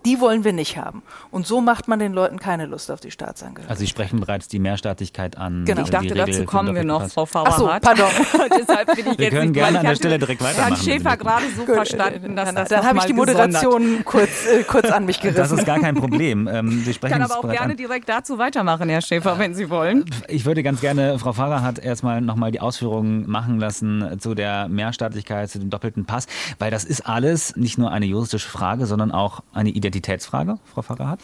die 0.04 0.20
wollen 0.20 0.44
wir 0.44 0.52
nicht 0.52 0.76
haben. 0.76 1.02
Und 1.30 1.46
so 1.46 1.60
macht 1.60 1.88
man 1.88 1.98
den 1.98 2.12
Leuten 2.12 2.38
keine 2.38 2.66
Lust 2.66 2.90
auf 2.90 3.00
die 3.00 3.10
Staatsangehörigkeit. 3.10 3.70
Also 3.70 3.80
Sie 3.80 3.86
sprechen 3.86 4.20
bereits 4.20 4.48
die 4.48 4.58
Mehrstaatlichkeit 4.58 5.36
an. 5.36 5.64
Genau. 5.64 5.82
Ich 5.82 5.90
dachte, 5.90 6.14
dazu 6.14 6.44
kommen 6.44 6.74
wir 6.74 6.84
noch, 6.84 7.08
Frau 7.08 7.26
Faberhardt. 7.26 7.84
Ach 7.84 7.96
so, 7.96 8.04
pardon. 8.06 8.50
Deshalb 8.58 8.94
bin 8.94 8.98
ich 8.98 9.18
wir 9.18 9.24
jetzt 9.26 9.34
können 9.34 9.50
nicht 9.50 9.54
gerne 9.54 9.78
an 9.80 9.86
der 9.86 9.96
Stelle 9.96 10.18
direkt 10.18 10.42
weitermachen. 10.42 10.74
Herrn 10.74 10.84
Schäfer 10.84 11.16
gerade 11.16 11.44
so 11.56 11.64
Gut. 11.64 11.74
verstanden, 11.74 12.36
dass 12.36 12.54
das 12.54 12.68
Dann 12.68 12.84
habe 12.84 12.98
ich 12.98 13.04
die 13.04 13.12
Moderation 13.12 14.04
kurz, 14.04 14.46
äh, 14.46 14.62
kurz 14.62 14.90
an 14.90 15.04
mich 15.04 15.20
gerissen. 15.20 15.38
Das 15.48 15.52
ist 15.52 15.66
gar 15.66 15.78
kein 15.78 15.94
Problem. 15.94 16.48
Ähm, 16.48 16.82
Sie 16.84 16.92
sprechen 16.92 17.14
ich 17.14 17.20
kann 17.20 17.30
aber 17.30 17.38
auch 17.38 17.50
gerne 17.50 17.72
an. 17.72 17.76
direkt 17.76 18.08
dazu 18.08 18.38
weitermachen, 18.38 18.88
Herr 18.88 19.00
Schäfer, 19.00 19.38
wenn 19.38 19.54
Sie 19.54 19.70
wollen. 19.70 20.04
Ich 20.28 20.44
würde 20.44 20.62
ganz 20.62 20.80
gerne 20.80 21.18
Frau 21.18 21.32
Faberhardt 21.32 21.78
erstmal 21.78 22.20
nochmal 22.20 22.50
die 22.50 22.60
Ausführungen 22.60 23.28
machen 23.28 23.58
lassen 23.58 24.18
zu 24.20 24.34
der 24.34 24.68
Mehrstaatlichkeit, 24.68 25.50
zu 25.50 25.58
dem 25.58 25.70
doppelten 25.70 26.04
Pass, 26.06 26.26
weil 26.58 26.70
das 26.70 26.84
ist 26.84 27.06
alles 27.06 27.56
nicht 27.56 27.78
nur 27.78 27.90
eine 27.90 28.06
juristische 28.06 28.48
Frage, 28.48 28.86
sondern 28.86 29.12
auch 29.12 29.42
eine 29.52 29.70
Identitätsfrage. 29.88 30.58
Frau 30.72 30.82
Pfarrer 30.82 31.08
hat? 31.08 31.20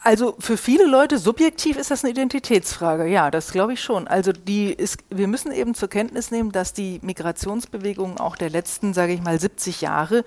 Also 0.00 0.36
für 0.38 0.56
viele 0.56 0.86
Leute 0.86 1.18
subjektiv 1.18 1.76
ist 1.76 1.90
das 1.90 2.04
eine 2.04 2.12
Identitätsfrage. 2.12 3.06
Ja, 3.06 3.30
das 3.30 3.50
glaube 3.50 3.72
ich 3.72 3.82
schon. 3.82 4.06
Also 4.06 4.32
die 4.32 4.72
ist, 4.72 4.98
wir 5.10 5.26
müssen 5.26 5.52
eben 5.52 5.74
zur 5.74 5.88
Kenntnis 5.88 6.30
nehmen, 6.30 6.52
dass 6.52 6.72
die 6.72 7.00
Migrationsbewegungen 7.02 8.18
auch 8.18 8.36
der 8.36 8.48
letzten, 8.48 8.94
sage 8.94 9.12
ich 9.12 9.20
mal, 9.20 9.40
70 9.40 9.80
Jahre 9.80 10.24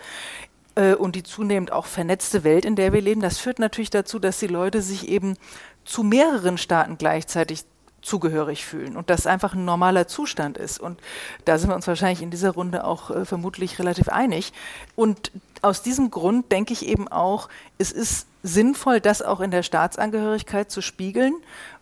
äh, 0.76 0.94
und 0.94 1.16
die 1.16 1.24
zunehmend 1.24 1.72
auch 1.72 1.86
vernetzte 1.86 2.44
Welt, 2.44 2.66
in 2.66 2.76
der 2.76 2.92
wir 2.92 3.02
leben, 3.02 3.22
das 3.22 3.38
führt 3.38 3.60
natürlich 3.60 3.90
dazu, 3.90 4.20
dass 4.20 4.40
die 4.40 4.48
Leute 4.48 4.82
sich 4.82 5.08
eben 5.08 5.38
zu 5.86 6.04
mehreren 6.04 6.58
Staaten 6.58 6.98
gleichzeitig 6.98 7.64
zugehörig 8.02 8.66
fühlen 8.66 8.98
und 8.98 9.10
das 9.10 9.28
einfach 9.28 9.54
ein 9.54 9.64
normaler 9.64 10.08
Zustand 10.08 10.58
ist. 10.58 10.80
Und 10.80 11.00
da 11.46 11.58
sind 11.58 11.70
wir 11.70 11.76
uns 11.76 11.88
wahrscheinlich 11.88 12.22
in 12.22 12.32
dieser 12.32 12.52
Runde 12.52 12.84
auch 12.84 13.12
äh, 13.12 13.26
vermutlich 13.26 13.80
relativ 13.80 14.10
einig. 14.10 14.54
Und 14.96 15.32
aus 15.62 15.82
diesem 15.82 16.12
Grund 16.12 16.52
denke 16.52 16.74
ich 16.74 16.88
eben 16.88 17.08
auch, 17.08 17.50
es 17.78 17.92
ist 17.92 18.28
sinnvoll, 18.44 19.00
das 19.00 19.22
auch 19.22 19.40
in 19.40 19.52
der 19.52 19.64
Staatsangehörigkeit 19.64 20.72
zu 20.72 20.82
spiegeln, 20.82 21.34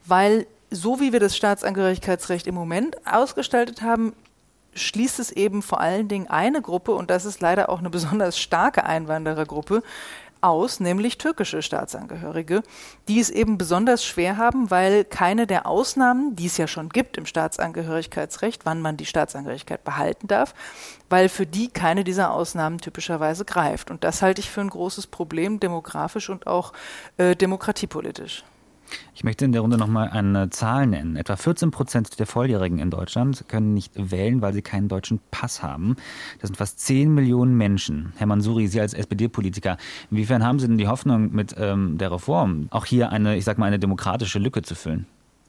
weil 0.05 0.45
so 0.71 0.99
wie 0.99 1.13
wir 1.13 1.19
das 1.19 1.35
Staatsangehörigkeitsrecht 1.35 2.47
im 2.47 2.55
Moment 2.55 2.97
ausgestaltet 3.07 3.81
haben, 3.81 4.13
schließt 4.75 5.19
es 5.19 5.31
eben 5.31 5.61
vor 5.61 5.79
allen 5.79 6.07
Dingen 6.07 6.27
eine 6.27 6.61
Gruppe, 6.61 6.91
und 6.93 7.09
das 7.09 7.25
ist 7.25 7.41
leider 7.41 7.69
auch 7.69 7.79
eine 7.79 7.89
besonders 7.89 8.37
starke 8.37 8.83
Einwanderergruppe, 8.83 9.83
aus, 10.41 10.79
nämlich 10.79 11.17
türkische 11.17 11.61
Staatsangehörige, 11.61 12.63
die 13.07 13.19
es 13.19 13.29
eben 13.29 13.57
besonders 13.57 14.03
schwer 14.05 14.37
haben, 14.37 14.71
weil 14.71 15.05
keine 15.05 15.47
der 15.47 15.65
Ausnahmen, 15.65 16.35
die 16.35 16.47
es 16.47 16.57
ja 16.57 16.67
schon 16.67 16.89
gibt 16.89 17.17
im 17.17 17.25
Staatsangehörigkeitsrecht, 17.25 18.65
wann 18.65 18.81
man 18.81 18.97
die 18.97 19.05
Staatsangehörigkeit 19.05 19.83
behalten 19.83 20.27
darf, 20.27 20.53
weil 21.09 21.29
für 21.29 21.45
die 21.45 21.69
keine 21.69 22.03
dieser 22.03 22.31
Ausnahmen 22.31 22.79
typischerweise 22.79 23.45
greift. 23.45 23.91
Und 23.91 24.03
das 24.03 24.21
halte 24.21 24.41
ich 24.41 24.49
für 24.49 24.61
ein 24.61 24.69
großes 24.69 25.07
Problem, 25.07 25.59
demografisch 25.59 26.29
und 26.29 26.47
auch 26.47 26.73
äh, 27.17 27.35
demokratiepolitisch. 27.35 28.43
Ich 29.13 29.23
möchte 29.23 29.45
in 29.45 29.51
der 29.51 29.61
Runde 29.61 29.77
nochmal 29.77 30.09
eine 30.09 30.49
Zahl 30.49 30.87
nennen. 30.87 31.15
Etwa 31.15 31.35
14 31.35 31.71
Prozent 31.71 32.19
der 32.19 32.25
Volljährigen 32.25 32.79
in 32.79 32.89
Deutschland 32.89 33.45
können 33.47 33.73
nicht 33.73 33.93
wählen, 33.95 34.41
weil 34.41 34.53
sie 34.53 34.61
keinen 34.61 34.87
deutschen 34.87 35.19
Pass 35.31 35.61
haben. 35.61 35.95
Das 36.39 36.47
sind 36.47 36.55
fast 36.55 36.79
10 36.79 37.13
Millionen 37.13 37.55
Menschen. 37.55 38.13
Herr 38.17 38.27
Mansuri, 38.27 38.67
Sie 38.67 38.79
als 38.79 38.93
SPD-Politiker, 38.93 39.77
inwiefern 40.11 40.43
haben 40.43 40.59
Sie 40.59 40.67
denn 40.67 40.77
die 40.77 40.87
Hoffnung 40.87 41.31
mit 41.31 41.55
ähm, 41.57 41.97
der 41.97 42.11
Reform, 42.11 42.67
auch 42.71 42.85
hier 42.85 43.11
eine, 43.11 43.37
ich 43.37 43.45
sag 43.45 43.57
mal, 43.57 43.65
eine 43.65 43.79
demokratische 43.79 44.39
Lücke 44.39 44.61
zu 44.61 44.75
füllen? 44.75 45.05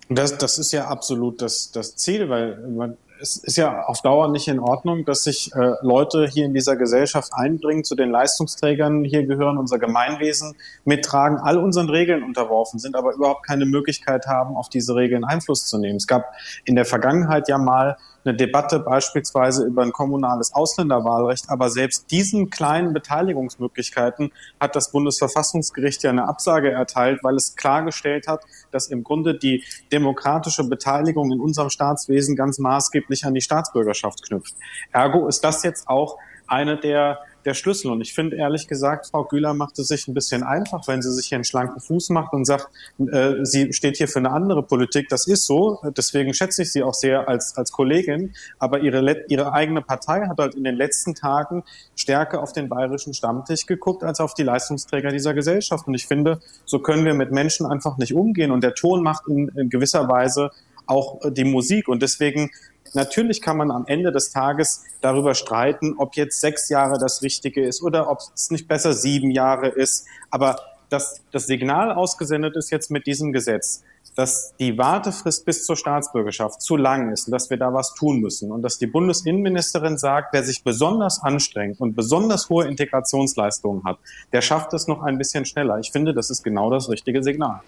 Das, 0.08 0.36
das 0.36 0.58
ist 0.58 0.72
ja 0.72 0.88
absolut 0.88 1.40
das, 1.40 1.70
das 1.70 1.94
Ziel, 1.94 2.28
weil 2.28 2.58
man, 2.68 2.96
es 3.20 3.36
ist 3.36 3.56
ja 3.56 3.82
auf 3.84 4.02
Dauer 4.02 4.28
nicht 4.28 4.48
in 4.48 4.58
Ordnung, 4.58 5.04
dass 5.04 5.24
sich 5.24 5.52
äh, 5.54 5.72
Leute 5.82 6.26
hier 6.26 6.46
in 6.46 6.54
dieser 6.54 6.76
Gesellschaft 6.76 7.32
einbringen, 7.34 7.84
zu 7.84 7.94
den 7.94 8.10
Leistungsträgern 8.10 9.04
hier 9.04 9.26
gehören, 9.26 9.58
unser 9.58 9.78
Gemeinwesen 9.78 10.56
mittragen, 10.84 11.38
all 11.38 11.58
unseren 11.58 11.90
Regeln 11.90 12.22
unterworfen 12.22 12.78
sind, 12.78 12.96
aber 12.96 13.14
überhaupt 13.14 13.46
keine 13.46 13.66
Möglichkeit 13.66 14.26
haben, 14.26 14.56
auf 14.56 14.68
diese 14.68 14.94
Regeln 14.94 15.24
Einfluss 15.24 15.66
zu 15.66 15.78
nehmen. 15.78 15.96
Es 15.96 16.06
gab 16.06 16.32
in 16.64 16.74
der 16.74 16.84
Vergangenheit 16.84 17.48
ja 17.48 17.58
mal 17.58 17.96
eine 18.24 18.34
Debatte 18.34 18.80
beispielsweise 18.80 19.64
über 19.64 19.82
ein 19.82 19.92
kommunales 19.92 20.52
Ausländerwahlrecht. 20.52 21.48
Aber 21.48 21.70
selbst 21.70 22.10
diesen 22.10 22.50
kleinen 22.50 22.92
Beteiligungsmöglichkeiten 22.92 24.32
hat 24.60 24.76
das 24.76 24.92
Bundesverfassungsgericht 24.92 26.02
ja 26.02 26.10
eine 26.10 26.28
Absage 26.28 26.70
erteilt, 26.70 27.20
weil 27.22 27.36
es 27.36 27.56
klargestellt 27.56 28.26
hat, 28.26 28.44
dass 28.70 28.88
im 28.88 29.04
Grunde 29.04 29.38
die 29.38 29.64
demokratische 29.92 30.64
Beteiligung 30.64 31.32
in 31.32 31.40
unserem 31.40 31.70
Staatswesen 31.70 32.36
ganz 32.36 32.58
maßgeblich 32.58 33.24
an 33.24 33.34
die 33.34 33.40
Staatsbürgerschaft 33.40 34.22
knüpft. 34.26 34.54
Ergo 34.92 35.26
ist 35.26 35.42
das 35.42 35.62
jetzt 35.62 35.88
auch 35.88 36.18
eine 36.46 36.78
der 36.78 37.20
der 37.44 37.54
Schlüssel. 37.54 37.90
Und 37.90 38.00
ich 38.00 38.12
finde 38.14 38.36
ehrlich 38.36 38.68
gesagt, 38.68 39.06
Frau 39.06 39.24
Güler 39.24 39.54
macht 39.54 39.78
es 39.78 39.88
sich 39.88 40.08
ein 40.08 40.14
bisschen 40.14 40.42
einfach, 40.42 40.86
wenn 40.88 41.02
sie 41.02 41.12
sich 41.12 41.26
hier 41.26 41.36
einen 41.36 41.44
schlanken 41.44 41.80
Fuß 41.80 42.10
macht 42.10 42.32
und 42.32 42.44
sagt, 42.44 42.68
äh, 42.98 43.44
sie 43.44 43.72
steht 43.72 43.96
hier 43.96 44.08
für 44.08 44.18
eine 44.18 44.30
andere 44.30 44.62
Politik. 44.62 45.08
Das 45.08 45.26
ist 45.26 45.46
so. 45.46 45.80
Deswegen 45.96 46.34
schätze 46.34 46.62
ich 46.62 46.72
sie 46.72 46.82
auch 46.82 46.94
sehr 46.94 47.28
als, 47.28 47.56
als 47.56 47.72
Kollegin. 47.72 48.34
Aber 48.58 48.80
ihre, 48.80 49.24
ihre 49.28 49.52
eigene 49.52 49.82
Partei 49.82 50.26
hat 50.26 50.38
halt 50.38 50.54
in 50.54 50.64
den 50.64 50.76
letzten 50.76 51.14
Tagen 51.14 51.64
stärker 51.96 52.42
auf 52.42 52.52
den 52.52 52.68
bayerischen 52.68 53.14
Stammtisch 53.14 53.66
geguckt 53.66 54.04
als 54.04 54.20
auf 54.20 54.34
die 54.34 54.42
Leistungsträger 54.42 55.10
dieser 55.10 55.34
Gesellschaft. 55.34 55.86
Und 55.86 55.94
ich 55.94 56.06
finde, 56.06 56.40
so 56.64 56.78
können 56.78 57.04
wir 57.04 57.14
mit 57.14 57.32
Menschen 57.32 57.66
einfach 57.66 57.98
nicht 57.98 58.14
umgehen. 58.14 58.50
Und 58.50 58.62
der 58.62 58.74
Ton 58.74 59.02
macht 59.02 59.26
in, 59.28 59.48
in 59.48 59.70
gewisser 59.70 60.08
Weise 60.08 60.50
auch 60.86 61.20
die 61.30 61.44
Musik. 61.44 61.88
Und 61.88 62.02
deswegen 62.02 62.50
Natürlich 62.94 63.40
kann 63.40 63.56
man 63.56 63.70
am 63.70 63.84
Ende 63.86 64.12
des 64.12 64.30
Tages 64.30 64.84
darüber 65.00 65.34
streiten, 65.34 65.94
ob 65.98 66.16
jetzt 66.16 66.40
sechs 66.40 66.68
Jahre 66.68 66.98
das 66.98 67.22
Richtige 67.22 67.64
ist 67.64 67.82
oder 67.82 68.10
ob 68.10 68.18
es 68.34 68.50
nicht 68.50 68.68
besser 68.68 68.92
sieben 68.92 69.30
Jahre 69.30 69.68
ist. 69.68 70.06
Aber 70.30 70.56
dass 70.88 71.20
das 71.30 71.46
Signal 71.46 71.92
ausgesendet 71.92 72.56
ist 72.56 72.70
jetzt 72.70 72.90
mit 72.90 73.06
diesem 73.06 73.32
Gesetz, 73.32 73.84
dass 74.16 74.54
die 74.58 74.76
Wartefrist 74.76 75.44
bis 75.44 75.64
zur 75.64 75.76
Staatsbürgerschaft 75.76 76.60
zu 76.60 76.76
lang 76.76 77.12
ist 77.12 77.28
und 77.28 77.32
dass 77.32 77.48
wir 77.48 77.56
da 77.56 77.72
was 77.72 77.94
tun 77.94 78.20
müssen 78.20 78.50
und 78.50 78.62
dass 78.62 78.78
die 78.78 78.88
Bundesinnenministerin 78.88 79.98
sagt, 79.98 80.32
wer 80.32 80.42
sich 80.42 80.64
besonders 80.64 81.22
anstrengt 81.22 81.80
und 81.80 81.94
besonders 81.94 82.48
hohe 82.48 82.66
Integrationsleistungen 82.66 83.84
hat, 83.84 83.98
der 84.32 84.42
schafft 84.42 84.74
es 84.74 84.88
noch 84.88 85.02
ein 85.02 85.16
bisschen 85.16 85.44
schneller. 85.44 85.78
Ich 85.78 85.92
finde, 85.92 86.12
das 86.12 86.28
ist 86.30 86.42
genau 86.42 86.70
das 86.70 86.88
richtige 86.88 87.22
Signal. 87.22 87.60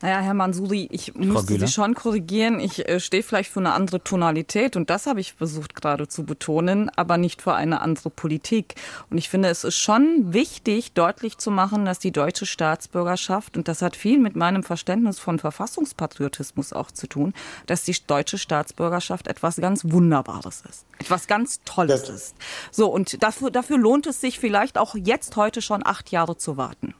Naja, 0.00 0.20
Herr 0.20 0.34
Mansuri, 0.34 0.88
ich 0.90 1.14
müsste 1.14 1.58
Sie 1.58 1.68
schon 1.68 1.94
korrigieren. 1.94 2.60
Ich 2.60 2.88
äh, 2.88 3.00
stehe 3.00 3.22
vielleicht 3.22 3.50
für 3.50 3.60
eine 3.60 3.72
andere 3.72 4.02
Tonalität 4.02 4.76
und 4.76 4.90
das 4.90 5.06
habe 5.06 5.20
ich 5.20 5.34
versucht 5.34 5.74
gerade 5.74 6.08
zu 6.08 6.24
betonen, 6.24 6.90
aber 6.96 7.16
nicht 7.16 7.42
für 7.42 7.54
eine 7.54 7.80
andere 7.80 8.10
Politik. 8.10 8.74
Und 9.10 9.18
ich 9.18 9.28
finde, 9.28 9.48
es 9.48 9.64
ist 9.64 9.76
schon 9.76 10.32
wichtig, 10.32 10.92
deutlich 10.92 11.38
zu 11.38 11.50
machen, 11.50 11.84
dass 11.84 11.98
die 11.98 12.12
deutsche 12.12 12.46
Staatsbürgerschaft, 12.46 13.56
und 13.56 13.68
das 13.68 13.82
hat 13.82 13.96
viel 13.96 14.18
mit 14.18 14.36
meinem 14.36 14.62
Verständnis 14.62 15.18
von 15.18 15.38
Verfassungspatriotismus 15.38 16.72
auch 16.72 16.90
zu 16.90 17.06
tun, 17.06 17.32
dass 17.66 17.84
die 17.84 17.94
deutsche 18.06 18.38
Staatsbürgerschaft 18.38 19.28
etwas 19.28 19.56
ganz 19.56 19.84
Wunderbares 19.84 20.62
ist. 20.68 20.84
Etwas 20.98 21.26
ganz 21.26 21.60
Tolles 21.64 22.02
das 22.02 22.10
ist. 22.10 22.34
So, 22.70 22.88
und 22.88 23.22
dafür, 23.22 23.50
dafür 23.50 23.78
lohnt 23.78 24.06
es 24.06 24.20
sich 24.20 24.38
vielleicht 24.38 24.78
auch 24.78 24.94
jetzt 24.94 25.36
heute 25.36 25.62
schon 25.62 25.84
acht 25.84 26.10
Jahre 26.10 26.36
zu 26.36 26.56
warten. 26.56 26.94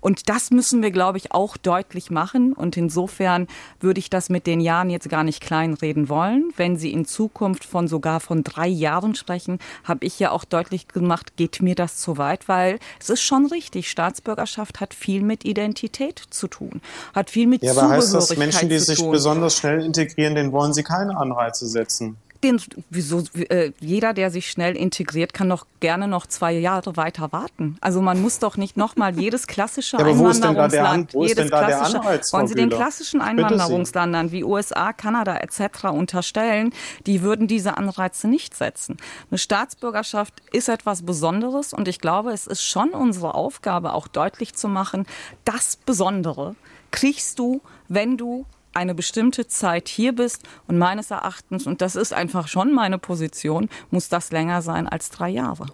Und 0.00 0.28
das 0.28 0.50
müssen 0.50 0.82
wir, 0.82 0.90
glaube 0.90 1.18
ich, 1.18 1.32
auch 1.32 1.56
deutlich 1.56 2.10
machen. 2.10 2.52
Und 2.52 2.76
insofern 2.76 3.46
würde 3.80 4.00
ich 4.00 4.10
das 4.10 4.28
mit 4.28 4.46
den 4.46 4.60
Jahren 4.60 4.90
jetzt 4.90 5.08
gar 5.08 5.24
nicht 5.24 5.40
kleinreden 5.40 6.08
wollen. 6.08 6.52
Wenn 6.56 6.76
Sie 6.76 6.92
in 6.92 7.04
Zukunft 7.04 7.64
von 7.64 7.88
sogar 7.88 8.20
von 8.20 8.44
drei 8.44 8.68
Jahren 8.68 9.14
sprechen, 9.14 9.58
habe 9.84 10.04
ich 10.04 10.18
ja 10.18 10.30
auch 10.30 10.44
deutlich 10.44 10.88
gemacht, 10.88 11.36
geht 11.36 11.62
mir 11.62 11.74
das 11.74 11.96
zu 11.96 12.18
weit, 12.18 12.48
weil 12.48 12.78
es 13.00 13.10
ist 13.10 13.22
schon 13.22 13.46
richtig. 13.46 13.90
Staatsbürgerschaft 13.90 14.80
hat 14.80 14.94
viel 14.94 15.22
mit 15.22 15.44
Identität 15.44 16.22
zu 16.30 16.48
tun, 16.48 16.80
hat 17.14 17.30
viel 17.30 17.46
mit 17.46 17.62
ja, 17.62 17.72
aber 17.72 17.88
heißt 17.88 18.14
das, 18.14 18.36
Menschen, 18.36 18.68
die 18.68 18.78
sich 18.78 19.02
besonders 19.02 19.56
schnell 19.56 19.84
integrieren, 19.84 20.34
denen 20.34 20.52
wollen 20.52 20.72
Sie 20.72 20.82
keine 20.82 21.16
Anreize 21.16 21.66
setzen? 21.66 22.16
Den, 22.44 22.60
wieso, 22.90 23.22
äh, 23.34 23.72
jeder, 23.80 24.12
der 24.12 24.30
sich 24.30 24.50
schnell 24.50 24.76
integriert, 24.76 25.32
kann 25.32 25.48
doch 25.48 25.66
gerne 25.80 26.08
noch 26.08 26.26
zwei 26.26 26.52
Jahre 26.52 26.96
weiter 26.96 27.32
warten. 27.32 27.76
Also 27.80 28.02
man 28.02 28.20
muss 28.20 28.38
doch 28.38 28.56
nicht 28.56 28.76
nochmal 28.76 29.18
jedes 29.18 29.46
klassische 29.46 29.96
ja, 29.98 30.04
Einwanderungsland, 30.04 31.12
jedes 31.14 31.48
klassische, 31.48 32.00
Anreiz, 32.00 32.32
wollen 32.32 32.46
Sie 32.46 32.54
den 32.54 32.70
klassischen 32.70 33.20
Einwanderungsländern 33.20 34.32
wie 34.32 34.44
USA, 34.44 34.92
Kanada 34.92 35.36
etc. 35.36 35.84
unterstellen, 35.92 36.72
die 37.06 37.22
würden 37.22 37.46
diese 37.46 37.76
Anreize 37.76 38.28
nicht 38.28 38.56
setzen. 38.56 38.96
Eine 39.30 39.38
Staatsbürgerschaft 39.38 40.34
ist 40.52 40.68
etwas 40.68 41.02
Besonderes 41.02 41.72
und 41.72 41.88
ich 41.88 42.00
glaube, 42.00 42.32
es 42.32 42.46
ist 42.46 42.62
schon 42.62 42.90
unsere 42.90 43.34
Aufgabe, 43.34 43.92
auch 43.94 44.08
deutlich 44.08 44.54
zu 44.54 44.68
machen, 44.68 45.06
das 45.44 45.76
Besondere 45.76 46.54
kriegst 46.90 47.38
du, 47.38 47.62
wenn 47.88 48.16
du 48.16 48.46
eine 48.74 48.94
bestimmte 48.94 49.46
Zeit 49.46 49.88
hier 49.88 50.14
bist 50.14 50.42
und 50.66 50.78
meines 50.78 51.10
Erachtens, 51.10 51.66
und 51.66 51.80
das 51.80 51.96
ist 51.96 52.12
einfach 52.12 52.48
schon 52.48 52.72
meine 52.72 52.98
Position, 52.98 53.68
muss 53.90 54.08
das 54.08 54.30
länger 54.32 54.62
sein 54.62 54.88
als 54.88 55.10
drei 55.10 55.30
Jahre. 55.30 55.66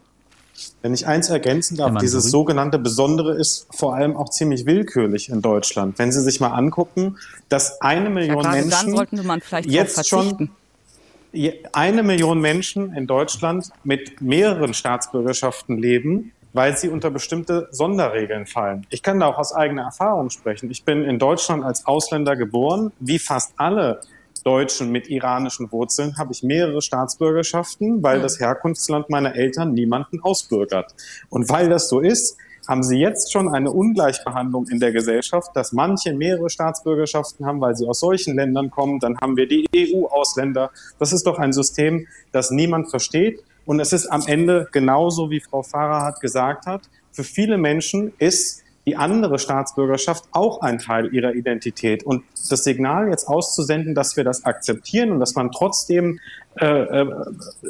Wenn 0.82 0.92
ich 0.92 1.07
eins 1.07 1.28
ergänzen 1.28 1.76
darf, 1.76 1.99
dieses 1.99 2.24
sogenannte 2.30 2.78
Besondere 2.78 3.34
ist 3.34 3.68
vor 3.70 3.94
allem 3.94 4.16
auch 4.16 4.28
ziemlich 4.30 4.66
willkürlich 4.66 5.28
in 5.28 5.40
Deutschland. 5.40 5.99
Wenn 5.99 6.11
Sie 6.11 6.20
sich 6.20 6.40
mal 6.40 6.49
angucken, 6.49 7.16
dass 7.49 7.80
eine 7.80 8.11
Million 8.11 8.42
ja, 8.42 8.51
Menschen 8.51 9.07
jetzt 9.64 10.09
schon 10.09 10.51
eine 11.72 12.03
Million 12.03 12.40
Menschen 12.40 12.94
in 12.94 13.07
Deutschland 13.07 13.70
mit 13.84 14.20
mehreren 14.20 14.74
Staatsbürgerschaften 14.74 15.78
leben, 15.78 16.32
weil 16.53 16.76
sie 16.76 16.88
unter 16.88 17.11
bestimmte 17.11 17.68
Sonderregeln 17.70 18.46
fallen. 18.46 18.86
Ich 18.90 19.03
kann 19.03 19.20
da 19.20 19.26
auch 19.26 19.38
aus 19.38 19.53
eigener 19.55 19.82
Erfahrung 19.82 20.30
sprechen. 20.30 20.70
Ich 20.70 20.84
bin 20.84 21.05
in 21.05 21.18
Deutschland 21.18 21.64
als 21.64 21.86
Ausländer 21.86 22.36
geboren. 22.36 22.92
Wie 23.01 23.18
fast 23.18 23.53
alle 23.57 24.01
Deutschen 24.44 24.90
mit 24.90 25.09
iranischen 25.09 25.70
Wurzeln 25.72 26.16
habe 26.16 26.32
ich 26.32 26.42
mehrere 26.42 26.80
Staatsbürgerschaften, 26.80 28.03
weil 28.03 28.20
das 28.20 28.40
Herkunftsland 28.40 29.11
meiner 29.11 29.34
Eltern 29.34 29.72
niemanden 29.72 30.20
ausbürgert. 30.20 30.94
Und 31.28 31.51
weil 31.51 31.68
das 31.68 31.88
so 31.88 32.01
ist, 32.01 32.36
haben 32.68 32.82
sie 32.82 32.99
jetzt 32.99 33.32
schon 33.32 33.49
eine 33.49 33.70
Ungleichbehandlung 33.70 34.68
in 34.68 34.78
der 34.78 34.92
Gesellschaft, 34.92 35.51
dass 35.55 35.72
manche 35.72 36.12
mehrere 36.12 36.51
Staatsbürgerschaften 36.51 37.46
haben, 37.46 37.62
weil 37.62 37.74
sie 37.74 37.86
aus 37.86 38.01
solchen 38.01 38.36
Ländern 38.36 38.70
kommen. 38.70 39.01
Dann 39.01 39.18
haben 39.18 39.36
wir 39.38 39.49
die 39.49 39.66
EU-Ausländer. 39.74 40.70
Das 40.99 41.12
ist 41.12 41.26
doch 41.26 41.38
ein 41.38 41.55
System, 41.55 42.07
das 42.30 42.51
niemand 42.51 42.90
versteht. 42.90 43.42
Und 43.68 43.80
es 43.80 43.92
ist 43.92 44.06
am 44.06 44.22
Ende 44.26 44.66
genauso, 44.72 45.28
wie 45.28 45.40
Frau 45.40 45.62
Farah 45.62 46.12
gesagt 46.18 46.64
hat. 46.64 46.88
Für 47.12 47.22
viele 47.22 47.58
Menschen 47.58 48.14
ist 48.18 48.62
die 48.86 48.96
andere 48.96 49.38
Staatsbürgerschaft 49.38 50.24
auch 50.32 50.62
ein 50.62 50.78
Teil 50.78 51.12
ihrer 51.12 51.34
Identität. 51.34 52.02
Und 52.02 52.24
das 52.48 52.64
Signal 52.64 53.10
jetzt 53.10 53.28
auszusenden, 53.28 53.94
dass 53.94 54.16
wir 54.16 54.24
das 54.24 54.46
akzeptieren 54.46 55.12
und 55.12 55.20
dass 55.20 55.34
man 55.34 55.52
trotzdem 55.52 56.18
äh, 56.61 57.03
äh, 57.03 57.07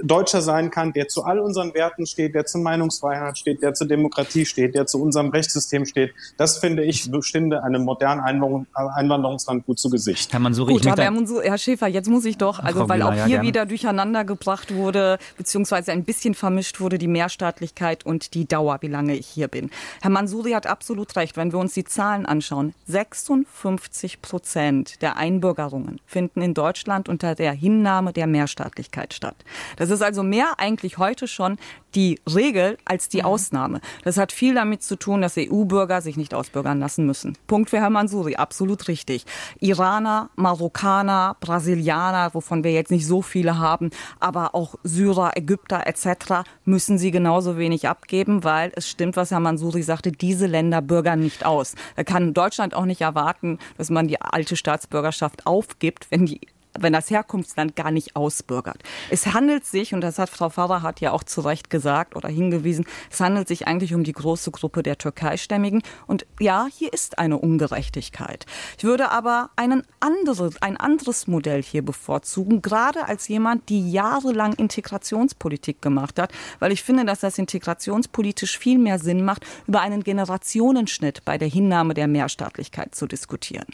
Deutscher 0.02 0.40
sein 0.40 0.70
kann, 0.70 0.94
der 0.94 1.08
zu 1.08 1.24
all 1.24 1.40
unseren 1.40 1.74
Werten 1.74 2.06
steht, 2.06 2.34
der 2.34 2.46
zur 2.46 2.62
Meinungsfreiheit 2.62 3.36
steht, 3.36 3.62
der 3.62 3.74
zur 3.74 3.86
Demokratie 3.86 4.46
steht, 4.46 4.74
der 4.74 4.86
zu 4.86 5.02
unserem 5.02 5.28
Rechtssystem 5.28 5.84
steht. 5.84 6.14
Das 6.38 6.58
finde 6.58 6.84
ich 6.84 7.10
stünde 7.20 7.62
einem 7.62 7.84
modernen 7.84 8.22
Einwanderung, 8.22 8.66
Einwanderungsland 8.72 9.66
gut 9.66 9.78
zu 9.78 9.90
Gesicht. 9.90 10.32
Herr 10.32 10.40
Mansuri, 10.40 10.74
gut, 10.74 10.86
aber 10.86 11.02
Herr, 11.02 11.42
Herr 11.42 11.58
Schäfer, 11.58 11.86
jetzt 11.86 12.08
muss 12.08 12.24
ich 12.24 12.38
doch, 12.38 12.60
also 12.60 12.80
Frau 12.80 12.88
weil 12.88 13.00
Wieler, 13.00 13.08
auch 13.08 13.26
hier 13.26 13.36
ja, 13.36 13.42
wieder 13.42 13.66
durcheinander 13.66 14.24
gebracht 14.24 14.74
wurde, 14.74 15.18
beziehungsweise 15.36 15.92
ein 15.92 16.04
bisschen 16.04 16.34
vermischt 16.34 16.80
wurde, 16.80 16.96
die 16.96 17.08
Mehrstaatlichkeit 17.08 18.06
und 18.06 18.32
die 18.32 18.46
Dauer, 18.46 18.78
wie 18.80 18.88
lange 18.88 19.16
ich 19.16 19.26
hier 19.26 19.48
bin. 19.48 19.70
Herr 20.00 20.10
Mansuri 20.10 20.52
hat 20.52 20.66
absolut 20.66 21.14
recht, 21.16 21.36
wenn 21.36 21.52
wir 21.52 21.58
uns 21.58 21.74
die 21.74 21.84
Zahlen 21.84 22.24
anschauen. 22.24 22.72
56 22.86 24.22
Prozent 24.22 25.02
der 25.02 25.18
Einbürgerungen 25.18 26.00
finden 26.06 26.40
in 26.40 26.54
Deutschland 26.54 27.10
unter 27.10 27.34
der 27.34 27.52
Hinnahme 27.52 28.14
der 28.14 28.26
Mehrstaatlichkeit 28.26 28.67
Rechtsstaatlichkeit 28.68 29.14
statt. 29.14 29.36
Das 29.76 29.90
ist 29.90 30.02
also 30.02 30.22
mehr 30.22 30.58
eigentlich 30.58 30.98
heute 30.98 31.28
schon 31.28 31.56
die 31.94 32.20
Regel 32.32 32.76
als 32.84 33.08
die 33.08 33.18
mhm. 33.18 33.24
Ausnahme. 33.24 33.80
Das 34.04 34.18
hat 34.18 34.32
viel 34.32 34.54
damit 34.54 34.82
zu 34.82 34.96
tun, 34.96 35.22
dass 35.22 35.36
EU-Bürger 35.38 36.02
sich 36.02 36.16
nicht 36.16 36.34
ausbürgern 36.34 36.78
lassen 36.78 37.06
müssen. 37.06 37.36
Punkt 37.46 37.70
für 37.70 37.78
Herrn 37.78 37.94
Mansuri, 37.94 38.36
absolut 38.36 38.88
richtig. 38.88 39.24
Iraner, 39.60 40.30
Marokkaner, 40.36 41.36
Brasilianer, 41.40 42.34
wovon 42.34 42.62
wir 42.64 42.72
jetzt 42.72 42.90
nicht 42.90 43.06
so 43.06 43.22
viele 43.22 43.58
haben, 43.58 43.90
aber 44.20 44.54
auch 44.54 44.74
Syrer, 44.84 45.36
Ägypter 45.36 45.86
etc. 45.86 46.48
müssen 46.64 46.98
sie 46.98 47.10
genauso 47.10 47.56
wenig 47.56 47.88
abgeben, 47.88 48.44
weil 48.44 48.70
es 48.74 48.88
stimmt, 48.88 49.16
was 49.16 49.30
Herr 49.30 49.40
Mansuri 49.40 49.82
sagte, 49.82 50.12
diese 50.12 50.46
Länder 50.46 50.82
bürgern 50.82 51.20
nicht 51.20 51.46
aus. 51.46 51.74
Da 51.96 52.04
kann 52.04 52.34
Deutschland 52.34 52.74
auch 52.74 52.84
nicht 52.84 53.00
erwarten, 53.00 53.58
dass 53.78 53.90
man 53.90 54.08
die 54.08 54.20
alte 54.20 54.56
Staatsbürgerschaft 54.56 55.46
aufgibt, 55.46 56.10
wenn 56.10 56.26
die 56.26 56.40
wenn 56.82 56.92
das 56.92 57.10
Herkunftsland 57.10 57.76
gar 57.76 57.90
nicht 57.90 58.16
ausbürgert. 58.16 58.82
Es 59.10 59.26
handelt 59.26 59.64
sich, 59.64 59.94
und 59.94 60.00
das 60.00 60.18
hat 60.18 60.30
Frau 60.30 60.50
Farahat 60.50 61.00
ja 61.00 61.12
auch 61.12 61.24
zu 61.24 61.40
Recht 61.40 61.70
gesagt 61.70 62.16
oder 62.16 62.28
hingewiesen, 62.28 62.86
es 63.10 63.20
handelt 63.20 63.48
sich 63.48 63.66
eigentlich 63.66 63.94
um 63.94 64.04
die 64.04 64.12
große 64.12 64.50
Gruppe 64.50 64.82
der 64.82 64.98
Türkeistämmigen. 64.98 65.82
Und 66.06 66.26
ja, 66.40 66.66
hier 66.70 66.92
ist 66.92 67.18
eine 67.18 67.38
Ungerechtigkeit. 67.38 68.46
Ich 68.76 68.84
würde 68.84 69.10
aber 69.10 69.50
einen 69.56 69.82
andere, 70.00 70.50
ein 70.60 70.76
anderes 70.76 71.26
Modell 71.26 71.62
hier 71.62 71.84
bevorzugen, 71.84 72.62
gerade 72.62 73.06
als 73.06 73.28
jemand, 73.28 73.68
die 73.68 73.90
jahrelang 73.90 74.54
Integrationspolitik 74.54 75.82
gemacht 75.82 76.18
hat, 76.18 76.32
weil 76.58 76.72
ich 76.72 76.82
finde, 76.82 77.04
dass 77.04 77.20
das 77.20 77.38
integrationspolitisch 77.38 78.58
viel 78.58 78.78
mehr 78.78 78.98
Sinn 78.98 79.24
macht, 79.24 79.44
über 79.66 79.80
einen 79.80 80.02
Generationenschnitt 80.04 81.24
bei 81.24 81.38
der 81.38 81.48
Hinnahme 81.48 81.94
der 81.94 82.08
Mehrstaatlichkeit 82.08 82.94
zu 82.94 83.06
diskutieren. 83.06 83.66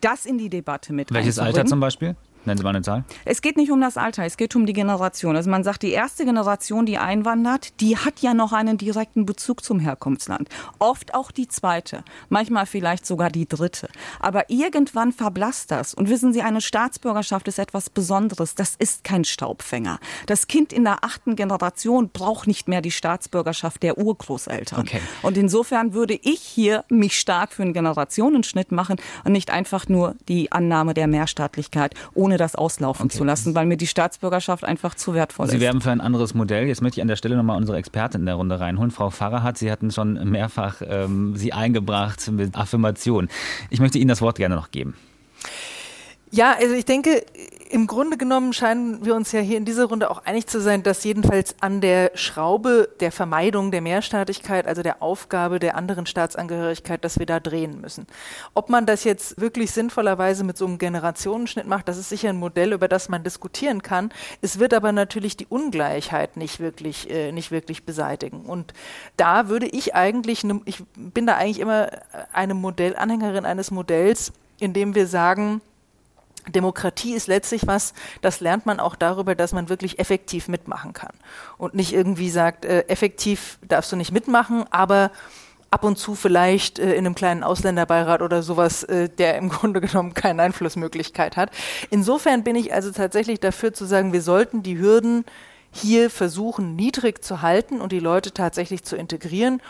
Das 0.00 0.26
in 0.26 0.38
die 0.38 0.50
Debatte 0.50 0.92
mit 0.92 1.12
Welches 1.12 1.38
Alter 1.38 1.66
zum 1.66 1.80
Beispiel? 1.80 2.16
Nennen 2.46 2.58
Sie 2.58 2.64
mal 2.64 2.70
eine 2.70 2.82
Zahl. 2.82 3.04
Es 3.24 3.42
geht 3.42 3.56
nicht 3.56 3.72
um 3.72 3.80
das 3.80 3.96
Alter, 3.96 4.24
es 4.24 4.36
geht 4.36 4.54
um 4.54 4.66
die 4.66 4.72
Generation. 4.72 5.34
Also 5.36 5.50
man 5.50 5.64
sagt, 5.64 5.82
die 5.82 5.90
erste 5.90 6.24
Generation, 6.24 6.86
die 6.86 6.96
einwandert, 6.96 7.80
die 7.80 7.96
hat 7.96 8.20
ja 8.20 8.34
noch 8.34 8.52
einen 8.52 8.78
direkten 8.78 9.26
Bezug 9.26 9.64
zum 9.64 9.80
Herkunftsland. 9.80 10.48
Oft 10.78 11.14
auch 11.14 11.32
die 11.32 11.48
zweite, 11.48 12.04
manchmal 12.28 12.66
vielleicht 12.66 13.04
sogar 13.04 13.30
die 13.30 13.48
dritte. 13.48 13.88
Aber 14.20 14.48
irgendwann 14.48 15.12
verblasst 15.12 15.72
das. 15.72 15.92
Und 15.92 16.08
wissen 16.08 16.32
Sie, 16.32 16.42
eine 16.42 16.60
Staatsbürgerschaft 16.60 17.48
ist 17.48 17.58
etwas 17.58 17.90
Besonderes. 17.90 18.54
Das 18.54 18.76
ist 18.78 19.02
kein 19.02 19.24
Staubfänger. 19.24 19.98
Das 20.26 20.46
Kind 20.46 20.72
in 20.72 20.84
der 20.84 21.02
achten 21.02 21.34
Generation 21.34 22.10
braucht 22.10 22.46
nicht 22.46 22.68
mehr 22.68 22.80
die 22.80 22.92
Staatsbürgerschaft 22.92 23.82
der 23.82 23.98
Urgroßeltern. 23.98 24.80
Okay. 24.80 25.00
Und 25.22 25.36
insofern 25.36 25.94
würde 25.94 26.14
ich 26.14 26.40
hier 26.40 26.84
mich 26.88 27.18
stark 27.18 27.52
für 27.52 27.62
einen 27.62 27.72
Generationenschnitt 27.72 28.70
machen 28.70 28.96
und 29.24 29.32
nicht 29.32 29.50
einfach 29.50 29.88
nur 29.88 30.14
die 30.28 30.52
Annahme 30.52 30.94
der 30.94 31.08
Mehrstaatlichkeit, 31.08 31.94
ohne 32.14 32.35
das 32.38 32.54
auslaufen 32.54 33.06
okay. 33.06 33.16
zu 33.16 33.24
lassen, 33.24 33.54
weil 33.54 33.66
mir 33.66 33.76
die 33.76 33.86
Staatsbürgerschaft 33.86 34.64
einfach 34.64 34.94
zu 34.94 35.14
wertvoll 35.14 35.46
Sie 35.46 35.54
ist. 35.54 35.60
Sie 35.60 35.64
werben 35.64 35.80
für 35.80 35.90
ein 35.90 36.00
anderes 36.00 36.34
Modell. 36.34 36.66
Jetzt 36.66 36.82
möchte 36.82 37.00
ich 37.00 37.02
an 37.02 37.08
der 37.08 37.16
Stelle 37.16 37.36
nochmal 37.36 37.56
unsere 37.56 37.78
Expertin 37.78 38.20
in 38.20 38.26
der 38.26 38.36
Runde 38.36 38.58
reinholen. 38.58 38.90
Frau 38.90 39.10
Pfarrer 39.10 39.42
hat, 39.42 39.58
Sie 39.58 39.70
hatten 39.70 39.90
schon 39.90 40.14
mehrfach 40.30 40.82
ähm, 40.86 41.36
sie 41.36 41.52
eingebracht 41.52 42.30
mit 42.30 42.56
Affirmation. 42.56 43.28
Ich 43.70 43.80
möchte 43.80 43.98
Ihnen 43.98 44.08
das 44.08 44.20
Wort 44.20 44.36
gerne 44.36 44.54
noch 44.54 44.70
geben. 44.70 44.94
Ja, 46.32 46.56
also 46.58 46.74
ich 46.74 46.84
denke, 46.84 47.24
im 47.70 47.86
Grunde 47.86 48.16
genommen 48.16 48.52
scheinen 48.52 49.04
wir 49.04 49.14
uns 49.14 49.30
ja 49.30 49.40
hier 49.40 49.56
in 49.56 49.64
dieser 49.64 49.84
Runde 49.84 50.10
auch 50.10 50.24
einig 50.24 50.48
zu 50.48 50.60
sein, 50.60 50.82
dass 50.82 51.04
jedenfalls 51.04 51.54
an 51.60 51.80
der 51.80 52.10
Schraube 52.14 52.88
der 52.98 53.12
Vermeidung 53.12 53.70
der 53.70 53.80
Mehrstaatlichkeit, 53.80 54.66
also 54.66 54.82
der 54.82 55.02
Aufgabe 55.02 55.60
der 55.60 55.76
anderen 55.76 56.04
Staatsangehörigkeit, 56.04 57.04
dass 57.04 57.20
wir 57.20 57.26
da 57.26 57.38
drehen 57.38 57.80
müssen. 57.80 58.08
Ob 58.54 58.70
man 58.70 58.86
das 58.86 59.04
jetzt 59.04 59.40
wirklich 59.40 59.70
sinnvollerweise 59.70 60.42
mit 60.42 60.56
so 60.56 60.66
einem 60.66 60.78
Generationenschnitt 60.78 61.66
macht, 61.66 61.86
das 61.86 61.96
ist 61.96 62.08
sicher 62.08 62.30
ein 62.30 62.38
Modell, 62.38 62.72
über 62.72 62.88
das 62.88 63.08
man 63.08 63.22
diskutieren 63.22 63.82
kann. 63.82 64.12
Es 64.42 64.58
wird 64.58 64.74
aber 64.74 64.90
natürlich 64.90 65.36
die 65.36 65.46
Ungleichheit 65.46 66.36
nicht 66.36 66.58
wirklich, 66.58 67.08
äh, 67.08 67.30
nicht 67.30 67.52
wirklich 67.52 67.84
beseitigen. 67.84 68.46
Und 68.46 68.74
da 69.16 69.48
würde 69.48 69.66
ich 69.66 69.94
eigentlich, 69.94 70.42
ne, 70.42 70.60
ich 70.64 70.82
bin 70.96 71.26
da 71.26 71.36
eigentlich 71.36 71.60
immer 71.60 71.88
eine 72.32 72.54
Modellanhängerin 72.54 73.44
eines 73.44 73.70
Modells, 73.70 74.32
in 74.58 74.72
dem 74.72 74.94
wir 74.94 75.06
sagen, 75.06 75.60
Demokratie 76.48 77.14
ist 77.14 77.26
letztlich 77.26 77.66
was, 77.66 77.92
das 78.22 78.40
lernt 78.40 78.66
man 78.66 78.80
auch 78.80 78.94
darüber, 78.94 79.34
dass 79.34 79.52
man 79.52 79.68
wirklich 79.68 79.98
effektiv 79.98 80.48
mitmachen 80.48 80.92
kann. 80.92 81.12
Und 81.58 81.74
nicht 81.74 81.92
irgendwie 81.92 82.30
sagt, 82.30 82.64
äh, 82.64 82.82
effektiv 82.88 83.58
darfst 83.66 83.92
du 83.92 83.96
nicht 83.96 84.12
mitmachen, 84.12 84.64
aber 84.70 85.10
ab 85.70 85.84
und 85.84 85.98
zu 85.98 86.14
vielleicht 86.14 86.78
äh, 86.78 86.94
in 86.94 87.06
einem 87.06 87.14
kleinen 87.14 87.42
Ausländerbeirat 87.42 88.22
oder 88.22 88.42
sowas, 88.42 88.84
äh, 88.84 89.08
der 89.08 89.36
im 89.36 89.48
Grunde 89.50 89.80
genommen 89.80 90.14
keine 90.14 90.42
Einflussmöglichkeit 90.42 91.36
hat. 91.36 91.50
Insofern 91.90 92.44
bin 92.44 92.56
ich 92.56 92.72
also 92.72 92.90
tatsächlich 92.90 93.40
dafür 93.40 93.72
zu 93.72 93.84
sagen, 93.84 94.12
wir 94.12 94.22
sollten 94.22 94.62
die 94.62 94.78
Hürden 94.78 95.24
hier 95.72 96.08
versuchen 96.08 96.74
niedrig 96.74 97.22
zu 97.22 97.42
halten 97.42 97.80
und 97.80 97.92
die 97.92 98.00
Leute 98.00 98.32
tatsächlich 98.32 98.84
zu 98.84 98.96
integrieren 98.96 99.60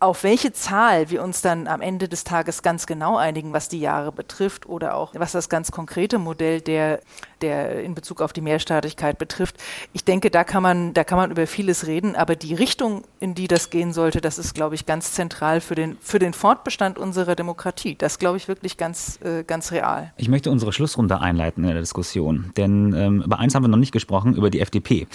auf 0.00 0.24
welche 0.24 0.52
Zahl 0.52 1.10
wir 1.10 1.22
uns 1.22 1.42
dann 1.42 1.66
am 1.66 1.82
Ende 1.82 2.08
des 2.08 2.24
Tages 2.24 2.62
ganz 2.62 2.86
genau 2.86 3.18
einigen, 3.18 3.52
was 3.52 3.68
die 3.68 3.80
Jahre 3.80 4.12
betrifft 4.12 4.66
oder 4.66 4.94
auch 4.94 5.12
was 5.14 5.32
das 5.32 5.50
ganz 5.50 5.70
konkrete 5.70 6.18
Modell 6.18 6.62
der 6.62 7.00
der 7.40 7.82
in 7.82 7.94
Bezug 7.94 8.20
auf 8.20 8.32
die 8.32 8.40
Mehrstaatlichkeit 8.40 9.18
betrifft. 9.18 9.56
Ich 9.92 10.04
denke, 10.04 10.30
da 10.30 10.44
kann 10.44 10.62
man, 10.62 10.94
da 10.94 11.04
kann 11.04 11.18
man 11.18 11.30
über 11.30 11.46
vieles 11.46 11.86
reden, 11.86 12.16
aber 12.16 12.36
die 12.36 12.54
Richtung, 12.54 13.02
in 13.18 13.34
die 13.34 13.48
das 13.48 13.70
gehen 13.70 13.92
sollte, 13.92 14.20
das 14.20 14.38
ist, 14.38 14.54
glaube 14.54 14.74
ich, 14.74 14.86
ganz 14.86 15.12
zentral 15.12 15.60
für 15.60 15.74
den, 15.74 15.96
für 16.00 16.18
den 16.18 16.32
Fortbestand 16.32 16.98
unserer 16.98 17.34
Demokratie. 17.34 17.94
Das 17.96 18.18
glaube 18.18 18.36
ich 18.36 18.48
wirklich 18.48 18.76
ganz, 18.76 19.18
äh, 19.22 19.44
ganz 19.44 19.72
real. 19.72 20.12
Ich 20.16 20.28
möchte 20.28 20.50
unsere 20.50 20.72
Schlussrunde 20.72 21.20
einleiten 21.20 21.64
in 21.64 21.70
der 21.70 21.80
Diskussion, 21.80 22.52
denn 22.56 22.94
ähm, 22.94 23.22
über 23.22 23.38
eins 23.38 23.54
haben 23.54 23.64
wir 23.64 23.68
noch 23.68 23.78
nicht 23.78 23.92
gesprochen, 23.92 24.34
über 24.34 24.50
die 24.50 24.60
FDP. 24.60 25.06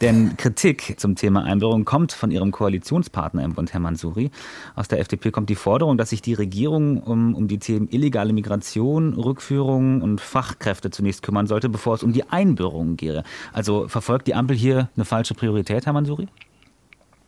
Denn 0.00 0.36
Kritik 0.36 0.94
zum 0.98 1.16
Thema 1.16 1.44
Einbürgerung 1.44 1.84
kommt 1.84 2.12
von 2.12 2.30
ihrem 2.30 2.52
Koalitionspartner 2.52 3.44
im 3.44 3.54
Bund, 3.54 3.72
Herr 3.72 3.80
Aus 4.74 4.88
der 4.88 5.00
FDP 5.00 5.30
kommt 5.30 5.50
die 5.50 5.54
Forderung, 5.54 5.98
dass 5.98 6.10
sich 6.10 6.22
die 6.22 6.34
Regierung 6.34 7.02
um, 7.02 7.34
um 7.34 7.48
die 7.48 7.58
Themen 7.58 7.88
illegale 7.90 8.32
Migration, 8.32 9.14
Rückführung 9.14 10.02
und 10.02 10.20
Fachkräfte 10.20 10.90
zunächst 10.90 11.22
kümmern 11.22 11.46
sollte, 11.46 11.68
bevor 11.68 11.94
es 11.94 12.02
um 12.02 12.12
die 12.12 12.24
Einbürgerung 12.24 12.96
gehe. 12.96 13.24
Also 13.52 13.88
verfolgt 13.88 14.26
die 14.26 14.34
Ampel 14.34 14.56
hier 14.56 14.88
eine 14.96 15.04
falsche 15.04 15.34
Priorität, 15.34 15.86
Herr 15.86 15.92
Mansuri? 15.92 16.28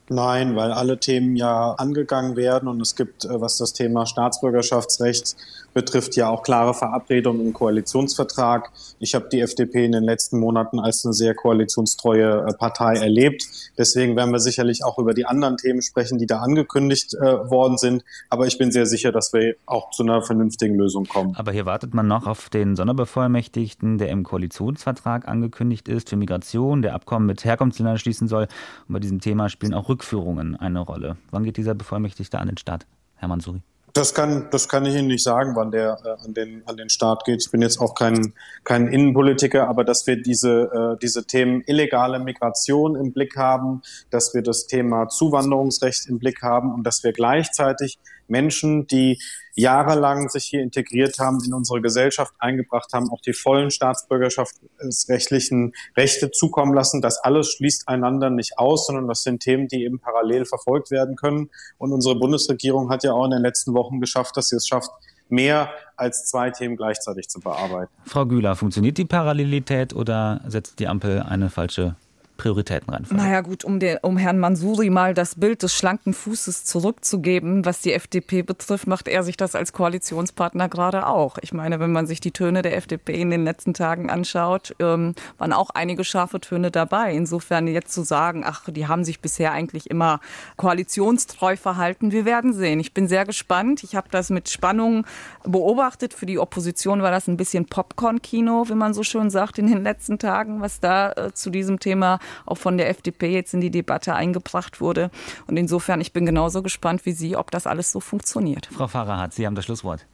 Nein, 0.09 0.57
weil 0.57 0.72
alle 0.72 0.98
Themen 0.98 1.36
ja 1.36 1.72
angegangen 1.72 2.36
werden 2.36 2.68
und 2.68 2.80
es 2.80 2.96
gibt, 2.96 3.24
äh, 3.24 3.40
was 3.40 3.57
das 3.59 3.72
Thema 3.72 4.05
Staatsbürgerschaftsrecht 4.05 5.36
betrifft, 5.74 6.16
ja 6.16 6.28
auch 6.28 6.42
klare 6.42 6.74
Verabredungen 6.74 7.46
im 7.46 7.52
Koalitionsvertrag. 7.52 8.70
Ich 8.98 9.14
habe 9.14 9.28
die 9.30 9.40
FDP 9.40 9.84
in 9.84 9.92
den 9.92 10.04
letzten 10.04 10.38
Monaten 10.38 10.78
als 10.78 11.04
eine 11.04 11.14
sehr 11.14 11.34
koalitionstreue 11.34 12.46
äh, 12.46 12.54
Partei 12.54 12.94
erlebt. 12.94 13.44
Deswegen 13.78 14.16
werden 14.16 14.32
wir 14.32 14.40
sicherlich 14.40 14.84
auch 14.84 14.98
über 14.98 15.14
die 15.14 15.26
anderen 15.26 15.56
Themen 15.56 15.82
sprechen, 15.82 16.18
die 16.18 16.26
da 16.26 16.40
angekündigt 16.40 17.14
äh, 17.14 17.20
worden 17.20 17.78
sind. 17.78 18.04
Aber 18.30 18.46
ich 18.46 18.58
bin 18.58 18.70
sehr 18.70 18.86
sicher, 18.86 19.12
dass 19.12 19.32
wir 19.32 19.54
auch 19.66 19.90
zu 19.90 20.02
einer 20.02 20.22
vernünftigen 20.22 20.76
Lösung 20.76 21.04
kommen. 21.06 21.34
Aber 21.36 21.52
hier 21.52 21.66
wartet 21.66 21.94
man 21.94 22.06
noch 22.06 22.26
auf 22.26 22.48
den 22.48 22.76
Sonderbevollmächtigten, 22.76 23.98
der 23.98 24.08
im 24.08 24.24
Koalitionsvertrag 24.24 25.28
angekündigt 25.28 25.88
ist 25.88 26.10
für 26.10 26.16
Migration, 26.16 26.82
der 26.82 26.94
Abkommen 26.94 27.26
mit 27.26 27.44
Herkunftsländern 27.44 27.98
schließen 27.98 28.28
soll. 28.28 28.48
Und 28.88 28.92
bei 28.92 28.98
diesem 28.98 29.20
Thema 29.20 29.48
spielen 29.48 29.74
auch 29.74 29.88
Rückführungen 29.88 30.56
eine 30.56 30.80
Rolle. 30.80 31.16
Wann 31.30 31.44
geht 31.44 31.56
dieser 31.56 31.74
Bevollmächtigte 31.74 32.38
an 32.38 32.48
den 32.48 32.58
Start, 32.58 32.86
Herr 33.16 33.28
Mansuri? 33.28 33.62
Das 33.95 34.14
kann, 34.14 34.49
das 34.51 34.68
kann 34.68 34.86
ich 34.86 34.95
Ihnen 34.95 35.09
nicht 35.09 35.22
sagen, 35.22 35.55
wann 35.55 35.70
der 35.70 35.99
äh, 36.05 36.24
an, 36.24 36.32
den, 36.32 36.66
an 36.66 36.76
den 36.76 36.88
Start 36.88 37.24
geht. 37.24 37.43
Ich 37.43 37.51
bin 37.51 37.61
jetzt 37.61 37.78
auch 37.78 37.95
kein, 37.95 38.32
kein 38.64 38.88
Innenpolitiker, 38.88 39.68
aber 39.68 39.84
dass 39.84 40.07
wir 40.07 40.20
diese, 40.20 40.70
äh, 40.95 40.99
diese 41.01 41.26
Themen 41.26 41.62
illegale 41.66 42.18
Migration 42.18 42.97
im 42.97 43.12
Blick 43.12 43.36
haben, 43.36 43.82
dass 44.11 44.32
wir 44.32 44.43
das 44.43 44.66
Thema 44.66 45.09
Zuwanderungsrecht 45.09 46.07
im 46.09 46.18
Blick 46.18 46.40
haben 46.43 46.72
und 46.72 46.84
dass 46.84 47.05
wir 47.05 47.12
gleichzeitig 47.12 47.99
Menschen, 48.28 48.86
die 48.86 49.18
jahrelang 49.54 50.28
sich 50.28 50.44
hier 50.44 50.62
integriert 50.62 51.18
haben, 51.18 51.42
in 51.44 51.52
unsere 51.52 51.80
Gesellschaft 51.80 52.32
eingebracht 52.38 52.92
haben, 52.92 53.10
auch 53.10 53.20
die 53.20 53.34
vollen 53.34 53.70
staatsbürgerschaftsrechtlichen 53.70 55.74
Rechte 55.96 56.30
zukommen 56.30 56.74
lassen. 56.74 57.02
Das 57.02 57.18
alles 57.18 57.52
schließt 57.52 57.88
einander 57.88 58.30
nicht 58.30 58.58
aus, 58.58 58.86
sondern 58.86 59.08
das 59.08 59.22
sind 59.22 59.40
Themen, 59.40 59.68
die 59.68 59.84
eben 59.84 59.98
parallel 59.98 60.46
verfolgt 60.46 60.90
werden 60.90 61.16
können. 61.16 61.50
Und 61.78 61.92
unsere 61.92 62.18
Bundesregierung 62.18 62.90
hat 62.90 63.04
ja 63.04 63.12
auch 63.12 63.24
in 63.24 63.32
den 63.32 63.42
letzten 63.42 63.74
Wochen 63.74 64.00
geschafft, 64.00 64.36
dass 64.36 64.48
sie 64.48 64.56
es 64.56 64.66
schafft, 64.66 64.90
mehr 65.28 65.70
als 65.96 66.26
zwei 66.26 66.50
Themen 66.50 66.76
gleichzeitig 66.76 67.28
zu 67.28 67.40
bearbeiten. 67.40 67.90
Frau 68.04 68.26
Güler, 68.26 68.54
funktioniert 68.54 68.98
die 68.98 69.04
Parallelität 69.04 69.94
oder 69.94 70.42
setzt 70.46 70.78
die 70.78 70.88
Ampel 70.88 71.20
eine 71.20 71.48
falsche 71.48 71.96
Prioritätenreihenfolge. 72.43 73.22
Naja 73.22 73.40
gut, 73.40 73.64
um, 73.64 73.78
den, 73.78 73.99
um 74.03 74.16
Herrn 74.16 74.40
Mansuri 74.40 74.90
mal 74.90 75.14
das 75.14 75.36
Bild 75.36 75.62
des 75.62 75.74
schlanken 75.74 76.12
Fußes 76.12 76.64
zurückzugeben, 76.64 77.64
was 77.64 77.82
die 77.82 77.93
FDP 77.93 78.43
betrifft, 78.43 78.88
macht 78.88 79.07
er 79.07 79.22
sich 79.22 79.36
das 79.36 79.55
als 79.55 79.72
Koalitionspartner 79.72 80.68
gerade 80.68 81.07
auch. 81.07 81.38
Ich 81.40 81.53
meine, 81.53 81.78
wenn 81.78 81.93
man 81.93 82.09
sich 82.09 82.18
die 82.18 82.32
Töne 82.32 82.62
der 82.62 82.76
FDP 82.76 83.20
in 83.20 83.30
den 83.30 83.45
letzten 83.45 83.74
Tagen 83.74 84.11
anschaut, 84.11 84.74
ähm, 84.80 85.14
waren 85.38 85.53
auch 85.53 85.70
einige 85.70 86.03
scharfe 86.03 86.40
Töne 86.40 86.72
dabei. 86.72 87.14
Insofern 87.14 87.68
jetzt 87.68 87.93
zu 87.93 88.03
sagen, 88.03 88.43
ach, 88.45 88.68
die 88.68 88.88
haben 88.88 89.05
sich 89.05 89.20
bisher 89.20 89.53
eigentlich 89.53 89.88
immer 89.88 90.18
koalitionstreu 90.57 91.57
verhalten, 91.57 92.11
wir 92.11 92.24
werden 92.24 92.53
sehen. 92.53 92.80
Ich 92.80 92.93
bin 92.93 93.07
sehr 93.07 93.24
gespannt. 93.24 93.84
Ich 93.84 93.95
habe 93.95 94.09
das 94.11 94.30
mit 94.30 94.49
Spannung 94.49 95.07
beobachtet. 95.45 96.12
Für 96.12 96.26
die 96.26 96.40
Opposition 96.40 97.03
war 97.03 97.12
das 97.12 97.28
ein 97.28 97.36
bisschen 97.36 97.66
Popcorn-Kino, 97.66 98.64
wie 98.68 98.74
man 98.74 98.95
so 98.95 99.05
schön 99.05 99.30
sagt, 99.30 99.59
in 99.59 99.68
den 99.68 99.84
letzten 99.84 100.18
Tagen, 100.18 100.61
was 100.61 100.80
da 100.80 101.12
äh, 101.12 101.32
zu 101.32 101.49
diesem 101.49 101.78
Thema 101.78 102.18
auch 102.47 102.57
von 102.57 102.76
der 102.76 102.89
FDP 102.89 103.33
jetzt 103.33 103.55
in 103.55 103.61
die 103.61 103.70
Debatte 103.70 104.14
eingebracht 104.14 104.80
wurde. 104.80 105.11
Und 105.47 105.57
insofern, 105.57 106.01
ich 106.01 106.12
bin 106.12 106.26
genauso 106.26 106.62
gespannt 106.62 107.05
wie 107.07 107.12
Sie, 107.12 107.37
ob 107.37 107.51
das 107.51 107.66
alles 107.66 107.93
so 107.93 108.01
funktioniert. 108.01 108.68
Frau 108.72 108.89
Farahat, 108.89 109.35
Sie 109.35 109.47
haben 109.47 109.55
das 109.55 109.64
Schlusswort. 109.64 110.07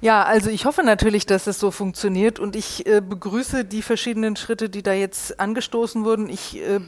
Ja, 0.00 0.22
also 0.24 0.50
ich 0.50 0.66
hoffe 0.66 0.82
natürlich, 0.82 1.24
dass 1.24 1.46
es 1.46 1.58
so 1.58 1.70
funktioniert 1.70 2.38
und 2.38 2.56
ich 2.56 2.86
äh, 2.86 3.00
begrüße 3.00 3.64
die 3.64 3.80
verschiedenen 3.80 4.36
Schritte, 4.36 4.68
die 4.68 4.82
da 4.82 4.92
jetzt 4.92 5.40
angestoßen 5.40 6.04
wurden. 6.04 6.28
Ich 6.28 6.60
äh, 6.60 6.80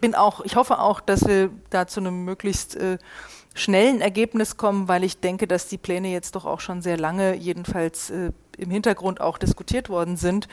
bin 0.00 0.14
auch, 0.14 0.42
ich 0.44 0.56
hoffe 0.56 0.78
auch, 0.78 1.00
dass 1.00 1.26
wir 1.26 1.50
da 1.70 1.86
zu 1.86 2.00
einem 2.00 2.24
möglichst 2.24 2.76
äh, 2.76 2.98
schnellen 3.54 4.00
Ergebnis 4.00 4.56
kommen, 4.56 4.88
weil 4.88 5.04
ich 5.04 5.20
denke, 5.20 5.46
dass 5.46 5.68
die 5.68 5.78
Pläne 5.78 6.08
jetzt 6.08 6.34
doch 6.34 6.44
auch 6.44 6.60
schon 6.60 6.82
sehr 6.82 6.96
lange 6.96 7.34
jedenfalls 7.34 8.10
äh, 8.10 8.32
im 8.58 8.70
Hintergrund 8.70 9.20
auch 9.20 9.38
diskutiert 9.38 9.88
worden 9.88 10.16
sind 10.16 10.48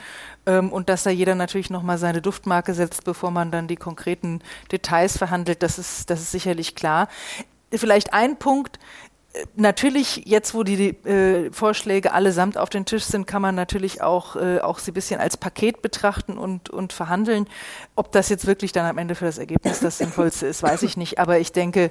ähm, 0.46 0.72
und 0.72 0.88
dass 0.88 1.02
da 1.02 1.10
jeder 1.10 1.34
natürlich 1.34 1.70
nochmal 1.70 1.98
seine 1.98 2.22
Duftmarke 2.22 2.74
setzt, 2.74 3.04
bevor 3.04 3.30
man 3.30 3.50
dann 3.50 3.68
die 3.68 3.76
konkreten 3.76 4.40
Details 4.72 5.16
verhandelt, 5.16 5.62
das 5.62 5.78
ist, 5.78 6.10
das 6.10 6.20
ist 6.20 6.30
sicherlich 6.30 6.74
klar. 6.74 7.08
Vielleicht 7.72 8.12
ein 8.12 8.36
Punkt, 8.36 8.78
äh, 9.32 9.44
Natürlich, 9.56 10.22
jetzt 10.26 10.54
wo 10.54 10.62
die 10.62 10.88
äh, 11.06 11.52
Vorschläge 11.52 12.12
allesamt 12.12 12.58
auf 12.58 12.68
den 12.68 12.84
Tisch 12.84 13.04
sind, 13.04 13.26
kann 13.26 13.42
man 13.42 13.54
natürlich 13.54 14.02
auch, 14.02 14.36
äh, 14.36 14.60
auch 14.60 14.78
sie 14.78 14.90
ein 14.90 14.94
bisschen 14.94 15.20
als 15.20 15.36
Paket 15.36 15.82
betrachten 15.82 16.36
und, 16.36 16.70
und 16.70 16.92
verhandeln. 16.92 17.46
Ob 17.94 18.12
das 18.12 18.28
jetzt 18.28 18.46
wirklich 18.46 18.72
dann 18.72 18.86
am 18.86 18.98
Ende 18.98 19.14
für 19.14 19.26
das 19.26 19.38
Ergebnis 19.38 19.80
das 19.80 19.98
Sinnvollste 19.98 20.46
ist, 20.46 20.62
weiß 20.62 20.82
ich 20.82 20.96
nicht. 20.96 21.18
Aber 21.18 21.38
ich 21.38 21.52
denke, 21.52 21.90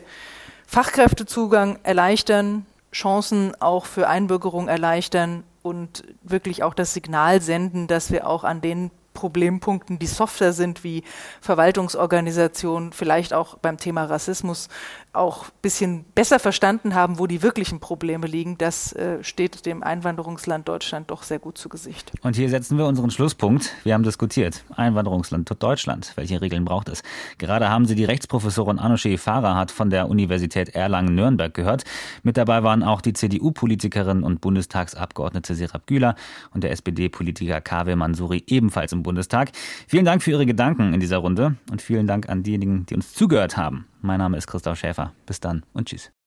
Fachkräftezugang 0.72 1.80
erleichtern, 1.82 2.64
Chancen 2.94 3.60
auch 3.60 3.88
für 3.88 4.08
Einbürgerung 4.08 4.68
erleichtern 4.68 5.44
und 5.64 6.04
wirklich 6.22 6.62
auch 6.62 6.76
das 6.76 6.94
Signal 6.94 7.42
senden, 7.42 7.88
dass 7.88 8.12
wir 8.12 8.28
auch 8.28 8.44
an 8.44 8.62
den 8.62 8.92
Problempunkten, 9.16 9.98
die 9.98 10.06
softer 10.06 10.54
sind, 10.54 10.84
wie 10.84 11.04
Verwaltungsorganisation, 11.42 12.94
vielleicht 12.94 13.34
auch 13.34 13.58
beim 13.58 13.78
Thema 13.78 14.04
Rassismus, 14.04 14.70
auch 15.14 15.46
ein 15.46 15.52
bisschen 15.62 16.06
besser 16.16 16.40
verstanden 16.40 16.94
haben, 16.94 17.20
wo 17.20 17.26
die 17.26 17.42
wirklichen 17.42 17.80
Probleme 17.80 18.28
liegen. 18.28 18.58
Das 18.58 18.94
äh, 18.94 19.24
steht 19.24 19.66
dem 19.66 19.82
Einwanderungsland 19.82 20.68
Deutschland 20.68 21.10
doch 21.10 21.24
sehr 21.24 21.40
gut 21.40 21.58
zu 21.58 21.68
Gesicht. 21.68 22.12
Und 22.22 22.36
hier 22.36 22.50
setzen 22.50 22.78
wir 22.78 22.86
unseren 22.86 23.10
Schlusspunkt. 23.10 23.74
Wir 23.84 23.96
haben 23.96 24.04
diskutiert. 24.04 24.64
Einwanderungsland 24.76 25.50
Deutschland. 25.62 26.14
Welche 26.16 26.42
Regeln 26.42 26.64
braucht 26.64 26.90
es? 26.90 27.02
Gerade 27.38 27.70
haben 27.70 27.86
Sie 27.86 27.96
die 27.96 28.06
Rechtsprofessorin 28.06 28.80
Anoche 28.80 29.18
Farah 29.18 29.66
von 29.68 29.90
der 29.90 30.10
Universität 30.10 30.70
Erlangen-Nürnberg 30.70 31.54
gehört. 31.54 31.84
Mit 32.24 32.38
dabei 32.38 32.64
waren 32.64 32.84
auch 32.84 33.02
die 33.02 33.14
CDU-Politikerin 33.14 34.24
und 34.24 34.42
Bundestagsabgeordnete 34.42 35.56
Serap 35.56 35.88
Güler 35.88 36.16
und 36.52 36.64
der 36.64 36.72
SPD-Politiker 36.72 37.62
Kaveh 37.62 37.96
Mansouri 37.96 38.44
ebenfalls 38.48 38.92
im 38.94 39.04
Bundestag. 39.04 39.52
Vielen 39.88 40.06
Dank 40.06 40.24
für 40.24 40.32
Ihre 40.32 40.46
Gedanken 40.46 40.94
in 40.94 41.00
dieser 41.00 41.18
Runde 41.18 41.56
und 41.72 41.82
vielen 41.82 42.08
Dank 42.08 42.30
an 42.30 42.44
diejenigen, 42.44 42.86
die 42.86 42.96
uns 42.96 43.14
zugehört 43.14 43.58
haben. 43.58 43.86
Mein 44.02 44.20
Name 44.20 44.38
ist 44.38 44.48
Christoph 44.48 44.80
Schäfer. 44.80 45.14
Bis 45.26 45.40
dann 45.40 45.66
und 45.74 45.90
tschüss. 45.90 46.12